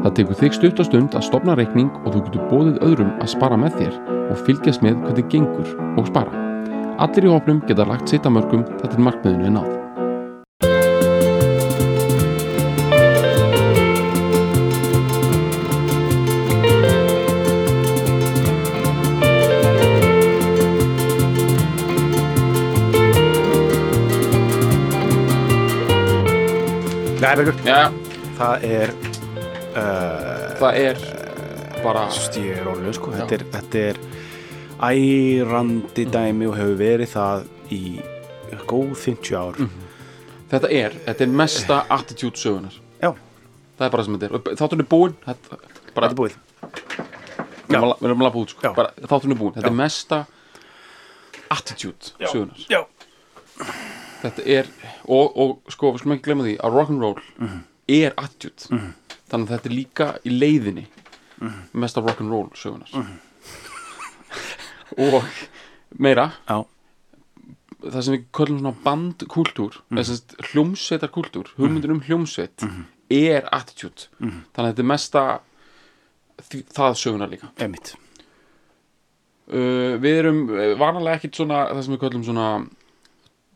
Það 0.00 0.14
tekur 0.16 0.38
þig 0.40 0.54
stutt 0.56 0.80
og 0.80 0.86
stund 0.88 1.16
að 1.18 1.26
stopna 1.26 1.54
reikning 1.58 1.90
og 2.02 2.14
þú 2.14 2.22
getur 2.26 2.46
bóðið 2.48 2.78
öðrum 2.86 3.10
að 3.20 3.32
spara 3.34 3.58
með 3.60 3.76
þér 3.82 3.98
og 4.30 4.40
fylgjast 4.46 4.86
með 4.86 5.02
hvernig 5.04 5.28
gengur 5.34 5.74
og 6.00 6.08
spara. 6.08 6.46
Allir 7.04 7.28
í 7.28 7.34
hópnum 7.34 7.60
geta 7.68 7.84
lagt 7.88 8.08
sitt 8.08 8.24
að 8.24 8.38
mörgum 8.38 8.64
þetta 8.80 8.96
er 8.96 9.06
markmiðinu 9.06 9.50
er 9.50 9.56
náð. 9.58 9.76
Nei, 27.20 27.36
það 28.36 28.64
er, 28.66 28.92
það 29.74 30.80
er 30.80 31.04
bara... 31.84 32.06
er 32.40 32.70
orðið, 32.74 32.92
sko, 32.98 33.14
þetta 33.16 33.38
er, 33.38 33.46
þetta 33.54 33.84
er 33.90 34.02
ærandi 34.90 36.06
dæmi 36.10 36.48
og 36.50 36.56
hefur 36.58 36.78
verið 36.80 37.12
það 37.14 37.48
í 37.70 37.82
góð 38.70 38.94
50 39.06 39.40
ár. 39.40 39.64
Þetta 40.50 40.70
er, 40.74 40.94
þetta 41.06 41.26
er 41.26 41.34
mesta 41.42 41.82
attitude 41.94 42.40
sögunar. 42.40 42.74
Já, 43.00 43.12
Það 43.80 43.86
er 43.86 43.92
bara 43.94 44.04
sem 44.04 44.16
þetta 44.20 44.28
er. 44.28 44.56
Þátturinn 44.60 44.82
er 44.84 44.88
búinn, 44.90 45.12
þetta, 45.24 45.58
bara, 45.96 46.08
þetta 46.10 46.10
er 46.10 46.16
búið. 46.18 46.34
við 47.70 48.08
erum 48.10 48.24
lafa 48.26 48.40
út, 48.42 48.50
sko. 48.52 48.64
Já. 48.66 48.72
Bara, 48.76 48.90
þátturinn 49.00 49.32
er 49.32 49.38
búinn. 49.40 49.54
Þetta 49.54 49.64
Já. 49.64 49.72
er 49.72 49.78
mesta 49.78 50.18
attitude 51.56 52.10
sögunar. 52.18 52.66
Já. 52.68 52.80
Þetta 54.20 54.44
er, 54.58 54.68
og, 55.08 55.38
og 55.40 55.72
sko, 55.72 55.94
við 55.94 56.02
skulum 56.02 56.16
ekki 56.18 56.26
glemma 56.28 56.44
því 56.44 56.54
að 56.60 56.76
rock'n'roll 56.76 57.22
er 57.96 58.18
attitude. 58.20 58.82
Þannig 59.30 59.46
að 59.46 59.54
þetta 59.54 59.70
er 59.70 59.76
líka 59.76 60.10
í 60.26 60.34
leiðinni 60.34 60.86
mesta 61.72 62.02
rock'n'roll 62.04 62.50
sögunar. 62.58 62.90
og 65.06 65.22
meira, 66.02 66.26
Já, 66.48 66.64
það 67.86 68.02
sem 68.04 68.16
við 68.16 68.26
köllum 68.36 68.60
svona 68.60 68.74
bandkultúr 68.84 69.78
mm. 69.80 70.00
þess 70.00 70.16
að 70.16 70.50
hljómsveitarkultúr 70.50 71.54
hugmyndir 71.56 71.94
um 71.94 72.02
hljómsveit 72.04 72.66
er 73.10 73.48
attitude. 73.54 74.10
Þannig 74.20 74.66
að 74.66 74.70
þetta 74.70 74.84
er 74.84 74.90
mesta 74.90 75.24
það 76.74 76.96
söguna 77.00 77.28
líka. 77.30 77.50
Uh, 79.50 79.96
við 79.98 80.20
erum 80.20 80.44
eh, 80.54 80.76
vanalega 80.78 81.18
ekkit 81.18 81.40
svona 81.40 81.64
það 81.72 81.80
sem 81.82 81.94
við 81.96 82.02
köllum 82.04 82.26
svona 82.28 82.44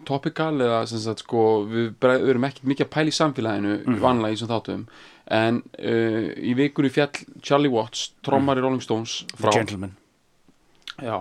topical 0.06 0.52
eða 0.62 0.84
sem 0.90 1.00
sagt 1.02 1.24
sko 1.24 1.42
við, 1.68 1.92
við 2.00 2.30
erum 2.34 2.46
ekkit 2.48 2.68
mikið 2.70 2.86
að 2.86 2.92
pæla 2.94 3.12
í 3.12 3.16
samfélaginu 3.18 3.74
vanalega 4.02 4.36
í 4.36 4.40
svona 4.40 4.56
þáttum. 4.58 4.86
En 5.34 5.60
uh, 5.78 6.26
í 6.36 6.54
vikunni 6.58 6.92
fjall 6.92 7.12
Charlie 7.44 7.72
Watts 7.72 8.10
trommar 8.26 8.60
í 8.60 8.64
Rolling 8.64 8.84
Stones 8.84 9.22
frá. 9.38 9.50
Gentleman. 9.54 9.96
já, 11.00 11.16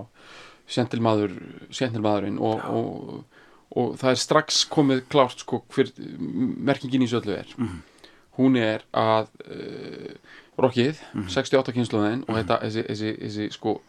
sentilmaður 0.70 1.34
sentilmaðurinn 1.73 2.38
og, 2.44 2.67
og, 2.67 3.48
og 3.73 3.95
það 4.02 4.12
er 4.12 4.22
strax 4.22 4.64
komið 4.72 5.06
klárt 5.12 5.44
sko 5.45 5.64
hver 5.73 5.92
merkingin 5.97 7.06
í 7.06 7.09
þessu 7.09 7.23
öllu 7.23 7.40
er. 7.40 7.56
Hún 8.38 8.58
er 8.58 8.84
að 8.97 9.29
uh, 9.46 10.13
rockið, 10.59 11.00
68 11.29 11.74
kynnslóðin 11.74 12.25
og 12.28 12.38
þetta, 12.38 12.59
þessi, 12.66 12.85
þessi, 12.90 13.16
þessi 13.24 13.50
sko 13.56 13.79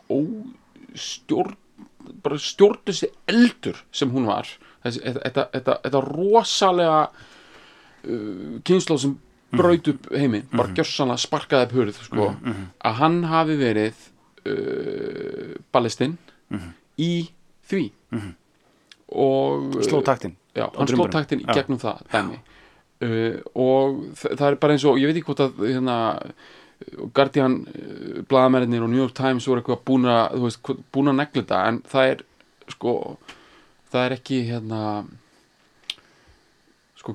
bara 2.25 2.39
stjórn 2.41 2.83
þessi 2.87 3.11
eldur 3.31 3.81
sem 3.95 4.13
hún 4.13 4.29
var 4.29 4.49
þetta, 4.85 5.21
þetta, 5.25 5.45
þetta, 5.57 5.77
þetta 5.87 6.03
rosalega 6.09 6.99
uh, 7.09 8.61
kynnslóð 8.69 9.01
sem 9.07 9.15
braut 9.55 9.87
upp 9.93 10.09
heiminn, 10.19 10.49
bara 10.51 10.73
gjörsanlega 10.75 11.23
sparkaði 11.23 11.69
upp 11.69 11.75
hurð 11.79 11.99
sko, 12.09 12.25
að 12.85 12.97
hann 13.01 13.21
hafi 13.31 13.55
verið 13.61 14.01
uh, 14.51 15.53
ballistinn 15.75 16.17
í 17.01 17.13
því. 17.71 17.85
Og 19.15 19.77
Sló 19.85 20.01
taktinn. 20.03 20.35
já, 20.57 20.65
hann 20.75 20.89
sló 20.89 20.97
drumburum. 21.05 21.13
taktin 21.15 21.41
í 21.43 21.47
Já. 21.47 21.55
gegnum 21.61 21.79
það 21.83 22.03
dæmi. 22.13 22.41
Uh, 23.05 23.39
og 23.59 24.03
það 24.19 24.45
er 24.49 24.57
bara 24.63 24.75
eins 24.77 24.85
og 24.89 24.99
ég 24.99 25.11
veit 25.11 25.19
ekki 25.21 25.29
hvort 25.29 25.43
að 25.45 25.65
hérna, 25.69 25.97
Guardian 27.15 27.57
uh, 27.69 28.21
blaðamennir 28.31 28.83
og 28.87 28.91
New 28.93 29.01
York 29.03 29.15
Times 29.19 29.47
voru 29.51 29.63
eitthvað 29.63 29.83
búin 29.87 30.07
að 30.11 30.79
búin 30.95 31.13
að 31.13 31.19
negla 31.21 31.43
þetta 31.43 31.61
en 31.71 31.81
það 31.91 32.11
er 32.15 32.23
sko 32.75 32.95
það 33.95 34.07
er 34.09 34.15
ekki 34.17 34.39
hérna 34.49 34.81
sko 36.99 37.15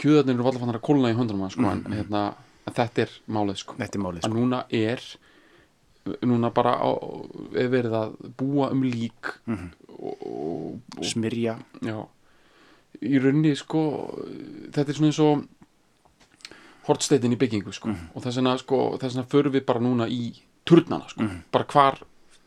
kjöðarnir 0.00 0.38
eru 0.38 0.46
alltaf 0.48 0.62
fannar 0.64 0.78
að 0.80 0.86
kólna 0.88 1.10
í 1.12 1.16
höndunum 1.18 1.50
sko, 1.52 1.66
en, 1.70 1.84
hérna, 1.92 2.22
en 2.68 2.76
þetta 2.78 3.04
er 3.04 3.14
málið 3.28 3.60
sko 3.62 3.76
er 3.78 3.98
málið, 4.00 4.22
að 4.24 4.28
sko. 4.30 4.38
núna 4.38 4.62
er 4.70 5.04
núna 6.28 6.50
bara 6.52 6.74
á, 6.80 6.90
er 7.56 7.70
verið 7.72 7.94
að 7.96 8.16
búa 8.40 8.70
um 8.74 8.82
lík 8.84 9.30
Mhm. 9.46 9.70
og, 9.94 10.16
og, 10.26 10.80
og 10.98 11.04
Smyrja. 11.04 11.58
já 11.80 12.06
í 13.02 13.18
rauninni 13.20 13.54
sko 13.56 13.82
þetta 14.72 14.88
er 14.88 14.94
svona 14.94 15.10
eins 15.10 15.20
og 15.24 15.44
hortsteitin 16.86 17.32
í 17.32 17.38
byggingu 17.40 17.72
sko 17.72 17.88
Mhm. 17.88 18.10
og 18.14 18.22
þess 18.22 18.36
vegna 18.36 18.58
sko 18.58 18.98
þess 18.98 19.14
vegna 19.16 19.28
förum 19.28 19.52
við 19.52 19.64
bara 19.66 19.80
núna 19.80 20.06
í 20.08 20.34
turnana 20.66 21.08
sko 21.08 21.22
Mhm. 21.22 21.42
bara 21.50 21.64
hvar 21.64 21.98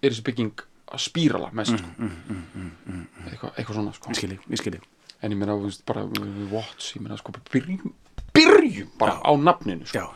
er 0.04 0.10
þessi 0.12 0.24
bygging 0.24 0.54
að 0.92 1.00
spírala 1.04 1.50
mest 1.54 1.78
sko 1.78 1.88
Mhm, 1.98 3.08
eitthvað, 3.28 3.52
eitthvað 3.58 3.74
svona 3.76 3.94
sko 3.94 4.10
ég 4.12 4.58
skilji. 4.62 4.82
en 5.22 5.32
ég 5.32 5.38
meina 5.38 5.56
bara 5.86 6.02
Watts 6.52 6.94
ég 6.96 7.02
meina 7.02 7.18
sko 7.18 7.32
byrjum, 7.52 7.94
byrjum 8.34 8.90
bara 9.00 9.20
á 9.24 9.32
nafninu 9.36 9.86
sko 9.86 10.00
Já. 10.00 10.08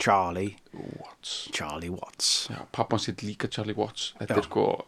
Charlie, 0.00 0.56
Watts 0.72 1.50
Charlie 1.52 1.90
Watts. 1.90 2.48
Já, 2.48 2.64
pappan 2.72 2.98
sitt 2.98 3.20
líka 3.22 3.48
Charlie 3.50 3.74
Watts 3.76 4.14
þetta 4.20 4.34
Já. 4.34 4.38
er 4.38 4.42
sko 4.42 4.86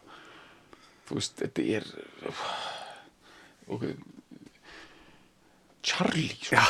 veist, 1.13 1.35
þetta 1.37 1.61
er 1.77 1.83
ok 3.67 3.83
Charlie 5.83 6.29
sko. 6.41 6.57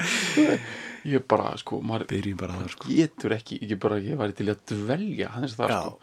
ég 1.04 1.22
bara 1.28 1.56
sko 1.56 1.80
maður 1.82 2.36
bara 2.36 2.52
það, 2.60 2.70
sko. 2.74 2.88
getur 2.88 3.30
ekki, 3.36 3.60
ég 3.62 3.78
bara, 3.80 3.96
ég 4.00 4.16
væri 4.18 4.32
til 4.36 4.48
að 4.52 4.58
dvelja 4.66 5.28
hans 5.36 5.54
það 5.56 5.68
Já. 5.70 5.80
sko 5.82 5.98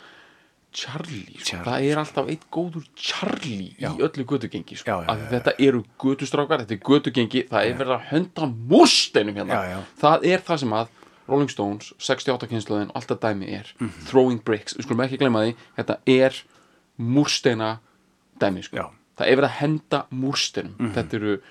Charlie, 0.77 1.37
sko. 1.39 1.45
Charlie, 1.47 1.65
það 1.65 1.85
er 1.91 1.97
alltaf 2.01 2.27
eitt 2.29 2.43
góður 2.53 2.83
Charlie 2.95 3.71
Já. 3.79 3.89
í 3.95 4.01
öllu 4.03 4.25
götugengi 4.29 4.75
sko. 4.77 4.91
Já, 4.91 4.97
já, 5.01 5.09
að 5.13 5.23
þetta 5.31 5.53
eru 5.67 5.83
götustrákar, 6.03 6.61
þetta 6.65 6.75
er 6.75 6.81
götugengi 6.91 7.43
það 7.49 7.65
er 7.71 7.77
verið 7.79 7.93
að 7.95 8.05
hönda 8.11 8.49
múrsteinum 8.73 9.35
hérna 9.39 9.61
það 10.01 10.27
er 10.33 10.43
það 10.45 10.59
sem 10.59 10.75
að 10.77 10.87
Rolling 11.27 11.49
Stones, 11.51 11.93
68 11.99 12.47
kynnslóðin 12.47 12.91
alltaf 12.95 13.19
dæmi 13.19 13.49
er, 13.57 13.67
Mhm. 13.79 14.05
throwing 14.07 14.43
bricks 14.43 14.73
við 14.77 14.83
skulum 14.85 15.01
ekki 15.07 15.17
glemma 15.19 15.41
því, 15.43 15.55
þetta 15.77 15.97
er 16.07 16.43
múrsteina 16.99 17.79
dæmi 18.39 18.63
sko. 18.63 18.91
Það 19.17 19.27
er 19.27 19.35
verið 19.35 19.49
að 19.49 19.57
henda 19.61 20.05
múrsteinum 20.13 20.93
þetta 20.93 21.13
eru 21.19 21.41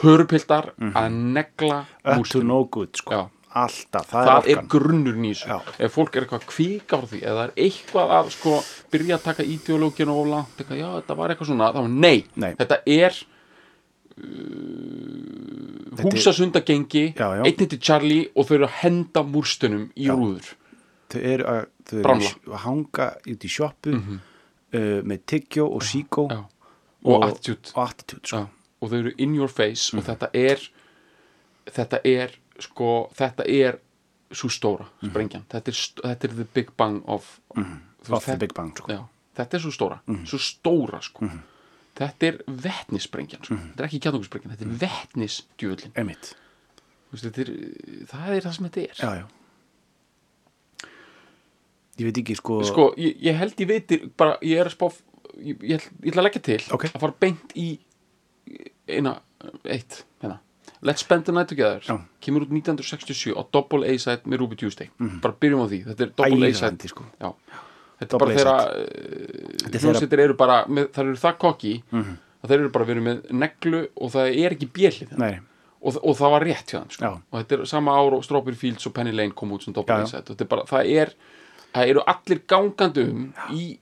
pörupildar 0.00 0.72
að 0.94 1.16
negla 1.38 1.78
Up 1.84 2.04
to 2.04 2.18
múrsteinum 2.18 2.50
no 2.52 2.64
good, 2.64 2.92
sko. 3.00 3.10
Já. 3.14 3.24
Alltaf, 3.54 4.08
það, 4.10 4.26
það 4.26 4.46
er 4.50 4.58
er 4.58 4.64
grunnur 4.66 5.18
nýs 5.22 5.44
Já. 5.46 5.60
ef 5.78 5.92
fólk 5.94 6.16
er 6.16 6.24
eitthvað 6.24 6.46
kvika 6.50 6.98
á 6.98 7.02
því 7.06 7.20
eða 7.22 7.42
er 7.44 7.52
eitthvað 7.62 8.14
að 8.16 8.30
sko 8.34 8.54
byrja 8.90 9.14
að 9.14 9.26
taka 9.28 9.46
ideológinu 9.46 10.16
og 10.18 10.26
langt, 10.32 10.56
eitthvað, 10.58 10.80
já 10.80 10.88
þetta 10.96 11.16
var 11.20 11.30
eitthvað 11.30 11.50
svona 11.52 11.68
þá 11.76 11.78
nei, 11.92 12.18
Nei. 12.34 12.48
þetta 12.58 12.80
er 12.96 13.20
uh, 14.18 16.02
húsasundagengi 16.02 17.04
Já, 17.14 17.28
já. 17.38 17.44
einn 17.46 17.70
til 17.70 17.78
Charlie 17.78 18.26
og 18.34 18.48
þau 18.48 18.56
eru 18.58 18.66
að 18.66 18.76
henda 18.80 19.22
múrstunum 19.22 19.86
í 19.94 20.10
rúður 20.10 20.50
Þau 21.14 21.20
eru 21.20 21.46
að, 21.52 21.62
þau 21.86 21.98
eru 22.00 22.14
að 22.50 22.60
hanga 22.64 23.08
út 23.36 23.46
í 23.46 23.52
sjoppu 23.54 23.94
uh, 23.94 25.00
með 25.06 25.24
tyggjó 25.30 25.68
og 25.70 25.86
síkó 25.86 26.26
já. 26.32 26.42
og, 27.06 27.16
attitude 27.28 27.70
og 27.76 27.82
attitude, 27.86 28.26
sko. 28.26 28.44
Og 28.84 28.92
þau 28.92 28.98
eru 29.00 29.12
in 29.24 29.34
your 29.38 29.48
face 29.50 29.90
og 29.96 30.04
þetta 30.06 30.28
er 30.36 30.62
þetta 31.74 32.00
er 32.04 32.36
sko, 32.60 32.90
þetta 33.16 33.46
er 33.48 33.80
svo 34.34 34.50
stóra 34.52 34.86
sprengjan 35.00 35.44
þetta 35.50 35.72
er, 35.72 35.78
st- 35.80 36.04
þetta 36.04 36.28
er 36.30 36.36
the 36.42 36.46
big 36.54 36.70
bang 36.80 37.00
of, 37.08 37.26
þú 37.54 37.64
veist, 37.64 38.14
Of 38.20 38.24
the 38.28 38.36
big 38.44 38.52
bang, 38.56 38.72
sko. 38.76 38.92
já, 38.92 39.00
þetta 39.40 39.56
er 39.58 39.62
svo 39.64 39.72
stóra, 39.74 39.98
svo 40.28 40.38
stóra 40.42 41.00
sko. 41.06 41.28
þetta 41.98 42.28
er 42.28 42.40
vetnissprengjan 42.48 43.44
sko. 43.46 43.56
þetta 43.56 43.84
er 43.84 43.88
ekki 43.88 44.00
kjarnungusprengjan, 44.06 44.54
þetta 44.56 44.66
er 44.68 44.76
vetnisdjöfullin 44.84 45.94
Emitt. 46.04 46.34
Það 47.14 48.30
er 48.34 48.42
það 48.42 48.54
sem 48.56 48.64
þetta 48.66 48.84
er 48.84 49.00
Já, 49.00 49.10
já. 49.22 49.26
ég 52.00 52.06
veit 52.08 52.18
ekki 52.24 52.34
sko, 52.38 52.56
sko, 52.66 52.86
ég, 52.98 53.16
ég 53.22 53.36
held 53.38 53.60
ég 53.62 53.68
veitir 53.70 54.06
bara, 54.18 54.36
ég 54.42 54.58
er 54.58 54.66
að 54.70 54.74
spá 54.74 54.88
ég, 55.38 55.60
ég, 55.62 55.84
ég 56.02 56.10
ætla 56.10 56.24
að 56.24 56.26
leggja 56.28 56.42
til 56.48 56.60
Ok. 56.74 56.88
að 56.90 57.04
fara 57.04 57.14
beint 57.22 57.54
í 57.54 57.68
eina, 58.88 59.16
eitt 59.64 60.04
hérna. 60.22 60.38
Let's 60.84 61.00
Spend 61.04 61.24
the 61.24 61.32
Night 61.32 61.48
Together. 61.48 61.80
Já. 61.80 61.98
kemur 62.20 62.42
út 62.44 62.50
1967 62.52 63.32
á 63.36 63.42
Double 63.52 63.86
A-side 63.88 64.24
með 64.28 64.38
Ruby 64.42 64.56
Tuesday. 64.56 64.90
Bara 65.22 65.34
byrjum 65.40 65.62
á 65.64 65.66
því, 65.70 65.78
þetta 65.88 66.00
er 66.06 66.12
Double 66.18 66.48
A-side 66.50 66.88
sko. 66.90 67.04
Þetta 68.00 68.16
er 68.16 68.18
bara 68.18 68.34
þeirra 68.34 68.54
er 68.74 69.70
þeirra- 69.70 69.80
hljómsveitir 69.84 70.18
eru 70.24 70.34
bara 70.34 70.64
með, 70.66 70.88
það 70.92 71.04
eru 71.06 71.16
það 71.22 71.38
kokki 71.38 71.74
Mhm. 71.92 72.16
að 72.44 72.48
þeir 72.50 72.58
eru 72.60 72.68
bara 72.70 72.84
verið 72.84 73.02
með 73.08 73.30
neglu 73.32 73.88
og 73.96 74.10
það 74.12 74.38
er 74.44 74.50
ekki 74.56 74.68
bjellið 74.74 75.16
nei, 75.18 75.38
og, 75.80 75.96
og 76.04 76.16
það 76.18 76.30
var 76.34 76.42
rétt 76.44 76.66
hjá 76.74 76.80
þeim 76.82 76.90
sko. 76.92 77.20
Og 77.32 77.40
þetta 77.44 77.60
er 77.60 77.64
sama 77.66 77.92
ár 77.92 78.12
og 78.18 78.24
Strawberry 78.24 78.56
Fields 78.56 78.86
og 78.86 78.92
Penny 78.94 79.12
Lane 79.12 79.30
kom 79.32 79.50
út 79.52 79.62
sem 79.62 79.72
Double. 79.72 79.94
A-side 79.94 80.28
og 80.30 80.36
þetta 80.36 80.40
er 80.42 80.50
bara, 80.52 80.62
það 80.64 80.90
er 81.00 81.14
það 81.74 81.88
eru 81.94 82.02
allir 82.06 82.40
gangandi 82.46 83.08
um 83.10 83.34
í 83.50 83.78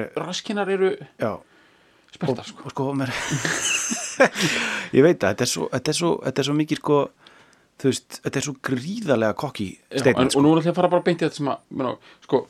er 0.00 0.10
raskinar 0.16 0.68
eru 0.68 0.96
já, 1.18 1.40
spertar 2.14 2.48
sko. 2.48 2.66
og 2.66 2.74
sko 2.74 2.86
mér 2.98 3.12
ég 4.96 5.04
veit 5.04 5.22
að 5.22 5.32
þetta 5.32 5.46
er 5.46 5.50
svo, 5.52 5.68
þetta 5.72 5.92
er 5.94 5.98
svo, 6.00 6.12
þetta 6.24 6.42
er 6.42 6.48
svo 6.48 6.56
mikið 6.58 6.82
sko 6.82 7.00
þú 7.78 7.92
veist, 7.92 8.20
þetta 8.24 8.40
er 8.40 8.46
svo 8.48 8.54
gríðarlega 8.68 9.38
kokki 9.38 9.68
en, 9.76 10.02
statement 10.02 10.38
og 10.38 10.44
nú 10.44 10.52
er 10.52 10.60
alltaf 10.60 10.72
að 10.72 10.80
fara 10.80 10.92
bara 10.96 11.06
beint 11.06 11.22
í 11.22 11.26
þetta 11.26 11.40
sem 11.40 11.50
að 11.52 11.66
menna, 11.80 11.96
sko, 12.26 12.44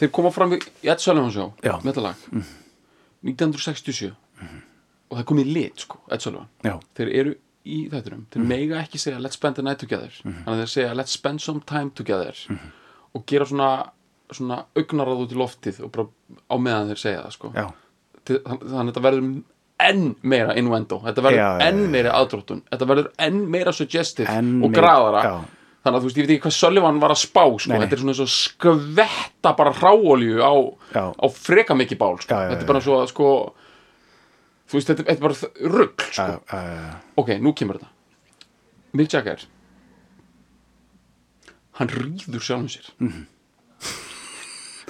þeir 0.00 0.12
koma 0.18 0.34
fram 0.34 0.54
í 0.56 0.60
Ed 0.82 1.02
Sullivan 1.04 1.34
Show 1.34 1.50
Já. 1.64 1.74
með 1.82 1.90
þetta 1.92 2.06
lag 2.08 2.28
1967 3.24 4.12
og 5.10 5.18
það 5.18 5.26
komið 5.30 5.50
í 5.50 5.56
lit 5.56 5.84
sko, 5.84 6.00
Ed 6.12 6.24
Sullivan. 6.24 6.48
Já, 6.64 6.74
þeir 6.98 7.10
eru 7.20 7.34
í 7.64 7.76
þætturum 7.92 8.24
þeir 8.32 8.46
mega 8.48 8.80
ekki 8.80 9.00
segja 9.00 9.20
let's 9.22 9.38
spend 9.38 9.56
the 9.56 9.64
night 9.64 9.80
together. 9.80 10.12
Þannig 10.24 10.50
að 10.52 10.62
þeir 10.62 10.72
segja 10.72 10.96
let's 10.96 11.14
spend 11.16 11.44
some 11.44 11.62
time 11.68 11.92
together. 11.96 12.40
Og 13.14 13.24
gera 13.30 13.46
svona 13.48 13.68
svona 14.34 14.62
augnarað 14.76 15.24
út 15.24 15.34
í 15.34 15.38
loftið 15.38 15.80
og 15.84 15.92
bara 15.94 16.06
á 16.48 16.56
meðan 16.60 16.90
þeir 16.92 17.00
segja 17.02 17.24
það 17.26 17.34
sko. 17.36 17.50
já, 17.54 17.66
þannig 18.24 18.78
að 18.80 18.88
þetta 18.92 19.02
verður 19.04 19.42
enn 19.84 20.04
meira 20.22 20.54
innuendo, 20.56 21.00
þetta 21.04 21.22
verður 21.26 21.40
Já, 21.42 21.48
enn 21.68 21.80
meira 21.90 22.12
aðdróttun, 22.14 22.62
þetta 22.70 22.86
verður 22.88 23.08
enn 23.26 23.40
meira 23.50 23.72
suggestive 23.74 24.30
Enn 24.30 24.62
og 24.64 24.72
graðara. 24.72 25.22
já. 25.24 25.34
þannig 25.84 25.98
að 25.98 26.04
þú 26.04 26.08
veist, 26.08 26.16
ég 26.16 26.24
veit 26.26 26.32
ekki 26.36 26.44
hvað 26.46 26.56
Sullivan 26.56 27.00
var 27.02 27.12
að 27.12 27.18
spá 27.20 27.42
sko. 27.60 27.74
Þetta 27.82 27.92
er 27.92 28.00
svona 28.00 28.12
eins 28.14 28.22
og 28.24 28.30
skvetta 28.32 29.50
bara 29.58 29.72
hráolju 29.76 30.38
á, 30.40 30.52
á 30.96 31.26
freka 31.28 31.74
mikið 31.76 31.98
bál 32.00 32.14
sko. 32.22 32.32
Þetta 32.32 32.62
er 32.64 32.70
bara 32.70 32.80
svo 32.80 33.00
að 33.02 33.10
sko 33.10 33.26
þú 34.70 34.78
veist, 34.78 34.88
þetta, 34.88 35.04
er 35.12 35.18
bara 35.20 35.68
rugg 35.74 36.06
sko. 36.08 36.38
ok, 37.20 37.34
nú 37.44 37.52
kemur 37.52 37.76
þetta. 37.82 37.90
Mick 38.94 39.12
Jagger. 39.12 39.44
Hann 41.74 41.90
rýður 41.90 42.40
sjálfum 42.46 42.70
sér. 42.70 42.88
Mhm. 43.02 43.26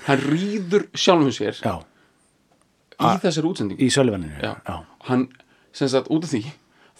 hann 0.06 0.20
rýður 0.28 0.86
sjálfum 0.92 1.32
sér. 1.32 1.58
Já, 1.64 1.80
í 3.00 3.20
þessari 3.22 3.50
útsendingu? 3.50 3.80
í 3.82 3.88
sölvaninu 3.90 4.54
hann, 5.08 5.28
sem 5.72 5.88
sagt, 5.88 6.08
út 6.10 6.24
af 6.24 6.30
því 6.30 6.42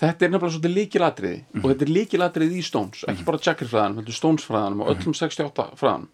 þetta 0.00 0.22
er 0.26 0.30
nefnilega 0.34 0.54
svolítið 0.58 0.74
líkilatriði 0.78 1.44
Mhm. 1.54 1.64
og 1.64 1.70
þetta 1.70 1.82
er 1.82 1.92
líkilatriði 1.94 2.58
í 2.58 2.64
Stones, 2.64 3.04
ekki 3.08 3.24
bara 3.24 3.38
Jagger 3.38 3.66
fræðanum, 3.68 3.96
heldur 4.02 4.12
Stones 4.18 4.44
fræðanum 4.44 4.80
og 4.82 4.88
Mhm. 4.88 5.02
öllum 5.02 5.14
68 5.14 5.76
fræðanum. 5.76 6.08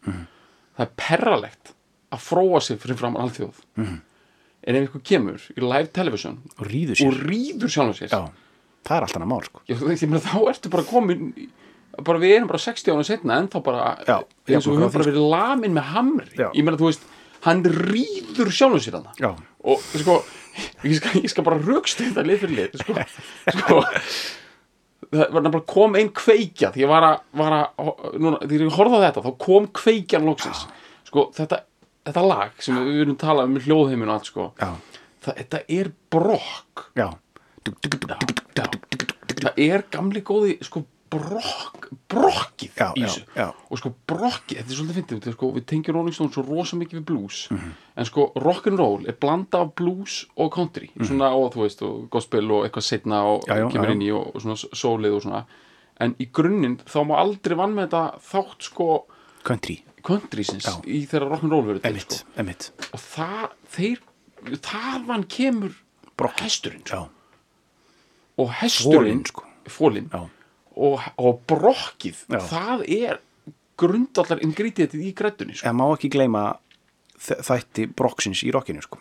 Það 0.76 0.86
er 0.86 0.90
perralegt 0.96 1.72
að 2.12 2.18
fróa 2.18 2.60
sig 2.62 2.78
fyrir 2.78 2.96
fram 2.96 3.14
alþjóð. 3.16 3.54
Mhm. 3.76 4.00
en 4.62 4.76
ef 4.76 4.90
ykkur 4.90 5.02
kemur 5.02 5.40
í 5.56 5.60
live 5.62 5.86
television 5.90 6.38
og 6.58 6.66
rýður 6.66 6.90
og 6.90 7.14
sér 7.14 7.24
rýður 7.24 7.70
sjálfum 7.72 7.96
sér. 7.96 8.08
Já, 8.10 8.28
það 8.84 8.96
er 8.96 9.00
allt 9.06 9.16
annað 9.16 9.28
mál 9.28 9.44
sko. 9.44 9.60
Já, 9.66 10.06
meina, 10.06 10.20
þá 10.20 10.48
ertu 10.50 10.68
bara 10.70 10.82
komin 10.82 11.48
bara 12.04 12.18
við 12.18 12.36
erum 12.36 12.46
bara 12.46 12.58
60 12.58 12.92
ára 12.92 13.02
setna 13.04 13.38
en 13.38 13.48
þá 13.48 13.62
bara 13.64 13.96
Já, 14.06 14.22
eins 14.48 14.66
og 14.66 14.76
við 14.76 14.82
höfum 14.84 14.92
bara 14.92 15.04
verið 15.04 15.30
lamin 15.30 15.72
með 15.72 15.82
hamri. 15.94 16.36
Já. 16.36 16.50
ég 16.52 16.62
meina 16.62 16.76
þú 16.76 16.90
veist, 16.92 17.00
hann 17.40 17.62
rýður 17.64 18.52
sjálfum 18.52 18.80
sér 18.84 18.92
hann 19.00 19.36
og 19.64 19.88
sko 19.92 20.20
ég 20.84 20.98
skal, 20.98 21.16
ég 21.20 21.32
skal 21.32 21.46
bara 21.46 21.60
rökstu 21.62 22.06
þetta 22.08 22.24
lið 22.26 22.44
fyrir 22.44 22.56
lið 22.58 22.78
sko, 22.82 22.96
sko 23.56 23.80
það 25.10 25.32
var 25.34 25.44
nefnilega 25.44 25.66
kom 25.70 25.96
einn 25.98 26.12
kveikja 26.14 26.70
því 26.74 26.84
ég 26.84 26.90
var 26.90 27.06
að, 27.06 27.16
var 27.40 27.56
að 27.56 27.88
núna, 28.20 28.38
þegar 28.44 28.66
ég 28.66 28.76
horfði 28.76 29.00
á 29.00 29.04
þetta 29.06 29.24
þá 29.26 29.30
kom 29.46 29.66
kveikjan 29.80 30.28
loksins. 30.28 30.62
Sko 31.08 31.26
þetta, 31.34 31.62
þetta 32.06 32.26
lag 32.26 32.62
sem 32.62 32.78
við 32.78 33.02
erum 33.06 33.18
talað 33.20 33.50
um 33.50 33.58
í 33.58 33.64
hljóðheiminu 33.64 34.12
og 34.12 34.16
allt 34.18 34.30
sko 34.30 34.46
já, 34.60 34.70
það, 35.24 35.40
þetta 35.42 35.62
er 35.80 35.92
brokk. 36.14 36.86
Já. 36.98 37.08
Já, 38.56 38.66
það 39.40 39.58
er 39.66 39.84
gamli 39.92 40.22
góði 40.26 40.56
sko 40.64 40.84
brokk 41.10 41.88
brokkið 42.10 42.76
Já, 42.78 42.86
í 42.96 43.02
þessu 43.04 43.22
já. 43.36 43.46
og 43.70 43.78
sko 43.80 43.90
brokkið, 44.08 44.56
þetta 44.60 44.70
er 44.70 44.76
svolítið 44.78 44.98
fyndið 45.00 45.18
þetta 45.20 45.32
sko, 45.36 45.48
við 45.56 45.64
tengjum 45.72 45.96
Rolling 45.96 46.14
Stones 46.16 46.34
svo 46.36 46.44
rosa 46.46 46.76
mikið 46.80 47.00
við 47.00 47.04
blues 47.10 47.40
Mhm. 47.50 47.72
en 47.96 48.04
sko 48.08 48.26
rock'n'roll 48.36 49.08
er 49.08 49.16
blanda 49.20 49.60
af 49.64 49.74
blues 49.74 50.26
og 50.36 50.52
country 50.54 50.90
svona 51.00 51.30
og 51.34 51.52
þú 51.54 51.64
veist 51.66 51.82
og 51.82 52.08
gospel 52.10 52.50
og 52.50 52.64
eitthvað 52.68 52.86
setna 52.86 53.22
og. 53.24 53.42
Já, 53.48 53.68
kemur 53.70 53.90
inn 53.90 54.02
í 54.02 54.10
og, 54.14 54.34
og 54.36 54.42
svona 54.42 54.56
sólið 54.56 55.16
og 55.16 55.22
svona 55.22 55.44
en 56.00 56.14
í 56.18 56.26
grunninn 56.32 56.78
þá 56.86 56.98
má 57.06 57.16
aldrei 57.18 57.56
vann 57.56 57.74
með 57.74 57.88
þetta 57.90 58.20
þátt 58.30 58.62
sko 58.70 59.06
country, 59.44 59.82
countrysins 60.02 60.64
Já. 60.64 60.80
í 60.86 61.06
þeirra 61.08 61.28
rock'n'roll 61.34 61.66
verður 61.66 61.84
emitt, 61.90 62.12
sko. 62.12 62.26
emitt 62.38 62.70
og 62.92 63.00
það, 63.00 63.48
þeir 63.76 63.98
þaðan 64.60 65.26
kemur 65.28 65.74
Brokkið. 66.16 66.44
hesturinn 66.44 66.86
sko 66.86 67.08
og 68.38 68.50
hesturinn 68.60 68.96
Folinn, 68.96 69.24
sko. 69.26 69.42
fólin 69.68 70.08
já, 70.10 70.28
og, 70.88 71.04
og 71.20 71.42
brokkið 71.50 72.24
Já. 72.30 72.40
það 72.48 72.86
er 72.96 73.20
grundallar 73.80 74.42
ingrítiðið 74.44 75.06
í 75.08 75.12
grættunni 75.16 75.56
sko. 75.56 75.68
en 75.70 75.78
má 75.78 75.86
ekki 75.94 76.10
gleyma 76.12 76.48
þætti 77.20 77.84
brokksins 77.96 78.40
í 78.46 78.50
rockinu 78.54 78.80
sko. 78.84 78.98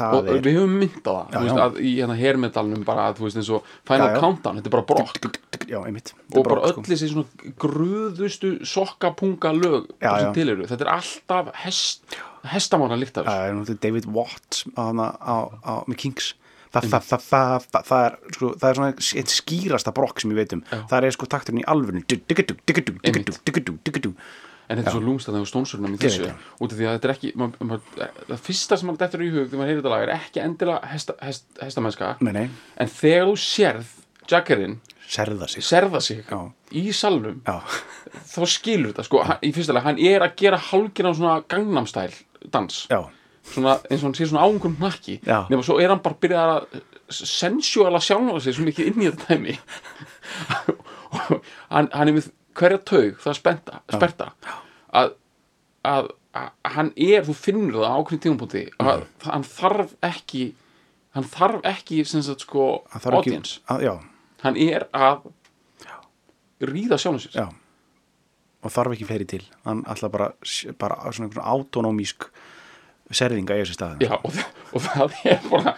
Og 0.00 0.28
er- 0.30 0.40
við 0.40 0.54
höfum 0.56 0.78
mynd 0.80 1.02
á 1.04 1.12
það 1.12 1.34
Já, 1.34 1.40
veist, 1.42 1.58
að, 1.60 1.74
í 1.84 1.90
hérna 1.98 2.16
hermetalnum 2.16 2.84
bara 2.88 3.08
að, 3.10 3.18
þú 3.18 3.26
veist 3.26 3.40
eins 3.40 3.50
og 3.52 3.66
Final 3.84 4.06
Já, 4.06 4.14
já. 4.14 4.20
Countdown, 4.22 4.56
þetta 4.60 4.70
er 4.70 4.74
bara 4.76 4.86
brokk. 4.88 5.28
Já, 5.68 5.78
einmitt. 5.84 6.12
Og 6.32 6.44
bara 6.46 6.54
brokk, 6.62 6.78
öll 6.80 6.88
þessi 6.88 7.10
svona 7.10 7.52
gröðustu 7.60 8.52
sokkapunga 8.64 9.52
lög 9.58 9.90
þetta 10.00 10.86
er 10.86 10.92
alltaf 10.94 11.52
hest, 11.66 12.16
hestamána 12.48 12.96
líkt 12.96 13.20
af 13.20 13.28
þessu 13.28 13.76
David 13.82 14.08
Watts 14.08 14.64
á, 14.72 14.88
á, 14.88 15.36
á, 15.60 15.74
með 15.84 16.00
Kings 16.06 16.32
Fa, 16.70 16.80
fa, 16.86 17.00
fa, 17.02 17.18
fa, 17.18 17.80
það, 17.82 18.04
er, 18.04 18.18
sko, 18.36 18.52
það 18.60 18.68
er 18.68 18.78
svona 18.78 18.92
eitt 19.18 19.32
skýrasta 19.34 19.90
brokk 19.94 20.22
sem 20.22 20.30
ég 20.30 20.38
veit 20.38 20.52
um. 20.54 20.62
Það 20.70 21.08
er 21.08 21.16
sko 21.16 21.26
takturinn 21.26 21.64
í 21.64 21.66
diggadú 23.82 24.14
en 24.70 24.78
þetta 24.78 24.92
er 24.92 24.94
svo 24.94 25.02
lúmst 25.02 25.28
að 25.28 25.36
það 25.36 25.40
er 25.40 25.50
stónsurnum 25.50 25.94
í 25.96 26.00
þessu. 26.00 26.28
út 26.62 26.70
af 26.74 26.78
því 26.78 26.86
að 26.86 26.96
þetta 26.96 27.08
er 27.08 27.12
ekki 27.16 27.32
mað, 27.40 27.56
mað, 27.66 27.88
það 28.28 28.42
fyrsta 28.46 28.78
sem 28.78 28.90
maður 28.90 29.00
dettur 29.02 29.24
í 29.24 29.30
hug 29.32 29.48
þegar 29.48 29.60
maður 29.60 29.70
heyrir 29.70 29.80
þetta 29.80 29.92
lag 29.92 30.04
er 30.04 30.12
ekki 30.14 30.42
endilega 30.44 30.90
hesta, 30.92 31.16
hest, 31.26 31.46
nei, 32.22 32.44
en 32.78 32.92
þegar 32.94 33.30
þú 33.30 33.36
sérð 33.44 33.96
Jaggerinn 34.30 34.76
serða 35.10 35.48
sig. 35.50 35.64
serða 35.66 36.00
sig 36.06 36.20
í 36.70 36.84
salnum 36.94 37.40
þá 38.30 38.42
skilur 38.52 38.92
þetta 38.92 39.06
sko, 39.08 39.24
í 39.42 39.50
fyrsta 39.56 39.74
lega 39.74 39.88
hann 39.88 40.02
er 40.12 40.26
að 40.26 40.36
gera 40.38 40.60
hálgina 40.70 41.14
svona 41.18 41.40
gangnamstæl 41.50 42.12
dans, 42.54 42.84
já, 42.92 43.00
svona, 43.46 43.78
eins 43.88 44.02
og 44.02 44.08
hann 44.10 44.16
sé 44.18 44.28
svona 44.28 44.44
ángum 44.46 44.76
hnakki, 44.80 45.20
Já. 45.26 45.44
nema 45.50 45.64
svo 45.66 45.78
er 45.80 45.92
hann 45.92 46.02
bara 46.04 46.18
byrjað 46.20 46.52
að 46.56 46.82
sensuala 47.10 48.00
sjálfa 48.02 48.40
sig 48.44 48.56
svo 48.56 48.66
mikið 48.68 48.90
inn 48.92 49.02
í 49.02 49.10
þetta 49.10 49.34
dæmi. 49.34 49.56
Og 51.10 51.42
hann, 51.74 51.90
hann 51.92 52.12
er 52.12 52.16
með 52.16 52.30
hverja 52.60 52.80
taug 52.86 53.20
það 53.22 53.38
spenta, 53.38 53.82
sperta. 53.90 54.30
Að, 54.94 55.14
að, 55.88 56.10
að 56.36 56.50
hann 56.76 56.92
er, 56.96 57.24
þú 57.26 57.36
finnur 57.38 57.80
það 57.80 57.90
á 57.90 57.98
ákveðin 57.98 58.24
tímapunkti 58.26 58.64
að 58.82 59.04
hann 59.26 59.46
þarf 59.46 59.94
ekki 60.06 60.44
hann 61.16 61.26
þarf 61.26 61.64
ekki 61.66 62.04
sem 62.06 62.22
sagt 62.22 62.44
sko 62.46 62.84
þarf 62.92 63.20
ekki 63.20 63.34
audience, 63.34 63.58
að, 63.66 63.86
Já, 63.88 63.94
hann 64.44 64.58
er 64.60 64.86
að 64.94 65.26
ríða 66.70 66.98
sjálfum 67.00 67.22
sér. 67.24 67.40
Já. 67.40 67.48
Og 68.60 68.72
þarf 68.74 68.94
ekki 68.94 69.08
fleiri 69.08 69.26
til. 69.28 69.42
Hann 69.64 69.82
alltaf 69.88 70.12
bara, 70.12 70.30
bara 70.78 70.98
svona, 71.16 71.30
svona 71.32 71.46
autonómísk 71.54 72.28
serðinga 73.10 73.56
í 73.58 73.62
þessu 73.64 73.76
stað 73.78 74.00
Já, 74.06 74.14
og, 74.18 74.32
þa- 74.32 74.48
og 74.74 74.80
það 74.86 75.20
er 75.34 75.40
bara 75.50 75.74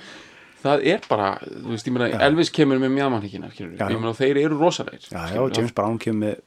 það 0.62 0.86
er 0.92 1.00
bara, 1.08 1.28
þú 1.42 1.72
veist, 1.74 1.86
ég 1.88 1.92
meina 1.96 2.22
Elvis 2.28 2.50
kemur 2.54 2.78
með 2.78 2.92
mjadmannhyggjina, 2.94 3.48
Já, 3.56 3.66
ég 3.66 3.78
já. 3.80 3.98
meina 3.98 4.12
þeir 4.14 4.38
eru 4.44 4.58
rosalegir 4.60 5.08
já, 5.10 5.22
já, 5.34 5.40
James 5.56 5.72
Brown 5.74 5.98
kemur 5.98 6.20
með 6.22 6.40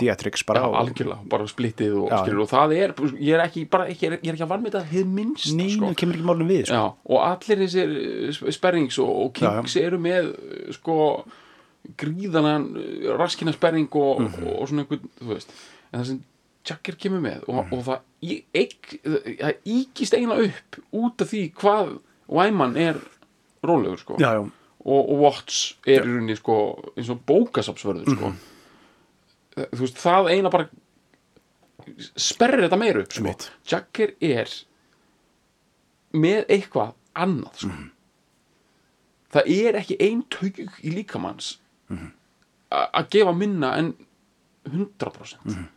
theatrics 0.00 0.42
bara 0.48 0.60
já, 0.64 0.68
algjörlega, 0.80 1.20
bara 1.30 1.46
splittið 1.46 1.92
og, 2.02 2.08
Já, 2.10 2.18
skilur, 2.24 2.42
og 2.42 2.48
það 2.50 2.72
er, 2.74 2.92
ég 3.22 3.34
er 3.36 3.42
ekki 3.44 3.62
bara, 3.70 3.86
ekki, 3.92 4.08
ég 4.10 4.16
er 4.32 4.34
ekki 4.34 4.44
að 4.44 4.50
varmita 4.50 4.80
það 4.82 4.92
hefð 4.96 5.12
minnst 5.20 5.52
Nei, 5.56 5.68
sko. 5.72 5.86
það 5.92 5.98
kemur 6.02 6.18
ekki 6.18 6.26
málum 6.30 6.48
við 6.50 6.64
sko. 6.66 6.74
já, 6.74 6.82
og 7.14 7.22
allir 7.28 7.60
þessir 7.64 7.92
eh, 8.00 8.32
sp- 8.34 8.54
sperrings 8.58 8.98
og, 9.04 9.12
og 9.24 9.32
kings 9.38 9.76
eru 9.80 10.00
með 10.02 10.32
eh, 10.34 10.72
sko 10.74 10.96
gríðanan 12.00 12.66
raskina 13.18 13.52
sperring 13.56 13.88
og, 13.96 14.20
Mhm. 14.20 14.46
og, 14.58 14.68
svona 14.68 14.84
einhvern, 14.84 15.08
þú 15.20 15.30
veist 15.32 15.48
en 15.92 16.00
það 16.00 16.06
sem 16.06 16.20
Jacker 16.68 16.94
kemur 17.00 17.20
með 17.24 17.44
og, 17.48 17.64
Mhm. 17.64 17.72
og 17.72 17.84
það, 17.84 18.00
eik, 18.54 19.00
það 19.04 19.54
íkist 19.64 20.14
eiginlega 20.14 20.44
upp 20.50 20.76
út 20.92 21.20
af 21.22 21.28
því 21.30 21.52
hvað 21.54 22.00
Wyman 22.28 22.76
er 22.76 23.00
rólegur 23.64 23.98
sko 23.98 24.16
já, 24.20 24.34
já, 24.36 24.40
og, 24.84 25.08
og 25.10 25.18
Watts 25.20 25.74
er 25.86 26.02
í 26.02 26.04
rauninni 26.06 26.36
sko 26.36 26.92
eins 26.96 27.08
og 27.10 27.22
bókasapsvörður 27.26 28.04
sko 28.14 28.28
Mhm. 28.30 28.36
þú 29.56 29.80
veist 29.80 29.96
það 29.96 30.30
eina 30.30 30.50
bara 30.50 30.68
sperrir 32.16 32.68
þetta 32.68 32.78
meira 32.78 33.00
upp 33.02 33.12
sko. 33.12 33.34
Jagger 33.66 34.12
er 34.20 34.48
með 36.14 36.44
eitthvað 36.48 36.94
annað 37.16 37.56
sko. 37.56 37.68
Mhm. 37.72 37.90
það 39.32 39.46
er 39.46 39.76
ekki 39.80 39.96
ein 40.00 40.22
taug 40.28 40.56
í 40.82 40.90
líkamanns 40.94 41.56
Mhm. 41.88 42.12
a- 42.70 42.90
að 43.00 43.08
gefa 43.10 43.32
minna 43.36 43.72
en 43.78 43.94
100% 44.68 45.44
Mhm. 45.44 45.68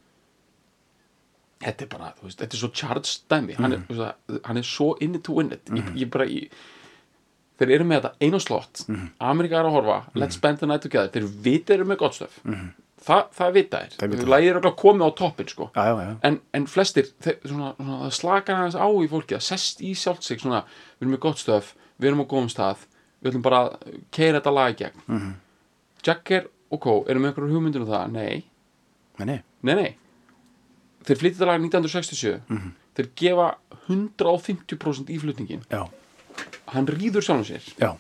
Þetta 1.64 1.82
er 1.86 1.88
bara 1.98 2.14
þú 2.20 2.24
veist, 2.28 2.40
þetta 2.40 2.54
er 2.58 2.62
svo 2.62 2.72
charged 2.74 3.28
dæmi. 3.30 3.56
Hann, 3.58 3.74
er, 3.74 3.78
þú 3.88 3.96
veist, 3.98 4.16
það- 4.30 4.40
hann 4.46 4.58
er 4.58 4.62
svo 4.64 4.94
in 5.02 5.16
it 5.16 5.24
to 5.24 5.34
win 5.34 5.52
it. 5.52 5.66
Ég, 5.66 5.92
ég 6.04 6.10
bara 6.12 6.26
ég, 6.26 6.50
þeir 7.60 7.72
eru 7.76 7.84
með 7.86 8.02
þetta 8.02 8.14
einu 8.22 8.40
slott 8.40 8.86
Mhm. 8.88 9.10
Amerika 9.22 9.60
er 9.60 9.66
að 9.66 9.72
horfa, 9.78 10.04
let's 10.16 10.34
spend 10.34 10.60
the 10.60 10.66
night 10.68 10.82
together. 10.82 11.10
Þeir 11.10 11.28
vita 11.44 11.74
eru 11.74 11.86
með 11.86 11.98
gott 11.98 12.14
stöf 12.14 12.40
Þa, 13.04 13.18
það 13.36 13.54
vita 13.54 13.78
Mhm. 13.84 13.98
Þeir 14.00 14.28
lægir 14.32 14.56
okkur 14.62 14.76
komið 14.80 15.04
á 15.04 15.16
toppin 15.16 15.48
sko. 15.48 15.70
já, 15.76 15.84
já, 15.86 15.98
já, 16.00 16.18
en, 16.24 16.40
en 16.54 16.66
flestir 16.66 17.04
þeir, 17.22 17.38
svona, 17.46 17.76
svona, 17.76 18.10
slakar 18.12 18.56
hans 18.56 18.76
á 18.76 18.88
í 18.88 19.08
fólki 19.10 19.36
það 19.36 19.42
sest 19.42 19.82
í 19.82 19.92
sjálft 19.94 20.24
sig 20.24 20.40
svona, 20.40 20.64
við 21.00 21.02
erum 21.08 21.14
með 21.18 21.20
gott 21.20 21.38
stöf 21.38 21.74
við 22.00 22.08
erum 22.08 22.22
á 22.24 22.28
góðum 22.32 22.50
stað 22.50 22.78
við 23.22 23.32
ætlum 23.34 23.42
bara 23.42 23.58
að 23.70 24.02
keira 24.12 24.40
þetta 24.40 24.54
lag 24.54 24.72
í 24.74 24.78
gegn. 24.78 25.02
Mm. 25.08 25.20
-hmm. 25.20 25.34
Jagger 26.08 26.48
og 26.72 26.80
Kó 26.82 27.06
eru 27.10 27.20
með 27.20 27.34
einhverjum 27.34 27.52
hugmyndir 27.54 27.82
um 27.82 27.88
það, 27.88 28.12
nei. 28.12 28.44
Nei, 29.20 29.26
nei, 29.26 29.44
Nei, 29.64 29.76
nei 29.76 29.96
Þeir 31.04 31.18
flytja 31.20 31.38
þetta 31.40 31.50
lag 31.52 31.62
1967 31.62 32.42
Mhm. 32.50 32.72
Þeir 32.96 33.08
gefa 33.16 33.56
150% 33.90 35.10
í 35.10 35.20
flutningin 35.20 35.64
já, 35.70 35.88
Hann 36.74 36.88
rýður 36.88 37.22
sjálfum 37.22 37.46
sér. 37.46 37.62
Já. 37.78 37.98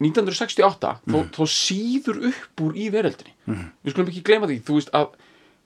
1968 0.00 1.00
Mhm. 1.06 1.12
þó, 1.12 1.30
þá 1.30 1.46
síður 1.46 2.18
upp 2.30 2.60
úr 2.64 2.72
í 2.74 2.90
veröldinni. 2.90 3.34
Við 3.84 3.92
skulum 3.92 4.08
ekki 4.08 4.22
gleyma 4.22 4.46
því 4.48 4.60
Þú 4.62 4.74
veist 4.78 4.90
að 4.92 5.08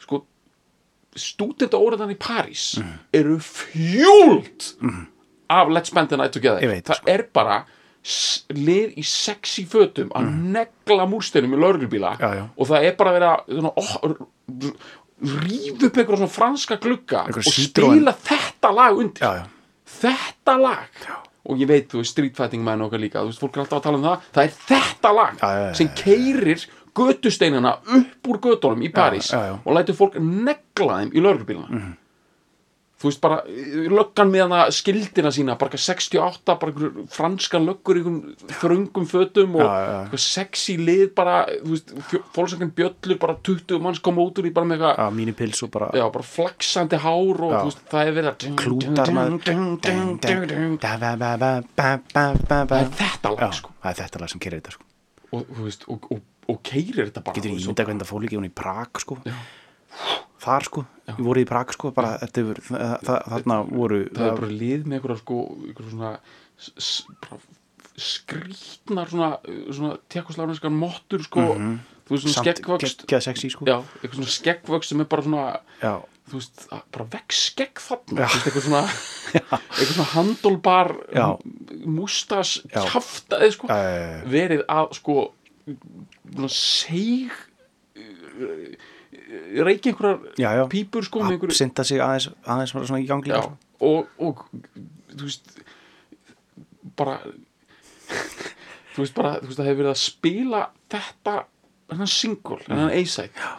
sko, 0.01 0.25
stúdenda 1.15 1.79
óræðan 1.79 2.11
í 2.15 2.19
París 2.19 2.77
Mhm. 2.79 2.99
eru 3.13 3.39
fjúlt 3.39 4.75
af 5.49 5.69
Let's 5.69 5.87
Spend 5.87 6.09
the 6.09 6.17
Night 6.17 6.33
Together. 6.33 6.61
Veit, 6.69 6.85
Það 6.85 6.97
sko. 6.97 7.09
er 7.09 7.23
bara 7.33 7.65
lið 8.51 8.97
í 8.99 9.05
sexy 9.05 9.65
fötum 9.65 10.11
að 10.11 10.27
negla 10.53 11.07
múrsteinum 11.09 11.55
í 11.55 11.59
lauruglubíla 11.59 12.51
og 12.59 12.67
það 12.69 12.83
er 12.85 12.97
bara 12.97 13.11
að 13.11 13.15
vera 13.15 13.45
svona, 13.49 13.73
oh, 13.77 14.77
ríf 15.25 15.83
upp 15.83 15.99
einhverja 15.99 16.21
svona 16.23 16.33
franska 16.33 16.79
glugga 16.83 17.25
og 17.31 17.45
spila 17.45 18.15
þetta 18.25 18.73
lag 18.75 19.01
undir. 19.01 19.25
Já, 19.25 19.43
já, 19.43 19.45
þetta 20.01 20.57
lag. 20.61 21.05
Og 21.45 21.61
ég 21.61 21.69
veit, 21.69 21.91
þú 21.93 22.01
veist, 22.01 22.15
Street 22.15 22.39
Fighting 22.39 22.65
menn 22.65 22.85
okkar 22.87 23.03
líka 23.03 23.21
þú 23.21 23.33
veist, 23.33 23.43
fólk 23.43 23.59
er 23.59 23.65
alltaf 23.65 23.81
að 23.81 23.89
tala 23.89 24.01
um 24.01 24.07
það. 24.07 24.31
Það 24.37 24.47
er 24.47 24.57
þetta 24.71 25.15
lag 25.19 25.45
sem 25.77 25.91
keirir 25.99 26.65
götusteinana 26.95 27.75
upp 27.97 28.31
úr 28.31 28.41
götunum 28.41 28.85
í 28.87 28.91
já. 28.95 29.59
og 29.65 29.75
lætur 29.75 29.99
fólk 29.99 30.19
negla 30.21 31.01
þeim 31.03 31.11
í 31.13 31.23
lauruglubílana 31.25 31.97
þú 32.95 33.09
veist 33.11 33.21
bara 33.21 33.41
löggan 33.91 34.31
með 34.31 34.43
hana 34.45 34.59
skildina 34.73 35.31
sína 35.35 35.57
bara 35.61 35.69
eitthvað 35.75 35.83
68, 35.91 36.55
bara 36.63 36.73
franskan 37.13 37.65
löggur 37.67 37.99
í 37.99 38.03
þröngum 38.61 39.07
fötum 39.11 39.57
og 39.59 39.65
Já, 39.67 39.73
já, 39.83 39.97
já. 40.15 40.21
sexy 40.25 40.77
lið 40.79 41.09
bara, 41.19 41.35
þú 41.65 41.73
veist, 41.75 41.91
fólksakinn 42.37 42.71
bjöllur 42.79 43.19
bara 43.21 43.35
20 43.45 43.83
manns 43.83 44.01
koma 44.05 44.23
út 44.25 44.39
úr 44.41 44.49
í 44.49 44.53
bara 44.55 44.71
með 44.71 44.79
eitthvað 44.79 45.03
já, 45.03 45.07
mínu 45.19 45.35
pils 45.41 45.61
og 45.67 45.73
bara 45.75 45.91
já, 45.93 46.05
bara 46.15 46.29
flaksandi 46.31 47.01
hár 47.05 47.43
og 47.45 47.53
Já. 47.53 47.59
þú 47.59 47.67
veist, 47.73 47.83
það 47.93 48.03
er 48.07 48.17
verið 48.21 48.31
að 48.31 48.37
klútar 48.63 49.09
maður. 49.19 49.35
Þetta 52.95 53.35
lag 53.35 53.55
sko. 53.57 53.71
það 53.83 53.91
er 53.91 53.99
þetta 54.01 54.23
lag 54.23 54.31
sem 54.33 54.41
kerir 54.43 54.61
þetta 54.63 54.75
sko. 54.77 54.87
Og, 55.35 55.45
þú 55.51 55.67
veist, 55.67 55.85
og, 55.91 56.09
og, 56.15 56.23
og 56.53 56.59
keirir 56.67 57.09
þetta 57.09 57.23
bara 57.27 57.35
Getur 57.37 57.51
ég 57.51 57.59
veist, 57.59 57.67
ímyndað 57.69 57.89
hvernig 57.89 58.05
það 58.05 58.11
fór 58.13 58.25
líka 58.25 58.39
hún 58.39 58.49
í 58.49 58.53
Prag 58.55 59.03
sko 59.03 59.19
Þar 60.45 60.67
sko, 60.69 60.85
við 61.09 61.25
vorum 61.25 61.45
í 61.45 61.49
Prag 61.49 61.73
sko 61.77 61.91
bara, 61.97 62.15
yfir, 62.29 62.59
það, 62.69 62.95
það, 63.09 63.21
þarna 63.35 63.59
voru 63.71 64.01
það 64.13 64.27
er 64.31 64.39
bara 64.41 64.53
lið 64.63 64.87
með 64.91 64.99
einhverja 64.99 65.21
sko, 65.23 65.39
einhverja 65.69 65.93
svona 65.95 66.15
s- 66.59 66.73
s- 66.79 67.05
bara 67.25 67.39
skrýtnar 68.05 69.11
svona, 69.13 69.29
svona 69.71 69.93
tekoslánarskan 70.11 70.75
mottur 70.75 71.23
sko, 71.25 71.45
þú 71.55 72.17
veist 72.17 72.27
svona 72.27 72.43
skeggvöxt 72.43 73.05
sko. 73.55 73.69
Já, 73.71 73.79
eitthvað 74.03 74.19
svona 74.19 74.35
skeggvöxt 74.35 74.93
sem 74.93 75.01
er 75.05 75.09
bara 75.15 75.23
svona 75.29 75.45
Já, 75.81 75.93
þú 76.29 76.41
veist, 76.41 76.65
bara 76.97 77.07
vekk 77.15 77.37
skegg 77.39 77.83
þarna. 77.85 78.27
Eitthvað 78.27 78.67
svona 78.67 78.83
eitthvað 79.39 79.95
svona 79.95 80.11
handolbar 80.17 80.93
Já. 81.15 81.27
mústas 81.87 82.57
Já. 82.67 82.83
kjaftaði 82.91 83.53
sko. 83.55 83.71
Já, 83.71 83.79
já, 83.79 83.95
já, 83.95 84.11
já. 84.11 84.29
verið 84.35 84.67
að 84.75 84.95
sko 84.99 85.17
svona 86.35 86.51
seig 86.53 87.33
reiki 89.67 89.93
einhverjar 89.93 90.69
pípur 90.73 91.07
sko 91.07 91.25
einhverju 91.25 91.55
Absinta 91.55 91.85
sig 91.87 92.03
aðeins, 92.03 92.31
aðeins 92.45 92.75
svona 92.75 93.01
í 93.01 93.09
líka, 93.09 93.43
sko. 93.43 93.57
og, 93.81 94.07
og 94.19 94.45
þú 95.15 95.27
veist 95.29 95.55
bara 96.99 97.19
þú 98.95 99.03
veist 99.03 99.17
bara, 99.17 99.35
þú 99.43 99.51
veist 99.51 99.61
það 99.61 99.69
hefur 99.69 99.81
verið 99.83 99.93
að 99.93 100.01
spila 100.03 100.63
þetta, 100.95 101.37
þennan 101.91 102.11
single 102.15 102.61
þennan 102.65 102.93
A-side. 102.95 103.53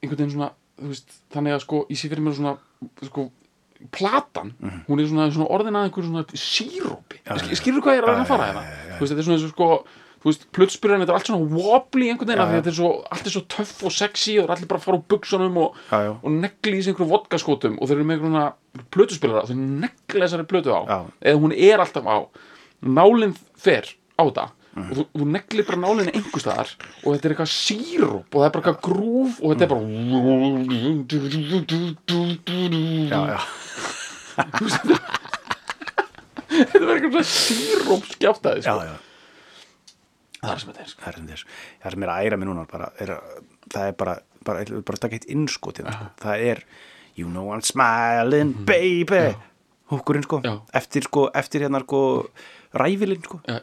Einhvern 0.00 0.18
veginn 0.18 0.34
svona, 0.34 0.50
þú 0.80 0.90
veist 0.92 1.14
þannig 1.32 1.56
að 1.56 1.62
sko, 1.64 1.82
ég 1.88 2.00
sé 2.00 2.10
fyrir 2.10 2.24
mér 2.26 2.36
svona 2.36 2.54
sko, 3.08 3.26
platan, 3.96 4.52
hún 4.88 5.00
er 5.00 5.08
svona, 5.08 5.30
svona 5.32 5.48
orðin 5.56 5.80
að 5.80 5.88
einhverju 5.88 6.10
svona 6.10 6.42
sírópi. 6.44 7.22
Skilur 7.56 7.84
hvað 7.84 7.96
ég 7.96 8.02
er 8.02 8.08
að 8.08 8.12
reyna 8.12 8.26
að 8.26 8.32
fara 8.34 8.48
já, 8.48 8.52
hérna? 8.52 8.64
þú 8.90 9.00
veist, 9.00 9.12
þetta 9.12 9.22
er 9.22 9.28
svona 9.28 9.38
eins 9.38 9.48
og 9.48 9.54
sko 9.54 9.68
þú 9.80 10.09
plötspyrjan, 10.20 11.00
þetta 11.00 11.12
er 11.14 11.18
allt 11.18 11.26
svona 11.30 11.48
wobbly 11.48 12.10
einhvern 12.12 12.28
veginn, 12.28 12.42
Já, 12.44 12.50
já. 12.50 12.56
þetta 12.60 12.70
er 12.72 12.76
svo, 12.76 12.90
allt 13.10 13.26
er 13.26 13.34
svo 13.34 13.42
töff 13.56 13.74
og 13.88 13.92
sexy 13.96 14.34
og 14.38 14.44
er 14.44 14.52
allir 14.56 14.68
bara 14.68 14.80
fara 14.84 14.98
úr 15.00 15.04
buksunum 15.08 15.56
og, 15.62 15.74
Já, 15.90 15.98
já. 16.06 16.12
og 16.22 16.30
negli 16.36 16.76
í 16.76 16.82
sig 16.84 16.92
einhverjum 16.92 17.12
vodkaskotum 17.14 17.78
og 17.80 17.88
þeir 17.88 17.96
eru 18.00 18.04
með 18.10 18.16
einhverjum 18.20 18.86
plötuspilara 18.92 19.42
og 19.42 19.48
þeir 19.48 19.60
negli 19.86 20.20
þessari 20.26 20.44
plötu 20.52 20.70
á 20.76 20.80
Já. 20.84 20.98
eða 21.24 21.40
hún 21.40 21.52
er 21.56 21.78
alltaf 21.80 22.04
á 22.04 22.16
nálinn 22.84 23.36
fer 23.56 23.84
á 24.20 24.24
þetta 24.28 24.46
Mhm. 24.70 24.86
og 24.86 24.96
þú, 24.96 25.02
þú 25.18 25.24
neglir 25.34 25.64
bara 25.66 25.78
nálinni 25.82 26.12
einhver 26.14 26.38
staðar 26.44 26.68
og 27.02 27.08
þetta 27.16 27.26
er 27.26 27.32
eitthvað 27.34 27.50
sírup 27.50 28.28
og 28.30 28.38
það 28.38 28.44
er 28.46 28.50
bara 28.54 28.62
eitthvað 28.62 28.84
grúf 28.86 29.40
og 29.42 29.50
þetta 29.50 29.64
er 29.66 29.70
bara 29.72 29.82
Já, 33.10 33.20
já, 33.34 33.40
þetta 36.70 36.84
verður 36.84 36.96
eitthvað 37.00 37.26
sírup 37.30 38.04
skjátaði 38.14 38.62
já, 38.62 38.70
sko. 38.70 38.84
já. 38.86 38.94
Það 40.42 40.52
er 40.54 40.58
sem 40.62 40.70
þetta 40.72 40.80
er 40.84 40.90
sko. 40.92 41.02
Það 41.04 41.12
er 41.20 41.26
þess 41.30 41.44
Það 41.82 41.90
sem 41.96 42.02
er 42.06 42.12
að 42.14 42.24
æra 42.30 42.38
mig 42.40 42.48
núna 42.48 42.66
bara, 42.70 42.90
er, 43.00 43.14
að- 43.16 43.44
Það 43.70 43.86
er 43.88 43.92
bara, 43.92 44.14
bara, 44.44 44.64
bara, 44.88 44.96
taka 45.04 45.14
eitt 45.18 45.28
innskot 45.30 45.78
hérna, 45.78 45.92
sko. 45.92 46.08
Það 46.24 46.46
er 46.54 46.64
You 47.16 47.28
know 47.28 47.50
I'm 47.52 47.60
smiling 47.66 48.52
baby. 48.64 49.34
Húkurinn 49.90 50.22
sko. 50.24 50.40
Já. 50.46 50.54
Eftir 50.74 51.02
sko, 51.02 51.28
eftir 51.34 51.60
hérna 51.66 51.80
sko 51.82 52.00
Ræfilinn 52.72 53.22
sko. 53.24 53.40
Já, 53.48 53.58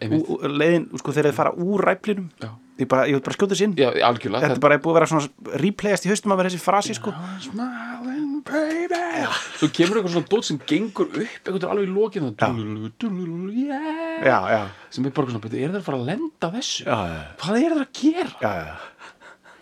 Leiðin, 0.52 0.90
sko, 1.00 1.12
þegar 1.16 1.32
þið 1.32 1.38
fara 1.38 1.54
úr 1.56 1.86
ræflinum. 1.88 2.30
Já. 2.44 2.50
Ég 2.78 2.88
bara, 2.90 3.08
ég 3.10 3.18
vil 3.18 3.24
bara 3.26 3.36
skjóta 3.38 3.54
þess 3.56 3.66
inn. 3.66 3.76
Já, 3.80 3.90
algjörlega. 4.06 4.44
Þetta 4.46 4.58
er 4.58 4.64
bara 4.64 4.78
búið 4.78 4.94
að 4.94 4.98
vera 5.00 5.10
svona 5.12 5.58
replayast 5.64 6.06
í 6.06 6.12
haustum 6.12 6.34
að 6.36 6.42
vera 6.42 6.52
þessi 6.54 6.62
frasi 6.62 6.94
sko. 6.98 7.14
Smiling 7.42 8.44
baby. 8.48 9.02
Svo 9.58 9.70
kemur 9.74 10.00
eitthvað 10.00 10.14
svona 10.16 10.32
dót 10.34 10.46
sem 10.48 10.60
gengur 10.70 11.08
upp 11.10 11.18
eitthvað 11.18 11.72
alveg 11.72 11.88
í 11.88 13.68
já, 14.54 14.62
sem 14.90 15.06
er 15.06 15.12
bara 15.12 15.28
svona, 15.28 15.42
"Bíddu, 15.44 15.58
er 15.58 15.70
það 15.70 15.82
að 15.82 15.88
fara 15.88 15.98
að 15.98 16.06
lenda 16.06 16.52
þessu? 16.54 16.86
Já, 16.86 16.98
já, 17.08 17.20
hvað 17.42 17.64
er 17.64 17.72
það 17.74 17.82
að 17.82 17.94
gera? 18.02 18.34
Já, 18.42 18.54
já. 18.66 18.76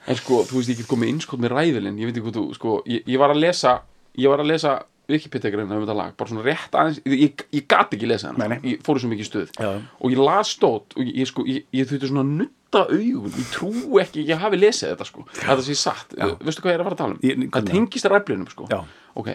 en 0.07 0.15
sko, 0.15 0.43
þú 0.45 0.53
veist, 0.59 0.69
ég 0.69 0.77
get 0.77 0.87
komið 0.87 1.09
innskot 1.09 1.39
með 1.39 1.55
ræðilinn. 1.55 1.97
Ég 1.97 2.05
veit 2.05 2.15
ekki 2.17 2.27
hvað 2.27 2.39
þú, 2.39 2.53
sko, 2.53 2.83
ég, 2.85 3.03
ég 3.07 3.17
var 3.17 3.29
að 3.31 3.39
lesa 3.39 3.81
ég 4.17 4.31
var 4.31 4.39
að 4.43 4.51
lesa 4.53 4.75
Wikipedia-greina 5.05 5.75
um 5.75 5.83
þetta 5.83 5.95
lag 5.95 6.15
bara 6.17 6.31
svona 6.31 6.45
rétt 6.45 6.73
aðeins, 6.73 7.01
ég, 7.05 7.19
ég, 7.27 7.43
ég 7.53 7.67
gat 7.69 7.91
ekki 7.93 8.07
lesa 8.09 8.31
hana 8.31 8.47
Nei, 8.47 8.55
nei. 8.55 8.71
ég 8.73 8.85
fóru 8.85 9.01
svo 9.01 9.11
mikið 9.11 9.27
stuð. 9.29 9.51
Já. 9.59 9.81
og 10.01 10.11
ég 10.11 10.21
las 10.25 10.53
stótt 10.55 10.95
og 10.97 11.03
ég, 11.03 11.11
ég, 11.21 11.29
sko, 11.29 11.45
ég, 11.45 11.67
ég 11.77 11.89
þurfti 11.89 12.09
svona 12.09 12.25
að 12.25 12.31
nutta 12.75 12.93
augun. 12.93 13.31
Ég 13.39 13.47
trú 13.53 13.99
ekki, 14.01 14.25
ég 14.27 14.41
hafi 14.41 14.59
lesið 14.59 14.91
þetta 14.93 15.07
sko. 15.07 15.23
Að 15.45 15.53
það 15.59 15.63
sé 15.67 15.75
satt, 15.79 16.15
veistu 16.43 16.61
hvað 16.63 16.71
ég 16.71 16.75
er 16.75 16.83
að 16.83 16.87
fara 16.89 16.95
að 16.95 17.01
tala 17.01 17.15
um? 17.15 17.19
Ég- 17.23 17.45
það 17.55 17.69
tengist 17.71 18.09
ræflinum 18.11 18.49
sko. 18.51 18.67
Já. 18.71 18.79
ok, 19.15 19.29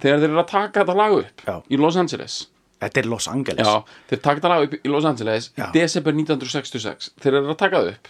þegar 0.00 0.18
þeir 0.22 0.28
eru 0.30 0.38
að 0.42 0.46
taka 0.52 0.80
þetta 0.84 0.96
lag 0.96 1.12
upp 1.18 1.42
Já. 1.46 1.56
í 1.70 1.76
Los 1.80 1.96
Angeles. 1.96 2.36
Þetta 2.80 3.00
er 3.02 3.08
Los 3.10 3.26
Angeles. 3.28 3.66
Já, 3.66 3.82
þeir 4.08 4.20
taka 4.22 4.40
þetta 4.40 4.48
lag 4.52 4.62
upp 4.68 4.74
í 4.78 4.88
Los 4.92 5.04
Angeles 5.04 5.50
Já. 5.58 5.72
desember 5.74 6.12
1966 6.14 7.10
þeir 7.20 7.34
eru 7.40 7.50
að 7.50 7.58
taka 7.58 7.82
það 7.82 7.90
upp. 7.96 8.08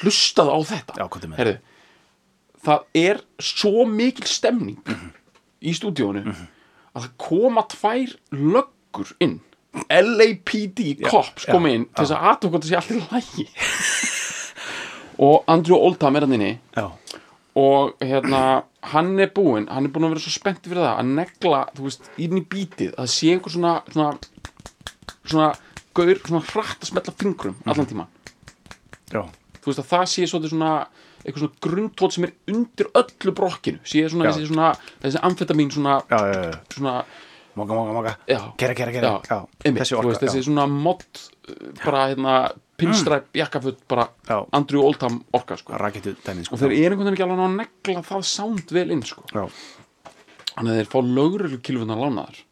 Hlustaðu 0.00 0.50
á 0.56 0.58
þetta. 0.64 0.94
Já, 0.96 1.04
hvað 1.08 1.24
er 1.24 1.28
með 1.28 1.42
Heyrðu, 1.42 1.58
það 2.64 2.84
er 2.94 3.20
svo 3.42 3.84
mikil 3.86 4.24
stemning 4.26 4.78
í 5.62 5.74
stúdíónu 5.76 6.24
að 6.32 7.02
það 7.04 7.10
koma 7.18 7.62
tvær 7.68 8.16
löggur 8.32 9.12
inn 9.20 9.40
LAPD 9.88 10.80
cops 11.06 11.46
já, 11.46 11.52
koma 11.52 11.70
inn 11.72 11.86
til 11.88 12.04
þess 12.04 12.14
að 12.16 12.26
aðtöku 12.30 12.58
þetta 12.58 12.70
sé 12.70 12.78
allir 12.80 13.06
lægi 13.12 13.46
og 15.26 15.44
Andrew 15.52 15.78
Oldham 15.78 16.16
er 16.18 16.26
hann 16.26 16.36
inni. 16.36 16.52
Já, 16.76 16.86
og 17.62 17.92
hérna 18.00 18.42
hann 18.92 19.12
er 19.20 19.30
búinn, 19.32 19.68
hann 19.68 19.86
er 19.86 19.92
búinn 19.92 20.08
að 20.08 20.14
vera 20.14 20.24
svo 20.24 20.32
spennt 20.34 20.64
fyrir 20.64 20.82
það 20.82 21.02
að 21.02 21.12
negla, 21.18 21.60
þú 21.76 21.86
veist, 21.86 22.08
inn 22.24 22.40
í 22.40 22.44
bítið 22.54 22.96
að 23.00 23.10
sé 23.12 23.34
einhver 23.34 23.52
svona 23.54 23.74
svona, 23.92 24.10
svona 25.28 25.50
gaur, 25.96 26.20
svona 26.24 26.42
hratt 26.48 26.82
að 26.82 26.90
smetla 26.90 27.14
fingrum 27.20 27.60
allan 27.68 27.88
tíma, 27.90 28.08
já, 29.12 29.22
þú 29.60 29.70
veist 29.70 29.84
að 29.84 29.90
það 29.92 30.06
sé 30.14 30.28
svona 30.32 30.72
eitthvað 31.22 31.44
svona 31.44 31.60
grundtótt 31.62 32.16
sem 32.16 32.26
er 32.26 32.32
undir 32.50 32.88
öllu 32.98 33.34
brokkinu. 33.36 33.82
Sé 33.86 34.02
svona 34.10 34.26
Já. 34.26 34.32
þessi 34.34 34.48
svona 34.50 34.70
þessi 35.04 35.20
amfetamín 35.28 35.70
svona, 35.70 36.00
já, 36.10 36.18
já, 36.32 36.40
já, 36.48 36.56
svona 36.74 36.94
moga, 37.58 37.78
moga 37.92 38.16
já, 38.28 38.40
gera, 38.60 38.74
gera, 38.74 38.92
gera, 38.94 39.12
þessi 39.62 39.96
orka 39.98 40.12
veist, 40.12 40.24
þessi 40.24 40.44
svona 40.46 40.66
mod 40.70 41.04
bara 41.82 42.06
hérna 42.12 42.36
pinstræp 42.80 43.36
jakkafutt 43.36 43.82
bara 43.88 44.08
Já. 44.28 44.46
Andrew 44.52 44.82
Oldham 44.86 45.20
orka 45.32 45.56
sko. 45.56 45.74
dæmið 45.76 46.46
sko. 46.46 46.56
Og 46.56 46.62
þeir 46.62 46.72
eru 46.72 46.96
einhvern 46.96 47.10
veginn 47.10 47.16
ekki 47.16 47.26
alveg 47.26 47.44
að 47.44 47.58
negla 47.60 48.04
það 48.08 48.24
sound 48.30 48.74
vel 48.74 48.88
inn 48.90 49.04
sko. 49.06 49.24
já, 49.32 49.44
þannig 50.54 50.72
að 50.72 50.80
þeir 50.80 50.90
fá 50.94 50.98
lögreglu 51.18 51.60
kilfunar 51.68 52.02
lánaðar. 52.02 52.42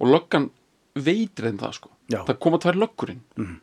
Og 0.00 0.12
löggan 0.14 0.50
veitir 0.94 1.48
þeim 1.48 1.58
það 1.58 1.74
sko. 1.78 1.92
Já. 2.10 2.20
það 2.28 2.38
koma 2.42 2.58
tvær 2.58 2.78
löggurinn 2.84 3.20
mm. 3.38 3.58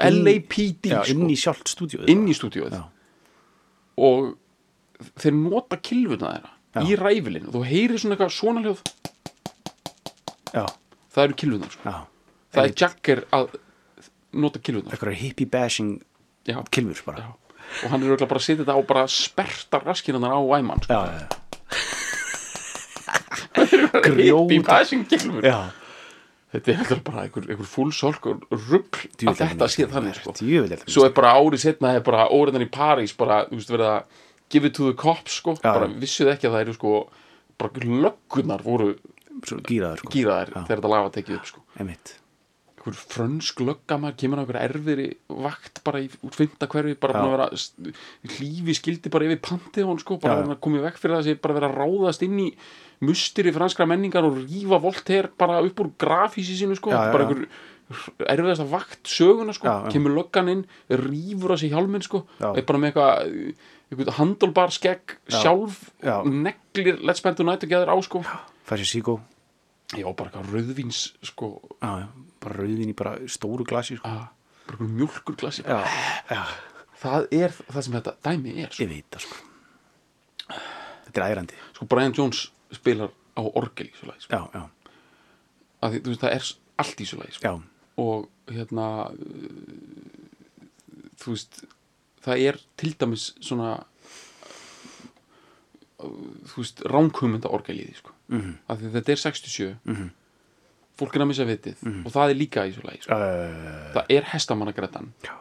LAPD 0.00 0.90
sko, 0.90 1.04
inn 1.14 1.28
í 1.30 1.36
sjálft 1.38 1.70
stúdíu 1.70 2.04
inn 2.10 2.26
í 2.28 2.34
stúdíóið. 2.36 2.74
Já. 2.74 2.84
og 4.00 4.34
þeir 5.20 5.36
nota 5.38 5.78
kilfuna 5.80 6.34
þeirra 6.34 6.56
í 6.86 6.96
ræfilinn. 6.98 7.48
Og 7.48 7.56
þú 7.56 7.62
heyrir 7.66 7.98
svona 7.98 8.16
eitthvað 8.16 8.34
svona 8.36 8.62
hljóð 8.64 8.82
já, 10.54 10.64
það 11.14 11.24
eru 11.24 11.34
kilfunar 11.42 11.70
sko. 11.74 11.82
það 12.54 12.64
er 12.64 12.72
Jacker 12.82 13.18
að 13.36 13.44
nota 14.44 14.58
kilfunar 14.62 14.92
eitthvað 14.94 15.20
hippie 15.20 15.48
bashing 15.50 15.92
já, 16.48 16.56
kilfur 16.70 17.02
bara. 17.10 17.18
Já. 17.24 17.28
og 17.84 17.88
hann 17.92 18.02
er 18.02 18.06
örugglega 18.10 18.30
bara 18.30 18.40
að 18.42 18.46
setja 18.46 18.62
þetta 18.64 18.78
á 18.78 18.80
bara 18.88 19.04
sperta 19.10 19.76
raskinunar 19.84 20.32
á 20.34 20.40
æmann 20.58 20.82
sko. 20.86 21.00
hippie 24.20 24.62
bashing 24.66 25.04
kilfur 25.10 25.42
já, 25.46 25.58
þetta 26.54 26.66
er 26.72 26.76
heldur 26.80 27.00
bara 27.06 27.18
einhver, 27.26 27.44
einhver 27.46 27.68
fullsolk 27.70 28.22
og 28.32 28.36
rugg 28.70 28.92
að 29.26 29.34
þetta 29.44 29.64
sé 29.70 29.82
þannig 29.90 30.14
sko. 30.18 30.30
svo 30.86 31.02
er 31.06 31.12
bara 31.16 31.30
árið 31.38 31.60
setna 31.68 31.88
er 31.98 32.04
bara 32.06 32.20
óriðan 32.30 32.66
í 32.66 32.70
París 32.72 33.12
bara, 33.16 33.36
þú 33.50 33.56
veist, 33.60 33.72
verið 33.74 33.88
að 33.94 34.00
give 34.50 34.64
it 34.66 34.74
to 34.74 34.82
the 34.90 34.96
cops 34.98 35.32
sko, 35.38 35.50
bara 35.62 35.86
vissuð 36.02 36.28
ekki 36.34 36.46
að 36.48 36.54
það 36.56 36.64
eru 36.64 36.74
sko 36.78 36.92
bara 37.60 37.70
löggunar 37.86 38.60
voru 38.64 38.88
gýraður 39.68 40.02
sko 40.02 40.12
gýraðir 40.14 40.50
Já. 40.54 40.64
þegar 40.64 40.80
þetta 40.80 40.92
lag 40.94 41.06
var 41.06 41.14
tekið 41.16 41.38
upp 41.38 41.48
sko 41.50 41.64
einhver 42.80 42.96
frönsk 42.96 43.60
lögga 43.60 43.98
maður 44.00 44.16
kemur 44.22 44.40
á 44.40 44.42
einhver 44.42 44.58
erfiðri 44.62 45.08
vakt 45.28 45.82
bara 45.84 46.00
í, 46.00 46.06
úr 46.24 46.32
fymta 46.32 46.68
hverfi 46.70 46.94
bara 47.00 47.18
Já. 47.18 47.24
að 47.24 47.34
vera 47.34 47.48
hlífi 48.36 48.76
skildi 48.78 49.12
bara 49.12 49.26
yfir 49.28 49.42
pantið 49.44 49.90
sko, 50.00 50.16
bara 50.22 50.38
Já, 50.40 50.46
já. 50.46 50.54
að 50.54 50.62
komið 50.64 50.86
vekk 50.86 51.02
fyrir 51.02 51.16
það 51.16 51.20
að 51.20 51.28
sé 51.28 51.34
bara 51.44 51.58
vera 51.58 51.68
að 51.70 51.76
ráðast 51.82 52.24
inn 52.24 52.38
í 52.40 52.46
musteri 53.04 53.52
franskra 53.52 53.86
menningar 53.88 54.24
og 54.28 54.38
rífa 54.40 54.80
Voltaire 54.80 55.32
bara 55.40 55.60
upp 55.64 55.84
úr 55.84 55.92
grafísi 56.00 56.56
sínu 56.56 56.76
sko, 56.78 56.92
Já, 56.94 57.04
já, 57.04 57.12
bara 57.12 57.26
já. 57.28 57.28
einhver 57.34 57.48
erfiðasta 58.30 58.66
vakt 58.70 59.08
söguna 59.10 59.52
sko, 59.56 59.66
Já, 59.66 59.76
já. 59.84 59.92
kemur 59.92 60.14
löggan 60.16 60.48
inn 60.52 60.64
rífur 60.88 61.52
á 61.52 61.56
sig 61.60 61.72
hjálminn 61.74 62.04
sko 62.06 62.24
Já. 62.40 62.54
er 62.56 62.64
bara 62.64 62.78
með 62.80 62.94
eitthvað 62.94 64.14
handolbar 64.16 64.70
skegg 64.72 65.16
Já. 65.28 65.42
sjálf 65.42 65.90
Já. 66.00 66.22
neglir 66.24 67.00
Let's 67.02 67.18
Spend 67.20 67.36
the 67.36 67.44
Night 67.44 67.60
Together 67.60 67.90
á 67.90 67.96
sko 68.00 68.22
fær 68.70 68.80
sér 68.80 68.90
síkó 68.90 69.18
já, 69.98 70.06
bara 70.06 70.30
eitthvað 70.30 70.52
rauðvíns 70.54 71.02
sko, 71.26 71.52
bara 71.80 72.56
rauðin 72.56 72.92
í 72.92 72.96
bara 72.96 73.16
stóru 73.30 73.66
glasi 73.66 73.98
sko. 73.98 74.10
að, 74.10 74.26
bara 74.70 74.90
mjölkur 74.90 75.38
glasi 75.40 75.64
já, 75.66 75.80
já, 76.30 76.42
það 77.02 77.26
er 77.40 77.56
það 77.58 77.86
sem 77.86 77.96
þetta 77.98 78.16
dæmi 78.28 78.56
er 78.62 78.70
sko. 78.70 78.84
ég 78.84 78.92
veit 78.94 79.08
það 79.16 79.26
sko 79.26 80.60
þetta 81.08 81.24
er 81.24 81.26
ærandi 81.26 81.58
sko 81.72 81.88
Brian 81.90 82.14
Jones 82.16 82.44
spilar 82.74 83.10
á 83.34 83.42
orgel 83.42 83.90
í 83.90 83.96
svo 83.98 84.10
lagi 84.10 84.26
sko. 84.28 84.40
það 85.82 86.30
er 86.30 86.48
allt 86.84 87.02
í 87.02 87.08
svo 87.08 87.20
lagi 87.22 87.38
sko. 87.40 87.54
og 88.00 88.30
hérna 88.50 88.86
þú 91.20 91.34
veist 91.34 91.62
það 92.24 92.46
er 92.46 92.60
til 92.78 92.94
dæmis 93.00 93.30
svona 93.40 93.74
þú 95.98 96.62
veist 96.62 96.80
ránkumunda 96.86 97.50
orgel 97.52 97.80
í 97.82 97.90
því 97.90 97.98
sko. 97.98 98.14
Mhm, 98.30 98.56
að 98.70 98.82
því 98.82 98.94
þetta 98.96 99.14
er 99.16 99.22
67 99.26 99.68
mhm. 99.74 100.08
Fólk 101.00 101.14
er 101.16 101.22
að 101.24 101.30
missa 101.30 101.44
vitið. 101.48 101.78
Og 102.04 102.12
það 102.12 102.30
er 102.30 102.36
líka 102.36 102.62
í 102.68 102.72
svo 102.74 102.82
lagi 102.84 102.98
sko. 103.06 103.16
uh, 103.16 103.86
það 103.94 104.10
er 104.12 104.26
hestamannagrættan 104.34 105.06
já, 105.24 105.32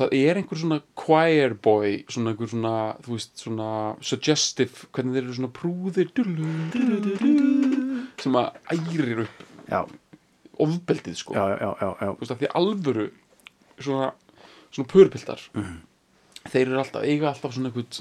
það 0.00 0.14
er 0.16 0.40
einhver 0.40 0.60
svona 0.60 0.78
choir 0.98 1.56
boy 1.62 1.98
svona 2.10 2.32
einhver 2.32 2.50
svona, 2.50 2.74
þú 3.04 3.16
veist, 3.16 3.34
svona 3.42 3.70
suggestive, 4.06 4.86
hvernig 4.94 5.16
þeir 5.16 5.24
eru 5.24 5.36
svona 5.36 5.52
prúðir 5.56 6.12
sem 8.20 8.38
að 8.40 8.48
ærir 8.76 9.24
upp 9.26 9.44
já, 9.70 9.80
ofbeldið 10.60 11.20
sko. 11.20 11.36
Já, 11.36 11.44
já, 11.56 11.70
já, 11.82 11.90
já. 11.90 12.08
þú 12.08 12.22
veist 12.22 12.34
því 12.44 12.52
alvöru 12.62 13.06
svona, 13.80 14.10
svona 14.70 14.92
pörpildar 14.94 15.46
þeir 16.48 16.64
eru 16.66 16.80
alltaf, 16.84 17.04
eiga 17.04 17.32
alltaf 17.32 17.56
svona 17.56 17.72
einhvern 17.72 18.00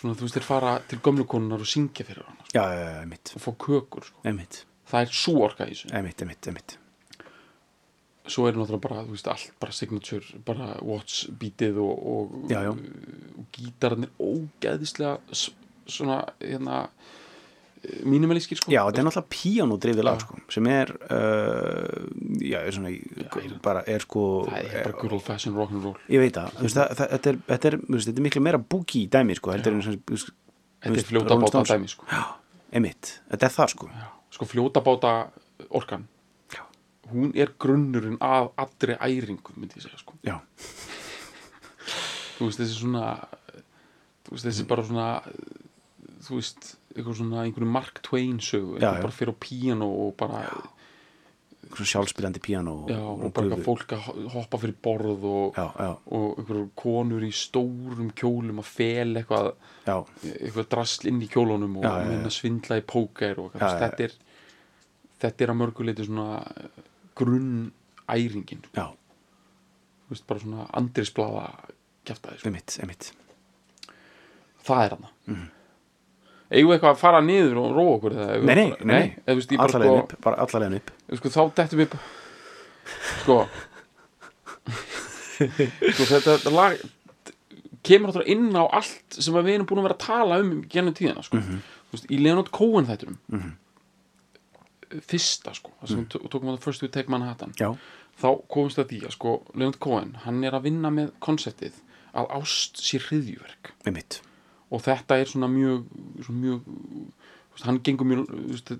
svona, 0.00 0.14
þú 0.16 0.26
veist, 0.26 0.36
þeir 0.38 0.46
fara 0.46 0.72
til 0.90 0.98
gömlukonunar 1.04 1.62
og 1.64 1.70
syngja 1.70 2.04
fyrir 2.08 2.24
hana 2.26 2.44
sko, 2.48 2.58
og 3.36 3.44
fá 3.46 3.50
kökur 3.66 4.04
sko. 4.08 4.20
það 4.90 5.00
er 5.06 5.14
svo 5.22 5.36
orka 5.46 5.66
í 5.66 5.72
þessu 5.74 5.92
einmitt, 5.96 6.22
einmitt, 6.22 6.46
einmitt. 6.50 6.76
svo 8.26 8.48
er 8.48 8.56
náttúrulega 8.58 8.82
bara, 8.88 9.04
þú 9.06 9.14
veist, 9.14 9.28
allt 9.30 9.52
bara 9.62 9.72
signature, 9.72 10.40
bara 10.46 10.72
watch 10.82 11.28
beatið 11.30 11.78
og, 11.78 12.06
og, 12.12 12.36
Já, 12.50 12.62
já. 12.66 12.72
og 12.74 13.46
gítararnir 13.54 14.10
ógeðislega 14.18 15.18
svona, 15.86 16.24
hérna 16.42 16.88
mínimalískir 18.08 18.58
sko. 18.58 18.70
Já, 18.72 18.80
þetta 18.88 18.98
er 19.02 19.06
náttúrulega 19.06 19.32
píanódrifið 19.36 20.04
lag 20.06 20.16
Já. 20.18 20.24
sko, 20.24 20.38
sem 20.56 20.66
er 20.72 20.90
uh, 21.06 22.06
já, 22.42 22.58
er 22.66 22.72
svona 22.74 22.90
í- 22.90 23.50
bara 23.62 23.82
er 23.86 24.02
sko 24.02 24.22
það 24.48 24.70
er 24.70 24.88
bara 24.88 24.96
good 25.02 25.14
old 25.18 25.22
fashion 25.26 25.54
rock'n'roll 25.54 25.94
ég 26.10 26.22
veit 26.24 26.34
það, 26.38 26.56
þú 26.56 26.66
veist, 26.66 26.80
þetta, 26.80 27.06
er, 27.06 27.12
þetta, 27.12 27.68
er, 27.70 27.78
þetta 28.00 28.16
er 28.16 28.26
miklu 28.26 28.42
meira 28.46 28.58
boogie 28.58 29.06
dæmi 29.12 29.36
sko, 29.38 29.54
þetta 29.54 29.70
er 29.76 31.06
fljóta 31.06 31.38
báta 31.40 31.62
dæmi 31.72 31.88
sko. 31.92 32.06
Já, 32.10 32.22
einmitt, 32.72 33.12
þetta 33.30 33.48
er 33.48 33.54
það 33.54 33.72
sko. 33.76 33.90
Já, 33.92 34.08
sko 34.36 34.48
fljóta 34.50 34.82
báta 34.86 35.12
orkan. 35.70 36.08
Já. 36.54 36.62
hún 37.12 37.30
er 37.38 37.52
grunnurinn 37.58 38.18
af 38.20 38.50
allri 38.58 38.96
æringu 38.98 39.54
myndi 39.56 39.78
ég 39.78 39.86
segja 39.86 40.00
sko. 40.02 40.16
Já, 40.26 40.40
þú 42.38 42.48
veist 42.50 42.60
þessi 42.60 42.80
svona 42.80 43.04
þú 44.26 44.34
veist 44.34 44.48
þessi 44.50 44.66
bara 44.68 44.84
svona 44.86 45.06
þú 46.26 46.40
veist 46.40 46.74
einhverju 46.96 47.66
Mark 47.68 48.00
Twain 48.02 48.38
sögu 48.40 48.78
Já, 48.80 48.94
já. 48.96 49.02
bara 49.02 49.12
fyrir 49.12 49.32
á 49.32 49.36
píano 49.38 49.86
og 50.06 50.16
bara 50.16 50.42
já, 50.46 50.56
sjálfspilandi 51.76 52.40
píano 52.40 52.72
og, 52.84 52.90
og, 52.90 53.24
og 53.26 53.32
bara 53.34 53.56
fólk 53.66 53.92
að 53.96 54.04
ho- 54.06 54.28
hoppa 54.36 54.58
fyrir 54.62 54.76
borð 54.82 55.24
og, 55.28 55.56
Já, 55.58 55.66
já, 55.78 55.90
og 56.06 56.38
einhverjum 56.38 56.70
konur 56.78 57.24
í 57.26 57.32
stórum 57.34 58.12
kjólum 58.16 58.60
að 58.62 58.68
fel 58.70 59.16
eitthvað 59.20 59.48
já, 59.86 59.96
eitthvað 60.24 60.68
drasl 60.72 61.08
inn 61.10 61.22
í 61.22 61.28
kjólunum 61.32 61.76
og 61.80 61.84
Já, 61.84 61.90
já, 61.90 62.04
já. 62.04 62.08
minna 62.14 62.30
svindla 62.30 62.78
í 62.80 62.84
póker 62.86 63.36
Já, 63.36 63.50
já, 63.54 63.66
já. 63.66 63.78
þetta 63.82 64.04
er 64.08 64.16
þetta 65.26 65.44
er 65.46 65.52
að 65.54 65.60
mörguleiti 65.62 66.06
svona 66.06 66.40
grunn 67.16 67.72
æringin 68.08 68.62
já, 68.76 68.86
þú 70.06 70.14
veist, 70.14 70.26
bara 70.28 70.40
svona 70.44 70.66
andrisblaða 70.76 71.46
kjaftaði, 72.06 72.38
sko. 72.38 73.14
það 74.66 74.84
er 74.84 74.90
hana 74.96 75.10
Mhm. 75.26 75.46
Eigum 76.50 76.70
við 76.70 76.76
eitthvað 76.76 76.92
að 76.94 77.00
fara 77.00 77.20
niður 77.26 77.56
og 77.62 77.72
róa 77.76 77.94
okkur 77.96 78.12
eða, 78.16 78.36
Nei, 78.46 78.54
nei, 78.54 78.66
nei, 78.80 78.86
nei. 78.86 79.08
þú 79.26 79.34
veist, 79.40 79.54
Allalegin 79.58 79.96
sko, 79.96 80.02
upp, 80.04 80.12
bara 80.26 80.36
allalegin 80.44 80.76
upp. 80.80 80.90
Sko, 81.20 81.32
þá 81.36 81.40
dettum 81.58 81.80
við 81.82 81.96
sko. 83.22 83.38
Sko 84.66 86.06
þetta, 86.10 86.36
lag 86.54 86.78
kemur 87.86 88.10
náttúrulega 88.10 88.32
inn 88.32 88.48
á 88.56 88.64
allt 88.78 89.18
sem 89.20 89.34
við 89.36 89.52
erum 89.56 89.66
búin 89.68 89.82
að 89.82 89.88
vera 89.88 89.96
að 89.98 90.06
tala 90.06 90.38
um 90.42 90.52
gennum 90.72 90.94
tíðina 90.96 91.22
sko. 91.26 91.36
Mhm. 91.38 91.60
þú 91.86 91.94
veist, 91.96 92.08
í 92.10 92.18
Leonard 92.22 92.50
Cohen 92.50 92.86
þættunum 92.88 93.52
fyrsta 95.06 95.52
sko 95.54 95.70
það 95.80 95.88
sem 95.90 96.00
við 96.04 96.08
tó- 96.14 96.28
tókum 96.30 96.48
að 96.50 96.56
það 96.56 96.62
first 96.66 96.82
we 96.82 96.88
take 96.88 97.08
Manhattan 97.10 97.52
Já, 97.58 97.68
þá 98.22 98.28
komumst 98.48 98.78
að 98.78 98.88
því 98.92 99.00
að 99.06 99.12
sko 99.16 99.34
Leonard 99.54 99.78
Cohen, 99.82 100.14
hann 100.24 100.42
er 100.44 100.52
að 100.56 100.62
vinna 100.70 100.90
með 100.94 101.12
konseptið 101.20 101.72
að 102.16 102.30
ást 102.38 102.78
sér 102.80 103.02
hriðjuverk 103.10 103.72
einmitt 103.86 104.20
og 104.70 104.82
þetta 104.86 105.18
er 105.20 105.30
svona 105.30 105.50
mjög, 105.50 105.84
svona 106.26 106.40
mjög 106.44 106.70
veist, 107.52 107.66
hann 107.66 107.82
gengur 107.86 108.08
mjög 108.10 108.24
veist, 108.52 108.72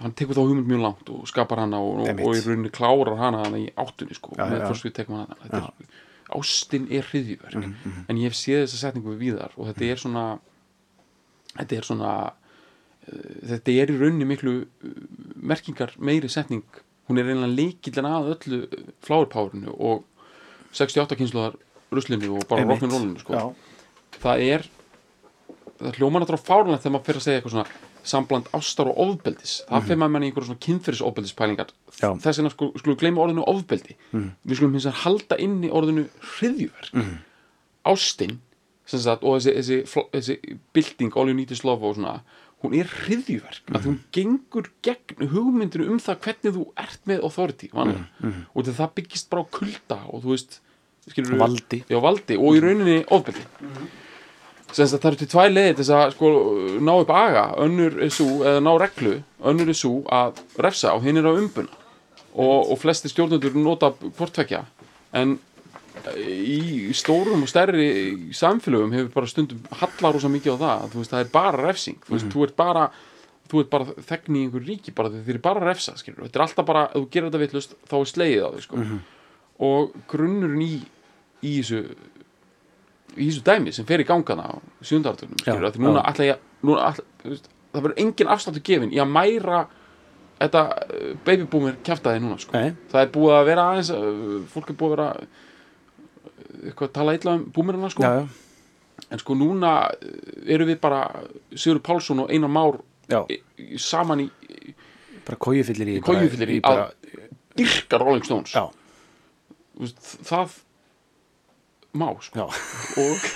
hann 0.00 0.14
tekur 0.18 0.38
þá 0.38 0.44
hugmynd 0.44 0.70
mjög 0.70 0.84
langt 0.86 1.12
og 1.12 1.26
skapar 1.28 1.64
hana 1.64 1.82
og, 1.84 2.06
og, 2.06 2.22
og 2.24 2.38
í 2.38 2.44
rauninni 2.46 2.72
klárar 2.72 3.18
hana 3.20 3.44
hana 3.44 3.60
í 3.60 3.68
áttunni 3.76 4.16
sko, 4.16 4.36
fyrst 4.38 4.88
við 4.88 4.96
tekum 5.00 5.20
hana 5.20 5.36
þetta 5.44 5.64
er, 5.66 5.90
ástin 6.32 6.88
er 6.88 7.04
hriðjuverk 7.10 7.60
en 8.08 8.20
ég 8.20 8.30
hef 8.30 8.38
séð 8.38 8.64
þessa 8.64 8.86
setningu 8.86 9.12
við 9.12 9.26
víðar 9.26 9.58
og 9.58 9.68
þetta 9.68 9.90
er 9.90 10.00
svona 10.00 10.24
þetta 11.56 11.78
er 11.78 11.88
svona 11.88 12.12
uh, 12.30 13.34
þetta 13.52 13.76
er 13.82 13.92
í 13.92 13.98
rauninni 13.98 14.28
miklu 14.28 14.54
uh, 14.62 14.94
merkingar 15.36 15.94
meiri 15.98 16.30
setning. 16.32 16.64
Hún 17.10 17.18
er 17.20 17.28
reynilega 17.28 17.52
leikillin 17.58 18.08
að 18.08 18.32
öllu 18.36 18.62
flower 19.04 19.28
powerinu 19.30 19.74
og 19.74 20.06
68 20.72 21.18
kynsluðar 21.18 21.58
ruslinu 21.92 22.30
og 22.38 22.46
bara 22.48 22.64
rock'n'rollinu 22.68 23.20
sko. 23.20 23.36
Já, 23.36 23.71
það 24.22 24.44
er 24.56 24.66
það 25.82 25.96
hljóma 25.98 26.20
náttúrulega 26.22 26.46
fárunlegt 26.46 26.84
þegar 26.84 26.94
maður 26.96 27.08
fyrir 27.08 27.20
að 27.22 27.26
segja 27.26 27.40
eitthvað 27.40 27.56
svona 27.56 27.88
sambland 28.02 28.48
ástar 28.58 28.88
og 28.90 28.96
ofbeldis. 28.98 29.52
Það 29.68 29.84
fyrir 29.86 29.98
maður 30.02 30.12
manni 30.16 30.26
í 30.26 30.30
einhverjum 30.32 30.48
svona 30.50 30.64
kynferðisofbeldispælingar 30.66 31.68
þess 32.22 32.38
vegna 32.40 32.50
sko, 32.50 32.68
skulum 32.80 32.98
gleyma 32.98 33.22
orðinu 33.22 33.44
ofbeldi. 33.46 33.94
Við 34.12 34.58
skulum 34.58 34.74
hins 34.74 34.86
vegar 34.88 35.02
halda 35.04 35.38
inn 35.44 35.60
í 35.62 35.70
orðinu 35.70 36.08
hryðjuverk. 36.32 36.96
Ástin 37.86 38.38
sem 38.86 39.00
sagt, 39.00 39.22
og 39.22 39.38
þessi, 39.38 39.52
þessi, 39.86 40.02
þessi 40.12 40.36
bylting, 40.74 41.12
all 41.16 41.30
you 41.30 41.36
need 41.38 41.52
is 41.54 41.62
love 41.64 41.86
og 41.86 41.94
svona 41.96 42.16
hún 42.62 42.74
er 42.78 42.90
hryðjuverk. 42.90 43.70
Að 43.74 43.86
hún 43.88 43.96
gengur 44.14 44.68
gegn 44.86 45.30
hugmyndinu 45.32 45.86
um 45.94 46.02
það 46.02 46.18
hvernig 46.26 46.56
þú 46.58 46.66
ert 46.82 47.00
með 47.10 47.22
authority 47.26 47.70
vanlega. 47.72 48.04
og 48.54 48.64
þetta 48.66 48.76
það 48.82 48.92
byggist 48.98 49.30
bara 49.30 49.42
á 49.42 49.52
kulda 49.58 49.98
og 50.10 50.22
þú 50.26 50.34
veist 50.34 50.58
skilurðu- 51.10 51.38
Valdi. 51.42 51.80
já, 51.90 51.98
valdi 52.02 52.36
og 52.38 52.54
í 52.58 52.60
rauninni 52.62 52.98
ofbeldi 53.10 53.46
það 54.72 55.06
eru 55.10 55.20
til 55.20 55.30
tvær 55.32 55.52
leiðir 55.52 55.76
til 55.76 55.84
þess 55.84 55.94
að 55.98 56.14
sko, 56.16 56.32
ná 56.80 56.92
upp 56.94 57.12
aga. 57.16 57.44
Önnur 57.62 58.00
er 58.02 58.12
svo, 58.14 58.28
eða 58.46 58.64
ná 58.64 58.72
reglu 58.80 59.14
önnur 59.52 59.72
er 59.72 59.78
svo 59.78 59.94
að 60.12 60.42
refsa 60.64 60.96
og 60.96 61.06
hinn 61.06 61.20
er 61.20 61.28
á 61.28 61.32
umbuna. 61.32 61.80
Og, 62.32 62.72
og 62.72 62.78
flesti 62.80 63.10
stjórnendur 63.12 63.56
nota 63.60 63.92
hvortvekja 64.00 64.64
en 65.20 65.36
í 66.16 66.88
stórum 66.96 67.44
og 67.44 67.50
stærri 67.50 68.32
samfélögum 68.34 68.94
hefur 68.96 69.10
bara 69.18 69.28
stundum 69.28 69.60
hallar 69.82 70.16
rosa 70.16 70.30
mikið 70.32 70.56
á 70.56 70.62
það. 70.64 70.94
Veist, 70.96 71.12
það 71.12 71.24
er 71.24 71.32
bara 71.34 71.64
refsing. 71.68 71.98
Þú 72.06 72.16
veist, 72.16 72.30
þú 72.32 72.46
ert 72.46 72.56
bara 72.56 72.86
þú 73.52 73.60
ert 73.62 73.72
bara 73.72 73.94
þegni 74.08 74.40
í 74.40 74.46
einhver 74.46 74.64
ríki 74.64 74.94
bara 74.96 75.12
þeir 75.12 75.34
eru 75.34 75.44
bara 75.44 75.60
að 75.60 75.68
refsa, 75.68 75.94
skilur 76.00 76.24
þetta 76.24 76.38
er 76.38 76.44
alltaf 76.46 76.68
bara, 76.68 76.86
ef 76.88 77.02
þú 77.02 77.08
gerir 77.12 77.28
þetta 77.28 77.42
vittlust, 77.42 77.74
þá 77.90 77.96
er 77.98 78.10
slegið 78.12 78.44
á 78.46 78.48
þau 78.48 78.62
sko. 78.64 78.84
og 79.68 79.96
grunnurinn 80.08 80.64
í 80.64 80.72
í 81.42 81.56
þessu 81.58 81.82
í 83.16 83.28
þessu 83.28 83.42
dæmi 83.46 83.72
sem 83.76 83.86
fer 83.88 84.00
í 84.02 84.06
gangana 84.08 84.44
á 84.48 84.54
sjöndartunum, 84.84 85.36
skilur, 85.42 85.66
Já, 85.68 85.72
því 85.74 85.84
núna 85.86 86.02
ætla 86.08 86.26
ég 86.30 86.42
núna 86.64 86.90
veist, 87.24 87.48
það 87.72 87.82
verður 87.86 87.98
engin 88.04 88.30
afsláttu 88.32 88.62
gefin 88.64 88.92
í 88.94 89.00
að 89.02 89.10
mæra 89.12 89.62
þetta 90.42 90.62
uh, 90.72 91.08
babyboomer 91.26 91.76
kjaftaði 91.86 92.22
núna 92.24 92.38
sko. 92.42 92.52
Það 92.92 93.00
er 93.04 93.10
búið 93.14 93.34
að 93.36 93.48
vera 93.50 93.66
aðeins 93.72 93.90
uh, 93.94 94.38
fólk 94.52 94.72
er 94.72 94.78
búið 94.80 94.92
að 94.92 94.96
vera 94.96 95.10
uh, 95.16 95.26
eitthvað 96.68 96.88
að 96.88 96.94
tala 96.98 97.14
illa 97.18 97.36
um 97.38 97.44
boomerina 97.54 97.90
sko. 97.92 98.02
en 99.12 99.18
sko 99.20 99.34
núna 99.36 99.72
eru 100.46 100.66
við 100.68 100.80
bara 100.82 101.02
Sigur 101.54 101.80
Pálsson 101.84 102.24
og 102.24 102.30
Einar 102.32 102.50
Már 102.52 102.80
í- 103.28 103.40
í- 103.60 103.78
saman 103.82 104.20
í 104.24 104.28
bara 105.26 105.38
kójufyllir 105.38 105.88
í 105.94 105.96
í 106.58 106.60
bara, 106.64 106.88
dyrka 107.58 107.98
Rolling 108.00 108.24
Stones. 108.26 108.54
Já, 108.56 108.66
það 110.26 110.56
má 111.98 112.08
sko. 112.24 112.46
og, 113.02 113.26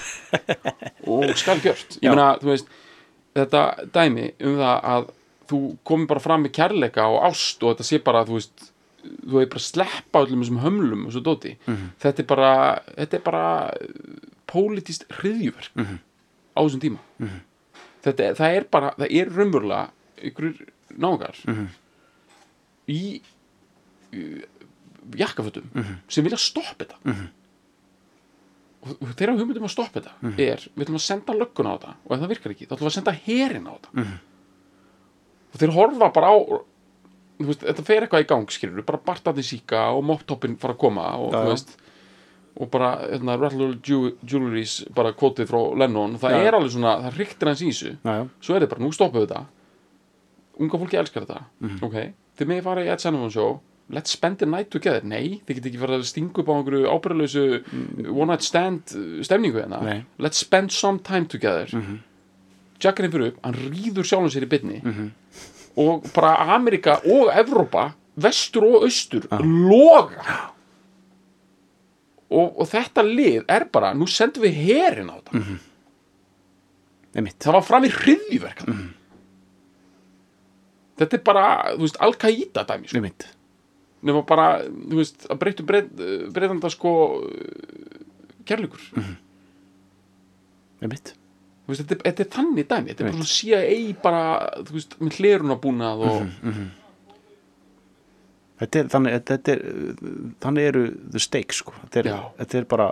og 1.12 1.34
skal 1.38 1.60
gjört 1.64 1.98
ég 2.00 2.08
meina, 2.12 2.30
þú 2.40 2.52
veist 2.54 2.70
þetta 3.36 3.62
dæmi 3.92 4.30
um 4.48 4.56
það 4.62 4.86
að 4.94 5.10
þú 5.50 5.58
komir 5.86 6.08
bara 6.10 6.22
fram 6.24 6.42
með 6.46 6.54
kærleika 6.56 7.04
og 7.12 7.20
ást 7.28 7.62
og 7.62 7.74
þetta 7.74 7.86
sé 7.90 8.00
bara, 8.02 8.24
þú 8.26 8.38
veist 8.40 8.70
þú 9.06 9.36
hefur 9.38 9.50
bara 9.52 9.62
sleppa 9.62 10.22
öllum 10.24 10.40
þessum 10.42 10.62
hömlum 10.64 11.04
og 11.06 11.12
svo 11.14 11.20
dóti, 11.28 11.52
þetta 12.02 12.24
er 12.24 12.26
bara 12.32 12.52
þetta 12.96 13.18
er 13.20 13.24
bara 13.28 13.44
pólitíst 14.50 15.04
hryðjuverk 15.20 15.76
á 16.56 16.60
þessum 16.64 16.82
tíma. 16.82 16.98
Þetta, 18.06 18.24
er- 18.30 18.34
það 18.38 18.56
er 18.56 18.66
bara 18.72 18.90
það 18.96 19.14
er 19.20 19.30
raunverulega 19.36 19.86
ykkur 20.30 20.50
náungar 20.96 21.38
í, 22.88 23.00
í 24.16 24.22
jakkafötum 25.20 25.70
sem 26.08 26.24
vilja 26.26 26.38
stoppa 26.40 26.84
þetta. 26.84 26.96
Og 27.06 27.16
þeirra 29.16 29.34
hugmyndum 29.38 29.66
að 29.68 29.72
stoppa 29.74 30.00
þetta 30.00 30.32
er, 30.46 30.64
við 30.76 30.84
ætlum 30.86 30.98
að 31.00 31.04
senda 31.06 31.34
lögguna 31.36 31.72
á 31.72 31.76
þetta 31.76 31.92
og 32.06 32.14
ef 32.16 32.20
það 32.24 32.32
virkar 32.34 32.54
ekki, 32.54 32.66
þá 32.68 32.72
ætlum 32.76 32.86
við 32.86 32.92
að 32.92 32.96
senda 32.98 33.14
herin 33.26 33.66
á 33.66 33.72
þetta. 33.76 34.06
Og 35.52 35.60
þeir 35.62 35.72
horfa 35.76 36.08
bara 36.14 36.30
á 36.32 36.36
veist, 37.46 37.64
þetta 37.64 37.84
fer 37.86 38.04
eitthvað 38.06 38.24
í 38.24 38.28
gang 38.30 38.46
skilur 38.52 38.86
bara 38.86 39.00
bartandi 39.06 39.44
síka 39.46 39.86
og 39.96 40.04
moptoppin 40.08 40.56
fara 40.60 40.74
að 40.76 40.80
koma 40.84 41.06
og 41.20 41.32
Já, 41.34 41.40
þú 41.42 41.50
veist 41.52 41.74
og 42.56 42.70
bara, 42.72 42.90
hérna, 43.10 43.34
Rattle 43.36 43.66
Jew- 43.84 44.14
Jewelries 44.24 44.78
bara 44.96 45.10
kvotið 45.12 45.50
frá 45.50 45.58
Lennon 45.76 46.14
það 46.16 46.32
Já. 46.32 46.44
er 46.48 46.56
alveg 46.56 46.72
svona, 46.72 46.94
það 47.04 47.18
ríktir 47.20 47.50
hans 47.50 47.60
í 47.60 47.66
þessu. 47.68 47.90
Já, 48.00 48.14
svo 48.40 48.54
er 48.56 48.64
þið 48.64 48.70
bara, 48.70 48.80
nú 48.86 48.92
stoppum 48.96 49.20
við 49.20 49.26
þetta. 49.28 49.42
Unga 50.64 50.78
fólki 50.80 50.96
elskar 50.96 51.26
þetta. 51.26 51.42
Ok, 51.84 51.96
þið 52.40 52.48
megið 52.48 52.64
fara 52.64 52.84
í 52.86 52.88
Ed 52.94 53.02
Sullivan 53.04 53.34
show 53.34 53.58
let's 53.90 54.10
spend 54.10 54.38
the 54.38 54.46
night 54.46 54.70
together, 54.70 55.04
nei 55.06 55.40
þið 55.46 55.58
get 55.60 55.68
ekki 55.70 55.80
fara 55.80 55.98
að 56.00 56.06
stinga 56.08 56.42
upp 56.42 56.48
á 56.50 56.54
einhverju 56.56 56.88
ábyrðalösu 56.90 57.44
one 58.10 58.32
night 58.32 58.42
stand 58.46 58.94
uh, 58.96 59.20
stemningu 59.26 59.60
hérna. 59.62 59.78
Let's 60.18 60.42
spend 60.42 60.74
some 60.74 60.98
time 61.06 61.28
together. 61.30 61.70
Jackarinn 62.82 63.12
fyrir 63.14 63.30
upp, 63.32 63.38
hann 63.46 63.54
rýður 63.70 64.08
sjálfum 64.08 64.32
sér 64.34 64.44
í 64.48 64.50
bytni 64.50 64.82
og 65.80 66.08
bara 66.16 66.34
Amerika 66.56 66.98
og 67.04 67.30
Evrópa 67.32 67.90
vestur 68.16 68.64
og 68.64 68.84
austur 68.88 69.28
loga. 69.44 70.52
Og, 72.26 72.58
og 72.58 72.66
þetta 72.66 73.04
lið 73.06 73.44
er 73.54 73.68
bara, 73.70 73.92
nú 73.94 74.08
sendum 74.10 74.42
við 74.42 74.56
herin 74.66 75.12
á 75.12 75.20
þetta. 75.20 75.42
Einmitt. 77.16 77.36
Það 77.38 77.54
var 77.54 77.62
fram 77.64 77.84
í 77.86 77.90
hryðjuverkan 77.94 78.80
þetta 81.00 81.18
er 81.18 81.22
bara, 81.24 81.44
þú 81.76 81.84
veist, 81.84 81.98
Al-Qaida 82.02 82.64
dæmi 82.68 82.88
sko. 82.88 82.96
Nema 84.06 84.22
bara, 84.28 84.46
þú 84.64 85.00
veist, 85.00 85.26
að 85.30 85.38
breyttu 85.42 85.66
breytanda 85.68 86.70
sko 86.72 86.92
kærleikur. 88.46 88.82
Einmitt. 90.82 91.14
Þú 91.66 91.72
veist, 91.72 91.82
þetta, 91.82 91.96
er- 91.96 92.04
þetta 92.10 92.24
er 92.26 92.32
þannig 92.36 92.66
dæmi, 92.70 92.90
þetta 92.92 93.02
er 93.02 93.08
bara 93.10 93.16
svona 93.16 93.34
CIA 93.34 93.94
bara, 94.02 94.24
þú 94.68 94.76
veist, 94.76 94.92
með 95.02 95.16
hleruna 95.20 95.56
búnað 95.62 96.04
og 96.06 96.18
þetta 98.60 98.80
er, 98.80 98.90
þannig, 98.92 99.16
þetta 99.28 99.54
er, 99.56 99.64
þannig 100.44 100.68
eru 100.70 100.84
the 101.12 101.20
stakes 101.20 101.58
sko, 101.62 101.74
þetta 101.82 102.00
er, 102.02 102.10
þetta 102.40 102.60
er 102.62 102.68
bara 102.70 102.86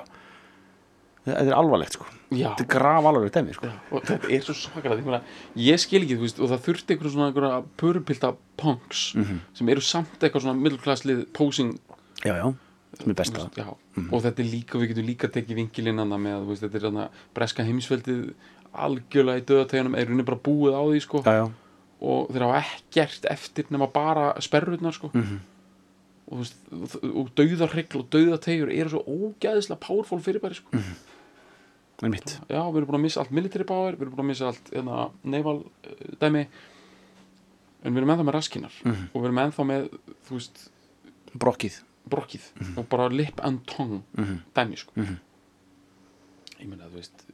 þetta 1.25 1.47
er 1.51 1.57
alvarlegt 1.57 1.97
sko. 1.97 2.07
Já, 2.35 2.49
þetta 2.53 2.65
er 2.65 2.71
graf 2.75 3.07
alvarlegt 3.09 3.35
dæmi 3.39 3.55
sko. 3.57 3.71
Og 3.95 4.03
þetta 4.09 4.31
er 4.37 4.45
svo 4.45 4.55
svakalegt 4.59 5.07
ég, 5.09 5.31
ég 5.69 5.81
skil 5.81 6.03
ekki, 6.05 6.19
þú 6.19 6.27
veist, 6.27 6.41
og 6.45 6.51
það 6.53 6.63
þurfti 6.67 6.95
einhverjum 6.97 7.15
svona 7.15 7.29
einhverja 7.31 7.63
pörupilta 7.81 8.33
punks 8.61 9.05
sem 9.55 9.69
eru 9.73 9.81
samt 9.85 10.19
eitthvað 10.21 10.45
svona 10.47 10.59
middle-class-lið 10.61 11.25
posing. 11.37 11.73
Já, 12.25 12.35
já, 12.41 12.47
sem 13.01 13.11
er 13.15 13.19
besta. 13.23 13.39
Veist, 13.47 13.57
já, 13.63 13.69
og 14.11 14.23
þetta 14.27 14.43
er 14.45 14.51
líka, 14.53 14.79
við 14.83 14.93
getum 14.93 15.09
líka 15.09 15.29
tekið 15.33 15.61
vinkilinn 15.63 16.03
annað 16.05 16.21
með, 16.27 16.45
veist, 16.51 16.63
þetta 16.67 16.77
er 16.81 16.87
þarna 16.89 17.09
breska 17.35 17.65
heimsveldið 17.67 18.21
algjörlega 18.75 19.41
í 19.41 19.47
döðategunum 19.49 19.95
er 19.99 20.09
rauninni 20.09 20.27
bara 20.27 20.41
búið 20.45 20.75
á 20.75 20.83
því, 20.83 21.01
sko. 21.05 21.23
Já, 21.25 21.35
já, 21.41 21.49
og 22.05 22.31
þeir 22.35 22.43
hafa 22.49 22.63
ekkert 22.75 23.27
eftir 23.31 23.69
nema 23.71 23.87
bara 23.95 24.33
sperrurnar, 24.43 24.93
sko. 24.97 25.11
Þú 26.25 26.39
veist, 26.41 26.55
og- 26.73 27.17
og 27.21 27.29
döðarregl 27.37 27.99
og 28.01 28.07
döðategur 28.11 28.71
eru 28.73 28.89
svo 28.91 29.03
ógæðislega 29.07 29.79
powerful 29.81 30.19
fyrirbæri, 30.25 30.57
sko 30.57 30.81
einmitt. 32.03 32.37
Já, 32.49 32.61
við 32.61 32.81
erum 32.81 32.89
búin 32.91 32.99
að 32.99 33.05
missa 33.07 33.23
allt 33.23 33.35
military 33.35 33.67
power 33.69 33.97
við 33.97 34.07
erum 34.07 34.17
búin 34.17 34.25
að 34.25 34.31
missa 34.33 34.49
allt 34.51 34.73
hérna, 34.75 35.11
naval 35.35 35.57
uh, 35.63 35.93
dæmi. 36.23 36.47
En 37.85 37.93
við 37.93 38.01
erum 38.01 38.15
ennþá 38.15 38.27
með 38.27 38.37
raskinar. 38.39 38.81
Og 39.13 39.19
við 39.21 39.29
erum 39.29 39.43
ennþá 39.45 39.69
með, 39.69 39.87
veist, 40.31 40.67
brokkið. 41.37 41.79
brokkið. 42.11 42.51
Og 42.75 42.89
bara 42.89 43.11
lip 43.13 43.41
and 43.45 43.63
tongue 43.69 44.03
dæmi 44.57 44.81
sko. 44.81 45.07
Ég 46.59 46.67
meina 46.67 46.89
þú 46.89 46.99
veist. 46.99 47.27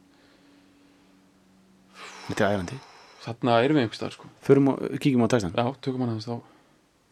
Þetta 2.27 2.47
er 2.47 2.57
æfandi 2.59 2.81
þarna 3.21 3.57
erum 3.61 3.77
við 3.77 3.85
einhvers 3.85 3.99
staðar 3.99 4.15
sko. 4.15 4.29
Kíkjum 5.01 5.25
á 5.25 5.29
textan 5.31 5.53
já, 5.53 5.65
tökum 5.83 6.03
hann 6.03 6.13
aðeins 6.13 6.27
þá. 6.27 6.37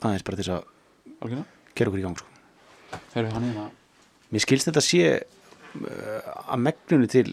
Aðeins 0.08 0.26
bara 0.26 0.40
til 0.40 0.46
þess 0.46 0.54
að 0.56 1.36
gera 1.78 1.92
okkur 1.92 2.00
í 2.02 2.06
gang 2.06 2.18
sko. 2.18 2.30
Hann 3.14 3.28
hérna. 3.30 3.68
Mér 4.30 4.46
skilst 4.46 4.70
þetta 4.70 4.84
sé 4.86 5.04
að 5.76 6.64
megnunni 6.66 7.10
til 7.12 7.28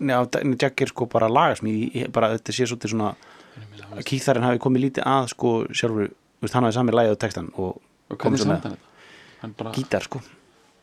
neða, 0.00 0.40
Jagger 0.60 0.92
sko 0.92 1.06
bara 1.10 1.28
lagasmíð 1.32 2.08
bara 2.14 2.32
þetta 2.36 2.54
sé 2.56 2.68
svolítið 2.68 2.94
svona 2.94 3.14
að 3.90 4.02
kýþarinn 4.08 4.46
hafi 4.46 4.60
komið 4.62 4.86
lítið 4.86 5.08
að 5.10 5.30
sko 5.34 5.54
sjálfur, 5.76 6.12
hann 6.52 6.66
hafi 6.68 6.76
samið 6.76 6.98
lægið 7.00 7.16
á 7.16 7.22
textan 7.24 7.48
og 7.56 7.80
og 8.10 8.18
komið 8.18 8.20
hvernig 8.20 8.42
svo 8.42 8.46
samt 8.46 8.52
með 8.52 8.62
hann 8.64 8.76
þetta? 8.76 8.86
Hann 9.40 9.54
bara 9.58 9.74
gítar 9.76 10.06
sko. 10.06 10.22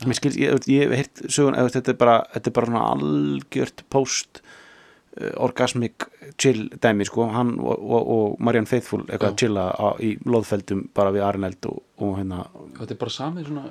Mér 0.06 0.18
skilst, 0.20 0.38
ég, 0.38 0.70
ég 0.70 0.86
hef 0.86 0.96
heyrt 1.02 1.24
sögun 1.34 1.58
eða, 1.58 1.74
þetta 1.74 1.94
er 1.94 2.00
bara, 2.00 2.18
þetta 2.36 2.50
er 2.50 2.56
bara 2.58 2.70
svona 2.70 2.84
algjört 2.94 3.84
post 3.94 4.42
uh, 4.44 5.34
orgasmic 5.48 6.08
chill 6.38 6.68
dæmi 6.84 7.08
sko. 7.10 7.28
Hann 7.34 7.56
og, 7.58 7.82
og, 7.82 8.12
og 8.16 8.38
Marianne 8.46 8.70
Faithfull 8.70 9.06
eitthvað 9.08 9.34
að 9.34 9.40
chilla 9.42 9.68
á, 9.74 9.88
í 10.02 10.14
loðfeldum 10.26 10.88
bara 10.98 11.14
við 11.16 11.26
Arneld 11.28 11.70
og, 11.70 11.82
og 12.02 12.16
hérna 12.20 12.46
þetta 12.78 12.94
er 12.94 13.02
bara 13.04 13.16
samið 13.18 13.52
svona 13.52 13.66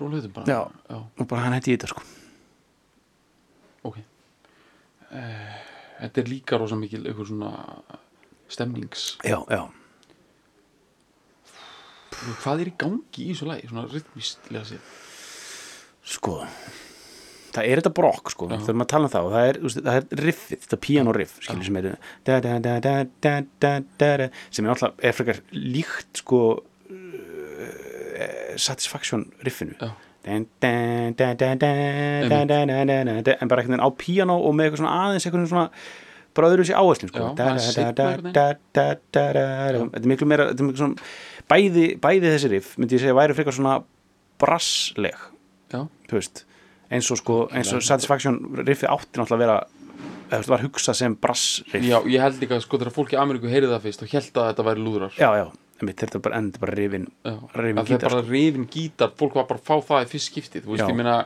Róluðum 0.00 0.34
bara? 0.36 0.46
Já, 0.50 0.60
Já. 0.90 0.98
og 1.02 1.28
bara 1.30 1.46
hann 1.46 1.56
hætti 1.56 1.72
í 1.72 1.76
þetta 1.76 1.90
sko 1.92 2.04
Ok 3.86 3.98
uh, 4.00 5.56
Þetta 5.96 6.22
er 6.22 6.30
líka 6.30 6.60
rosa 6.60 6.78
mikil 6.78 7.02
eitthvað 7.04 7.32
svona 7.32 7.52
stemnings 8.52 9.08
Já, 9.26 9.40
já 9.50 9.62
Hvað 12.42 12.62
er 12.64 12.70
í 12.70 12.76
gangi 12.80 13.26
í 13.26 13.32
þessu 13.34 13.46
lagi, 13.50 13.68
svona 13.68 13.88
rytmistlega 13.92 14.64
sér? 14.64 14.92
Sko 16.06 16.38
það 17.56 17.70
er 17.70 17.80
þetta 17.80 17.92
brokk 17.96 18.32
sko, 18.32 18.48
Já. 18.50 18.58
þurfum 18.60 18.84
að 18.84 18.90
tala 18.92 19.08
um 19.08 19.12
það 19.12 19.26
og 19.26 19.34
það 19.34 19.50
er, 19.50 19.58
úst, 19.68 19.80
það 19.86 19.98
er 19.98 20.22
riffið, 20.26 20.62
þetta 20.64 20.78
piano 20.86 21.14
riff 21.16 21.36
skilur 21.40 21.68
sem 21.68 21.78
er 21.80 21.88
da, 22.28 22.38
da, 22.44 22.74
da, 24.02 24.28
sem 24.50 24.66
er 24.66 24.74
alltaf 24.74 24.98
er 25.00 25.16
frekar 25.16 25.42
líkt 25.54 26.22
sko 26.22 26.40
Satisfaction 28.58 29.32
riffinu. 29.44 29.74
Já. 29.80 29.90
En 30.26 30.46
bara 30.66 31.38
einhvern 33.38 33.46
veginn 33.46 33.86
á 33.86 33.90
piano 33.94 34.34
og 34.42 34.50
með 34.56 34.64
eitthvað 34.66 34.82
svona 34.82 34.98
aðeins 35.04 35.26
eitthvað 35.28 35.52
svona 35.52 35.68
bara 36.36 36.50
öðru 36.52 36.64
sér 36.66 36.80
áherslin 36.80 37.10
sko. 37.12 37.20
þetta 39.06 39.22
er 39.22 40.08
miklu 40.10 40.26
meira 40.28 40.44
bæði 41.46 41.94
þessi 42.02 42.48
riff 42.52 42.68
myndi 42.76 42.98
ég 42.98 43.02
segja 43.04 43.16
væri 43.16 43.36
frekar 43.38 43.54
svona 43.56 43.74
brassleg 44.42 45.18
eins 46.90 47.08
og 47.10 47.16
sko 47.22 47.34
eins 47.54 47.70
og 47.74 47.80
Satisfaction 47.86 48.34
riffið 48.60 48.92
átti 48.92 49.14
náttúrulega 49.20 49.38
að 49.38 49.44
vera 49.46 49.58
var 50.50 50.60
hugsað 50.64 50.94
sem 50.98 51.12
brassriff. 51.14 51.86
Já 51.86 51.98
ég 52.02 52.18
held 52.22 52.40
líka 52.42 52.58
sko 52.62 52.74
þegar 52.80 52.94
fólk 52.94 53.10
í 53.14 53.18
Ameríku 53.20 53.46
heyrið 53.50 53.70
það 53.76 53.84
fyrst 53.86 54.02
og 54.02 54.08
held 54.10 54.34
að 54.42 54.48
þetta 54.50 54.66
væri 54.66 54.80
lúðrar. 54.82 55.12
Já 55.18 55.30
já 55.38 55.46
þetta 55.80 56.18
er 56.18 56.22
bara, 56.24 56.38
en 56.40 56.46
þetta 56.50 56.60
er 56.60 56.64
bara 56.66 56.76
rifin 56.78 57.08
Rifinn 57.26 57.42
að 57.42 57.50
það 57.56 57.66
er 57.66 57.90
gítar, 57.90 58.14
bara 58.16 58.28
rifin 58.30 58.68
gítar 58.76 59.10
fólk 59.18 59.34
var 59.36 59.48
bara 59.50 59.60
að 59.60 59.66
fá 59.68 59.76
það 59.90 60.06
í 60.06 60.10
fyrst 60.14 60.32
skiptið. 60.32 60.64
Þú 60.64 60.72
veist, 60.72 60.86
ég 60.88 60.96
meina 60.96 61.16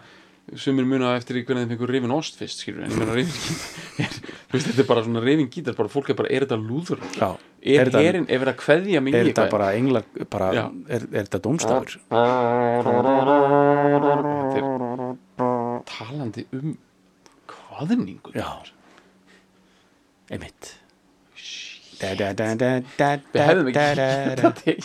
sumir 0.59 0.87
muna 0.89 1.13
eftir 1.15 1.39
í 1.39 1.45
hvernig 1.47 1.69
þeim 1.69 1.77
fengur 1.77 1.93
rifin 1.95 2.15
ost 2.15 2.39
fyrst 2.41 2.63
skilur, 2.65 2.83
en 2.83 2.91
ég 2.91 2.99
meina 2.99 3.15
rifin 3.15 3.37
gítar 3.45 4.17
þetta 4.65 4.83
er 4.83 4.89
bara 4.89 5.05
svona 5.07 5.23
rifin 5.23 5.51
gítar 5.53 5.77
bara 5.79 5.93
fólk 5.93 6.11
er 6.11 6.19
bara, 6.19 6.31
er 6.35 6.47
þetta 6.47 6.59
lúður 6.59 7.01
já, 7.15 7.29
er 7.63 7.87
þetta- 7.87 8.03
herin, 8.07 8.27
er 8.27 8.39
kveðja 8.59 9.03
mig 9.05 9.15
í 9.15 9.21
er 9.21 9.31
þetta 9.31 9.47
bara 9.53 9.69
englar 9.79 10.05
bara, 10.33 10.49
er, 10.89 11.07
er 11.07 11.29
þetta 11.29 11.43
dómstafur? 11.47 11.91
Þetta 12.11 12.25
er 14.59 15.85
talandi 15.91 16.47
um 16.59 16.75
kvaðningu 17.51 18.35
já. 18.35 18.51
einmitt 20.31 20.65
da, 20.71 20.75
da, 20.75 20.75
da, 20.75 20.75
da, 20.75 20.75
da, 20.75 21.90
við 22.01 23.41
hefðum 23.45 23.71
ekki 23.71 23.85
þetta 24.41 24.51
til 24.61 24.79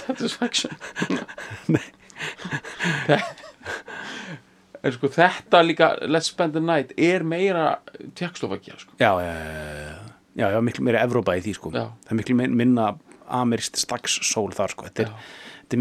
satisfaction. 0.00 0.72
En 4.80 4.94
sko 4.96 5.10
þetta 5.12 5.60
líka 5.64 5.90
Let's 6.08 6.30
Spend 6.32 6.54
the 6.56 6.62
Night 6.64 6.94
er 6.96 7.20
meira 7.28 7.66
Tjekkslóvakia 8.16 8.78
sko. 8.80 8.94
já, 8.96 9.10
já, 10.40 10.46
já, 10.54 10.60
miklu 10.64 10.86
meira 10.86 11.02
Evrópa 11.04 11.34
í 11.36 11.42
því 11.44 11.52
sko. 11.58 11.72
Það 11.74 12.12
er 12.14 12.16
miklu 12.16 12.36
min- 12.38 12.54
minna 12.56 12.86
amirist 13.28 13.76
slags 13.76 14.16
sól 14.24 14.48
þar 14.56 14.72
sko. 14.72 14.88
Þetta 14.88 15.04
er, 15.04 15.12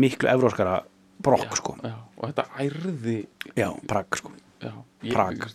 miklu 0.04 0.28
evróskara 0.30 0.82
brokk 1.24 1.56
sko. 1.58 1.78
og 2.20 2.28
þetta 2.28 2.46
ærði 2.60 3.18
já, 3.56 3.70
Prag 3.88 4.20
sko. 4.20 4.34
Prag. 5.10 5.48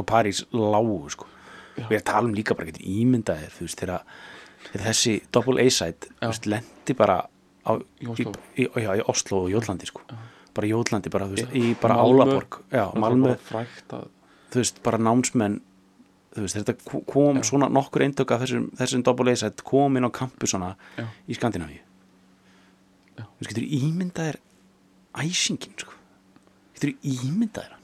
og 0.00 0.06
París 0.06 0.44
lágu 0.54 1.00
sko. 1.10 1.26
Og 1.76 1.90
ég 1.90 1.96
er 1.98 2.02
að 2.02 2.08
tala 2.12 2.28
um 2.28 2.34
líka 2.34 2.54
bara 2.56 2.66
getur 2.70 2.86
ímyndaðir 2.88 3.50
þú 3.56 3.66
veist 3.66 3.80
þegar 3.82 4.02
þegar 4.66 4.86
þessi 4.88 5.14
double 5.32 5.62
A-side 5.66 6.08
Já. 6.22 6.30
lendi 6.46 6.94
bara 6.96 7.18
á, 7.66 7.72
Í 8.00 8.26
í, 8.62 8.66
já, 8.66 8.90
í 8.96 9.02
Oslo 9.10 9.44
og 9.44 9.50
Jólandi 9.52 9.86
sko 9.90 10.02
bara 10.56 10.66
Jólandi 10.70 11.10
bara, 11.12 11.26
veist, 11.28 11.50
Já. 11.50 11.56
í 11.60 11.74
bara. 11.80 11.94
Álaborg 12.00 12.60
já, 12.72 12.86
Malmö, 12.96 13.34
þú 13.52 14.60
veist, 14.62 14.82
bara 14.82 14.98
námsmenn 14.98 15.60
veist, 16.36 16.56
þetta 16.56 16.74
ko- 16.84 17.02
kom 17.08 17.42
svona 17.44 17.68
nokkur 17.68 18.02
eindök 18.06 18.30
af 18.32 18.40
þessum, 18.44 18.70
þessum 18.76 19.02
double 19.04 19.32
A-side 19.32 19.62
kom 19.64 19.96
inn 19.96 20.04
á 20.08 20.10
campusana 20.10 20.74
Já. 20.96 21.04
í 21.28 21.36
Skandinavíu 21.36 21.80
Já. 23.18 23.24
þú 23.24 23.40
veist, 23.40 23.50
getur 23.52 23.68
ímyndaðir 23.82 24.40
æsingin 25.16 25.76
sko 25.80 25.92
getur 26.76 26.94
ímyndaðir 27.04 27.75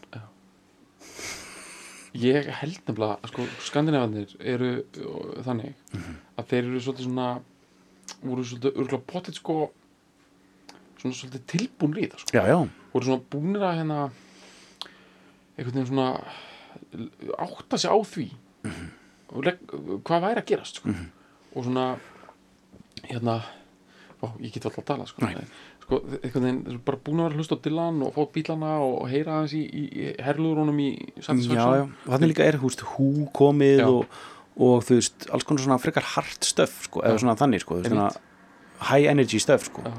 ég 2.14 2.48
held 2.60 2.78
nefnilega 2.86 3.28
sko, 3.30 3.46
skandinavarnir 3.64 4.34
eru 4.40 4.84
þannig 5.46 5.74
Mhm. 5.94 6.16
að 6.38 6.46
þeir 6.50 6.64
eru 6.68 6.80
svolítið 6.80 7.06
svona 7.08 7.28
voru 8.22 8.44
svolítið 8.44 8.76
örgulega 8.76 9.06
potið 9.12 9.34
sko 9.40 9.70
svona 10.98 11.14
svolítið 11.14 11.46
tilbúin 11.46 11.96
í 11.98 12.08
það 12.10 12.18
sko. 12.20 12.36
já, 12.38 12.44
já, 12.46 12.68
voru 12.92 13.04
svona 13.04 13.22
búnir 13.30 13.62
að 13.62 13.76
hérna 13.80 14.10
einhvern 15.58 15.74
veginn 15.74 15.86
svona 15.86 16.24
átta 17.38 17.78
sig 17.78 17.90
á 17.90 17.96
því 18.04 18.30
Mhm. 18.64 18.90
og 19.32 19.44
legg, 19.44 19.58
hvað 20.04 20.22
væri 20.22 20.40
að 20.42 20.46
gerast 20.46 20.76
sko. 20.76 20.94
og 21.56 21.64
svona 21.64 21.98
hérna 23.04 23.42
ó, 24.22 24.28
ég 24.38 24.52
get 24.52 24.64
alltaf 24.64 24.78
að 24.84 24.86
tala 24.86 25.06
sko, 25.06 25.24
Nei. 25.24 25.34
Sko 25.92 26.00
einhvern 26.22 26.46
veginn, 26.46 26.60
þeir 26.64 26.72
eru 26.72 26.82
bara 26.86 26.98
búin 27.04 27.20
að 27.20 27.26
vera 27.26 27.34
að 27.36 27.40
hlusta 27.42 27.56
á 27.58 27.64
Dylan 27.66 28.02
og 28.06 28.14
fá 28.16 28.22
bílana 28.32 28.72
og 28.86 29.02
heyra 29.12 29.34
aðeins 29.38 29.54
í, 29.58 29.62
í, 29.62 30.06
herluðurónum 30.24 30.78
í 30.80 30.88
já, 30.96 31.24
Satisfaction 31.26 31.76
já 31.76 31.84
og 31.84 32.08
þannig 32.14 32.32
líka 32.32 32.46
er, 32.46 32.58
þú 32.62 32.70
veist, 32.70 32.84
hú 32.94 33.08
komið 33.36 33.82
Já. 33.82 33.86
og, 33.90 34.16
og 34.56 34.86
þú 34.88 34.98
veist, 34.98 35.28
alls 35.36 35.46
konar 35.48 35.66
svona 35.66 35.78
frekar 35.82 36.08
hart 36.14 36.48
stöf, 36.48 36.78
sko, 36.88 37.04
eða 37.04 37.18
Já. 37.18 37.22
svona 37.24 37.36
þannig, 37.42 37.64
sko 37.66 37.78
svona 37.84 38.08
high 38.88 39.10
energy 39.12 39.42
stöf, 39.42 39.68
sko 39.68 39.84
Já. 39.84 39.92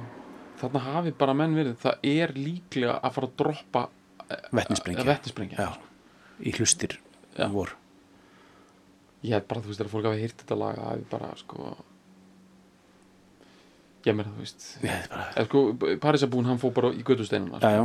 þarna 0.63 0.84
hafi 0.89 1.15
bara 1.21 1.38
menn 1.38 1.56
verið 1.60 1.77
það 1.86 2.10
er 2.15 2.36
líklega 2.39 2.97
að 2.99 3.15
fara 3.19 3.29
að 3.29 3.38
droppa 3.43 3.86
vetnisbrengja, 4.49 5.08
vetnisbrengja 5.08 5.69
já, 5.69 5.71
í 6.41 6.58
hlustir 6.58 6.97
Já. 7.38 7.47
vor 7.53 7.75
ég 9.23 9.38
held 9.38 9.47
bara 9.47 9.63
þú 9.63 9.71
veist 9.71 9.79
þegar 9.82 9.93
fólk 9.93 10.08
hafi 10.10 10.23
hýrt 10.25 10.41
þetta 10.43 10.60
lag 10.60 10.79
að 10.79 10.89
hafi 10.89 11.12
bara 11.13 11.34
sko 11.39 11.73
ég 14.05 14.15
meina 14.17 14.31
þú 14.31 14.43
veist. 14.43 14.65
Eða 14.83 15.45
sko 15.47 15.65
Parísabúin 16.03 16.49
hann 16.49 16.61
fór 16.61 16.73
bara 16.75 16.93
í 16.93 17.03
gödusteinuna 17.05 17.61
já, 17.63 17.77
já, 17.79 17.83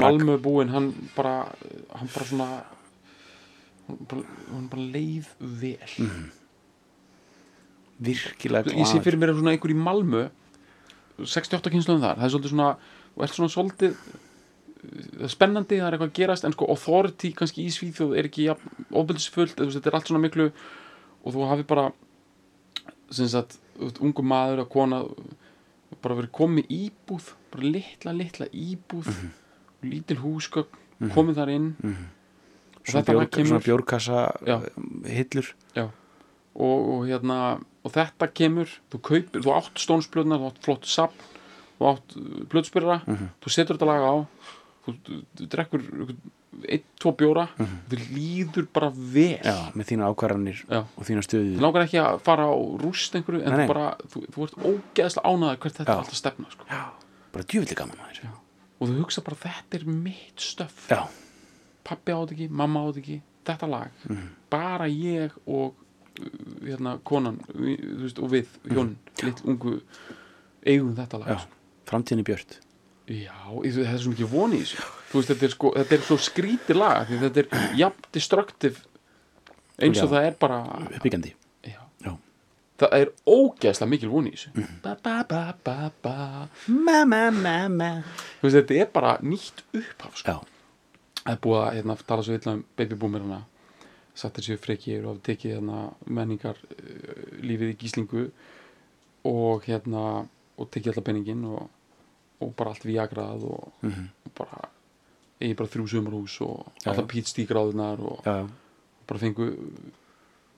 Malmö 0.00 0.38
búin 0.42 0.72
hann 0.74 0.92
bara 1.16 1.34
hann 1.94 2.10
bara 2.10 2.26
svona 2.30 2.48
hann 3.86 4.00
bara, 4.10 4.24
hann 4.50 4.68
bara 4.72 4.88
leið 4.96 5.28
vel. 5.40 5.92
Mhm. 5.98 6.32
virkilega 8.04 8.74
ég 8.74 8.88
sé 8.90 9.00
fyrir 9.02 9.20
mér 9.20 9.34
svona 9.36 9.54
einhver 9.54 9.70
í 9.70 9.78
Malmö 9.78 10.26
68 11.22 11.70
kynsluðum 11.70 12.02
þar 12.02 12.18
það 12.18 12.26
er 12.26 12.32
svolítið 12.34 12.54
svona 12.54 12.70
svona 13.30 13.52
svolítið 13.54 13.98
það 14.84 15.26
er 15.26 15.32
spennandi, 15.32 15.78
það 15.78 15.86
er 15.86 15.96
eitthvað 15.96 16.10
að 16.10 16.16
gerast 16.18 16.44
en 16.44 16.54
sko 16.56 16.68
authority 16.74 17.30
kannski 17.38 17.64
í 17.64 17.72
Svíþjóð 17.72 18.16
er 18.18 18.28
ekki 18.28 18.48
ofbeldisfullt, 18.52 19.60
þetta 19.62 19.90
er 19.90 19.96
allt 19.96 20.10
svona 20.10 20.24
miklu 20.24 20.50
og 21.24 21.36
þú 21.36 21.46
hafi 21.48 21.66
bara 21.68 21.86
sem 23.14 23.30
sagt, 23.30 23.56
ungu 24.00 24.22
maður 24.22 24.64
að 24.64 24.68
kona 24.72 25.02
bara 26.02 26.14
verið 26.18 26.30
komið 26.36 26.66
íbúð 26.74 27.32
bara 27.52 27.62
litla, 27.74 28.12
litla 28.12 28.46
íbúð 28.52 29.06
Mhm. 29.08 29.30
lítil 29.84 30.16
húsgögn 30.22 31.10
komið 31.14 31.34
þar 31.40 31.50
inn 31.54 31.68
og 31.84 32.86
svona, 32.86 33.02
þetta 33.02 33.12
bjór, 33.12 33.20
lag 33.20 33.30
kemur 33.30 33.48
svona 33.50 33.64
bjórkassa 33.66 34.18
Já. 34.46 34.56
um, 34.76 35.02
hillur 35.06 35.54
Já, 35.76 35.84
og, 36.54 36.88
og 36.88 37.06
hérna 37.08 37.38
og 37.84 37.92
þetta 37.92 38.28
kemur, 38.32 38.68
þú 38.90 39.00
kaupir 39.02 39.42
þú 39.44 39.52
átt 39.58 39.74
stónsblöðnar, 39.82 40.40
þú 40.40 40.46
átt 40.50 40.62
flott 40.64 40.84
sapn 40.88 41.24
þú 41.78 41.90
átt 41.92 42.16
blöðspyrra 42.48 43.00
Mhm. 43.06 43.28
þú 43.42 43.50
setur 43.50 43.76
þetta 43.76 43.86
lag 43.86 44.02
á 44.02 44.14
þú, 44.86 44.94
þú, 45.04 45.22
þú 45.36 45.48
drekkur 45.48 46.16
einn, 46.68 46.82
tvo 47.00 47.12
bjóra. 47.18 47.48
Þú 47.90 47.98
líður 48.14 48.66
bara 48.72 48.90
vel. 48.90 49.38
Mhm. 49.38 49.44
já, 49.44 49.72
með 49.74 49.88
þína 49.90 50.08
ákvarðanir 50.14 50.64
og 50.70 51.02
þína 51.08 51.22
stöðu. 51.26 51.56
Þú 51.56 51.60
langar 51.60 51.82
ekki 51.86 52.00
að 52.02 52.20
fara 52.20 52.44
á 52.48 52.54
rúst 52.82 53.14
einhverju 53.14 53.42
en 53.42 53.50
Nei, 53.50 53.56
nei. 53.58 53.66
þú 53.66 53.72
bara, 53.74 53.96
þú, 54.08 54.24
þú 54.34 54.46
ert 54.48 54.56
ógeðslega 54.70 55.26
ánæður 55.34 55.58
hvert 55.64 55.76
þetta 55.78 55.84
Já. 55.90 55.94
er 55.94 56.02
alltaf 56.04 56.14
stefna 56.20 56.50
sko. 56.50 56.64
bara 57.34 57.44
djúvillig 57.44 57.76
gaman 57.76 57.96
að 57.98 58.18
þér 58.20 58.30
og 58.80 58.88
þú 58.88 58.98
hugsa 59.00 59.20
bara 59.24 59.36
þetta 59.36 59.74
er 59.80 59.84
mitt 59.86 60.36
stöf. 60.38 60.88
Já, 60.90 61.08
pappi 61.84 62.12
átt 62.12 62.32
ekki, 62.32 62.48
mamma 62.50 62.80
átt 62.88 62.96
ekki 63.02 63.20
þetta 63.44 63.68
lag, 63.68 63.90
Mhm. 64.08 64.28
bara 64.50 64.84
ég 64.88 65.30
og 65.46 65.74
uh, 66.20 66.24
hérna 66.64 66.98
konan 67.04 67.40
veist, 67.54 68.18
og 68.22 68.30
við, 68.30 68.46
hjónin 68.68 68.96
lill 69.22 69.34
ungu 69.44 69.80
eigum 70.64 70.94
þetta 70.94 71.18
lag 71.18 71.28
Mhm. 71.28 71.38
já, 71.38 71.46
framtíðinni 71.86 72.24
björt 72.24 72.58
já, 73.08 73.36
það 73.52 73.92
er 73.92 73.98
svo 74.00 74.12
mikið 74.14 74.30
von 74.32 74.52
í 74.56 74.62
þú 74.64 75.18
veist, 75.20 75.28
þetta 75.30 75.44
er, 75.48 75.52
sko, 75.54 75.72
þetta 75.76 75.94
er 75.98 76.04
svo 76.08 76.16
skrítið 76.24 76.78
lag 76.80 77.10
þetta 77.10 77.42
er 77.44 77.76
jafn 77.78 78.06
destructive 78.12 78.80
eins 79.82 79.98
og 80.00 80.08
Já. 80.08 80.12
það 80.14 80.26
er 80.28 80.34
bara. 80.38 80.58
Já. 81.66 82.12
það 82.78 82.92
er 83.00 83.10
ógeðslega 83.26 83.90
mikil 83.90 84.08
von 84.12 84.26
í 84.28 84.32
þessu 84.34 84.50
Mhm. 84.54 84.80
ba, 84.82 84.96
ba, 85.02 85.24
ba, 85.28 85.54
ba, 85.64 85.90
ba. 86.02 86.48
mamma, 86.68 87.30
mamma 87.30 87.90
þú 88.40 88.48
veist, 88.48 88.56
þetta 88.60 88.80
er 88.80 88.86
bara 88.94 89.18
nýtt 89.22 89.62
upphaf 89.74 90.16
sko. 90.22 90.40
það 91.24 91.32
er 91.34 91.40
búið 91.42 91.60
að 91.64 91.74
hérna, 91.78 91.96
tala 92.06 92.22
svo 92.22 92.34
illa 92.38 92.52
um 92.52 92.64
babyboomerana 92.76 93.42
satt 94.14 94.34
þessi 94.38 94.56
frekir 94.62 95.04
og 95.10 95.22
tekið 95.26 95.56
hérna, 95.58 95.92
menningar 96.06 96.54
uh, 96.54 97.38
lífið 97.42 97.72
í 97.74 97.78
gíslingu 97.80 98.30
og 99.24 99.64
hérna 99.66 100.28
og 100.58 100.70
tekið 100.70 100.92
alltaf 100.92 101.04
peningin 101.08 101.44
og, 101.50 101.68
og 102.44 102.54
bara 102.56 102.70
allt 102.74 102.84
viagrað 102.86 103.44
og, 103.50 103.72
Mhm. 103.82 104.08
og 104.26 104.34
bara 104.38 104.68
eigi 105.40 105.56
bara 105.56 105.68
þrjú 105.68 105.88
sumarhús 105.88 106.40
og 106.46 106.66
Já, 106.84 106.90
alltaf 106.92 107.08
pítstígráðunar 107.10 108.00
og 108.00 108.22
já, 108.24 108.48
bara 109.06 109.18
fengu 109.20 109.48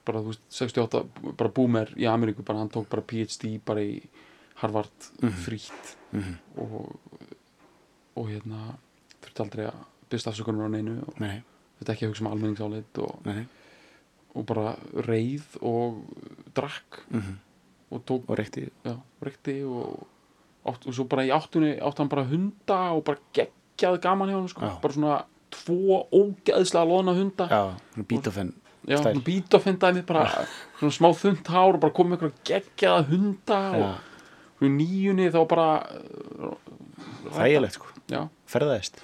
bara 0.07 0.21
þú 0.23 0.27
veist 0.33 0.43
68 0.51 1.05
bara 1.37 1.51
boomer 1.51 1.87
í 1.97 2.05
Ameríku 2.07 2.45
bara 2.45 2.59
hann 2.61 2.69
tók 2.71 2.89
bara 2.89 3.03
PhD 3.03 3.59
bara 3.65 3.81
í 3.81 4.03
Harvard 4.57 4.93
Mhm. 5.23 5.31
frítt 5.45 5.97
Mhm. 6.13 6.39
og 6.59 6.99
og 8.17 8.29
hérna 8.29 8.77
þurfti 9.23 9.43
aldrei 9.45 9.67
að 9.67 9.85
byrst 10.11 10.27
afsökunar 10.31 10.67
á 10.67 10.71
neinu 10.71 11.03
og 11.07 11.21
nei, 11.21 11.43
þetta 11.81 11.93
ekki 11.93 12.07
að 12.07 12.13
hugsa 12.15 12.25
um 12.25 12.33
almenningsálit 12.33 12.99
og, 12.99 13.27
og 14.35 14.47
bara 14.47 14.77
reið 14.95 15.43
og 15.63 16.05
drakk 16.55 17.03
Mm 17.11 17.39
og 17.89 18.01
tók, 18.05 18.25
og 18.29 18.37
reykti 18.37 19.63
og, 19.65 20.07
og 20.67 20.95
svo 20.97 21.07
bara 21.11 21.25
í 21.27 21.33
áttunni 21.35 21.75
átt 21.79 21.99
hann 22.03 22.11
bara 22.13 22.25
hunda 22.29 22.79
og 22.97 23.05
bara 23.07 23.23
geggjað 23.37 24.01
gaman 24.05 24.31
hjá 24.33 24.39
hann 24.41 24.49
sko. 24.53 24.71
Bara 24.83 24.97
svona 24.97 25.17
tvo 25.57 26.03
ógeðslega 26.11 26.87
loðna 26.91 27.15
hunda. 27.17 27.49
Bítofendaði 29.27 30.01
mig 30.01 30.07
bara 30.07 30.27
svona 30.79 30.95
smá 30.95 31.09
þund 31.19 31.49
hár 31.51 31.75
og 31.79 31.81
bara 31.83 31.95
komið 31.97 32.19
einhverja 32.21 32.45
geggjaða 32.51 33.07
hunda 33.11 33.61
já, 33.81 33.89
og 34.61 34.71
nýjunni 34.77 35.27
þá 35.35 35.41
bara 35.51 35.69
uh, 35.91 36.55
þægilegt 37.35 37.79
sko, 37.81 37.91
ferðaðist. 38.53 39.01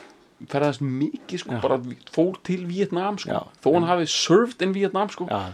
Ferðast 0.51 0.83
mikið 0.83 1.39
sko, 1.45 1.55
Já. 1.55 1.61
bara 1.63 1.77
fór 2.15 2.39
til 2.47 2.65
Vietnam 2.67 3.19
sko, 3.23 3.31
Já. 3.31 3.43
þó 3.63 3.69
hann 3.77 3.85
hafi 3.87 4.09
served 4.11 4.63
in 4.67 4.73
Vietnam 4.75 5.11
sko, 5.13 5.27
já, 5.31 5.53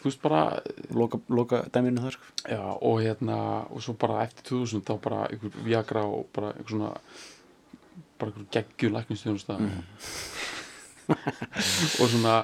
þú 0.00 0.04
veist 0.08 0.22
bara 0.22 0.60
loka, 0.96 1.18
loka 1.28 1.62
dæminu 1.74 2.00
þar 2.00 2.12
sko. 2.16 2.24
já, 2.48 2.60
og 2.82 3.00
hérna, 3.02 3.66
og 3.70 3.82
svo 3.82 3.92
bara 3.98 4.22
eftir 4.24 4.42
2000 4.50 4.80
þá 4.84 5.00
bara 5.00 5.26
einhver 5.28 5.50
Viagra 5.64 6.04
og 6.04 6.26
bara 6.32 6.52
einhver 6.52 6.68
svona 6.70 6.94
bara 8.18 8.30
einhver 8.30 8.46
geggjur 8.52 8.90
læknistjónusta 8.96 9.58
Mhm. 9.58 9.82
og 12.00 12.08
svona 12.08 12.34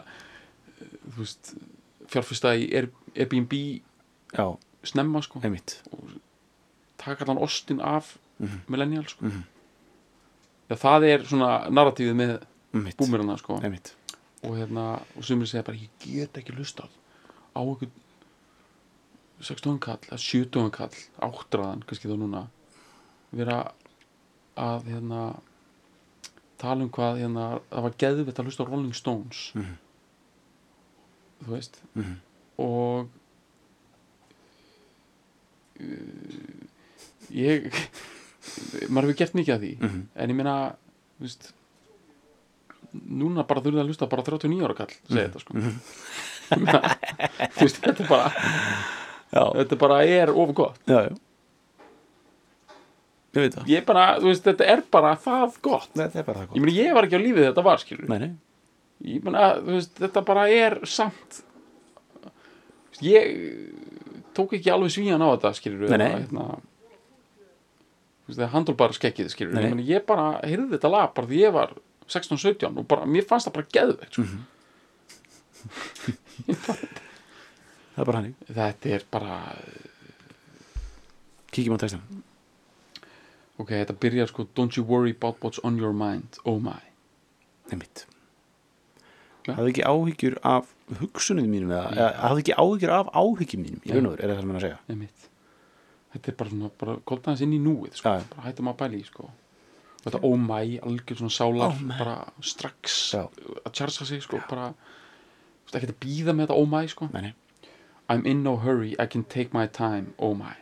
þú 1.07 1.19
veist 1.23 1.55
fjárfyrsta 2.11 2.55
í 2.59 2.69
Air- 2.75 2.92
Airbnb 3.16 3.53
já, 4.37 4.47
snemma 4.85 5.23
sko, 5.23 5.40
einmitt. 5.42 5.81
Taka 6.99 7.25
allan 7.25 7.38
ostin 7.42 7.81
af 7.81 8.16
Mhm. 8.38 8.61
millennial 8.69 9.05
sko. 9.09 9.25
Mhm. 9.25 9.42
já, 10.71 10.75
það 10.77 11.05
er 11.05 11.25
svona 11.25 11.69
narratífið 11.71 12.14
með 12.14 12.42
búmirina 12.99 13.38
sko. 13.38 13.61
Einmitt. 13.62 13.95
Og 14.45 14.57
hérna, 14.57 15.01
og 15.16 15.25
sumir 15.25 15.47
segja 15.47 15.62
bara 15.64 15.77
ég 15.77 15.88
get 16.01 16.33
ekki 16.37 16.53
lustað 16.55 16.85
á 16.87 16.88
einhvern 17.61 17.90
16 19.40 19.79
kall, 19.85 19.99
eða 20.09 20.19
17 20.19 20.71
kall 20.73 20.95
áttræðan, 21.21 21.83
kannski 21.87 22.09
þá 22.09 22.16
núna 22.19 22.47
vera 23.37 23.73
að 24.57 24.87
hérna 24.88 25.25
tala 26.59 26.83
um 26.87 26.90
hvað 26.90 27.19
hérna, 27.21 27.61
það 27.71 27.83
var 27.87 27.97
geðvitt 28.01 28.38
að 28.40 28.47
hlusta 28.49 28.64
á 28.64 28.69
Rolling 28.71 28.95
Stones 28.97 29.53
Mhm. 29.55 29.77
þú 31.45 31.51
veist 31.53 31.81
Mhm. 31.95 32.14
og 32.59 33.09
uh, 35.81 36.66
ég 37.31 37.69
maður 38.88 39.11
hefur 39.11 39.19
gert 39.21 39.35
mikið 39.37 39.55
af 39.55 39.61
því 39.61 39.73
Mhm. 39.81 40.03
en 40.14 40.31
ég 40.31 40.35
meina 40.37 40.77
þú 41.21 41.27
veist 41.27 41.53
núna 42.97 43.47
bara 43.47 43.61
þurfið 43.61 43.83
að 43.83 43.88
hlusta 43.90 44.09
bara 44.09 44.23
39 44.23 44.64
ára 44.64 44.75
kall 44.75 44.92
segja 45.09 45.29
þetta 45.29 45.40
sko 45.40 45.55
þú 45.55 45.73
veist, 47.61 47.78
þetta 47.82 48.02
er 48.04 48.11
bara 48.11 48.30
já, 49.32 49.42
þetta 49.61 49.78
bara 49.80 50.00
er 50.06 50.32
of 50.32 50.52
gott. 50.56 50.80
Já, 50.88 51.00
já. 51.09 51.14
Ég 53.37 53.42
veit 53.44 53.56
það. 53.59 53.66
Ég 53.68 53.85
bara, 53.88 54.04
veist, 54.30 54.44
þetta 54.46 54.68
er 54.72 54.82
bara 54.94 55.11
það 55.20 55.59
gott. 55.66 55.90
Þetta 55.92 56.22
er 56.22 56.28
bara 56.28 56.38
það 56.38 56.46
ég 56.46 56.52
gott. 56.54 56.62
meina, 56.64 56.76
ég 56.78 56.94
var 56.96 57.09
ekki 57.09 57.18
á 57.20 57.26
lífið 57.26 57.48
þetta 57.50 57.66
var 57.66 57.82
nei, 58.12 58.18
nei, 58.22 58.30
ég 59.12 59.26
þú 59.61 59.74
veist, 59.74 59.98
þetta 60.00 60.22
bara 60.30 60.46
er 60.52 60.78
samt 60.88 61.42
ég 63.04 63.35
tók 64.37 64.54
ekki 64.56 64.72
alveg 64.72 64.92
svíjan 64.94 65.20
á 65.24 65.28
þetta 65.35 65.52
skilur 65.59 65.90
Nei, 65.92 65.98
nei. 66.00 66.09
hérna, 66.14 66.46
handlbar 68.54 68.94
skekkið 68.96 69.28
skilur 69.35 69.56
Nei, 69.56 69.66
ég, 69.68 69.74
nei. 69.76 69.87
ég 69.90 70.06
bara 70.09 70.30
heyrði 70.44 70.70
þetta 70.76 70.90
lag 70.92 71.12
bara 71.16 71.28
því 71.30 71.42
ég 71.42 71.52
var 71.56 71.74
16-17 72.09 72.70
og 72.80 72.87
bara, 72.88 73.04
mér 73.11 73.26
fannst 73.28 73.48
það 73.50 73.59
bara 73.59 73.72
geðveikt 73.76 74.16
sko. 74.16 74.24
Mhm. 74.24 74.44
Það 76.66 78.00
er 78.02 78.09
bara 78.11 78.18
hannig 78.20 78.35
þetta 78.50 78.92
er 78.96 79.07
bara 79.12 79.38
kíkjum 81.55 81.76
á 81.76 81.81
textan 81.81 82.02
ok, 83.57 83.70
þetta 83.72 83.96
byrjar 84.02 84.29
sko 84.33 84.46
don't 84.57 84.76
you 84.76 84.85
worry 84.85 85.14
about 85.16 85.40
what's 85.40 85.62
on 85.64 85.79
your 85.81 85.94
mind, 85.96 86.38
oh 86.44 86.59
my 86.61 86.83
Ja. 89.46 89.55
hafði 89.55 89.72
ekki 89.76 89.85
áhyggjur 89.87 90.35
af 90.42 90.70
hugsunum 91.00 91.46
mínum 91.46 91.70
eða, 91.70 92.07
hafði 92.18 92.42
ekki 92.42 92.55
áhyggjur 92.59 92.92
af 92.96 93.11
áhyggjum 93.14 93.61
mínum 93.62 93.85
í 93.87 93.92
raun 93.94 94.09
og 94.09 94.16
veru, 94.16 94.24
er 94.26 94.33
það 94.33 94.40
sem 94.40 94.50
hann 94.50 94.59
að 94.59 94.64
segja 94.64 94.79
Einmitt. 94.90 95.26
þetta 96.14 96.31
er 96.33 96.37
bara 96.40 96.50
svona, 96.50 96.70
bara 96.83 96.94
kolta 97.11 97.31
hans 97.31 97.42
inn 97.46 97.55
í 97.55 97.61
núið 97.62 97.94
sko. 98.00 98.14
Já. 98.16 98.24
bara 98.33 98.46
hættum 98.48 98.70
að 98.72 98.96
í 98.98 99.02
sko. 99.07 99.29
Og 99.31 100.09
þetta 100.09 100.22
oh 100.26 100.37
my, 100.38 100.64
algjör 100.90 101.20
svona 101.20 101.37
sálar 101.37 101.70
Oh 101.70 101.85
bara 101.92 102.16
strax 102.42 102.96
Já. 103.14 103.22
að 103.62 103.72
tjarsa 103.79 104.07
sig 104.11 104.22
sko, 104.26 104.40
bara 104.50 104.72
þú 105.66 105.72
veist, 105.72 105.81
ekki 105.81 105.90
að 105.92 105.98
býða 106.05 106.35
með 106.38 106.46
þetta 106.46 106.61
oh 106.62 106.68
my 106.70 106.85
sko. 106.90 107.09
nei, 107.12 107.20
nei, 107.29 107.35
I'm 108.09 108.22
in 108.26 108.42
no 108.46 108.57
hurry, 108.62 108.94
I 109.02 109.07
can 109.11 109.24
take 109.24 109.52
my 109.52 109.66
time 109.66 110.12
oh 110.18 110.35
my. 110.38 110.55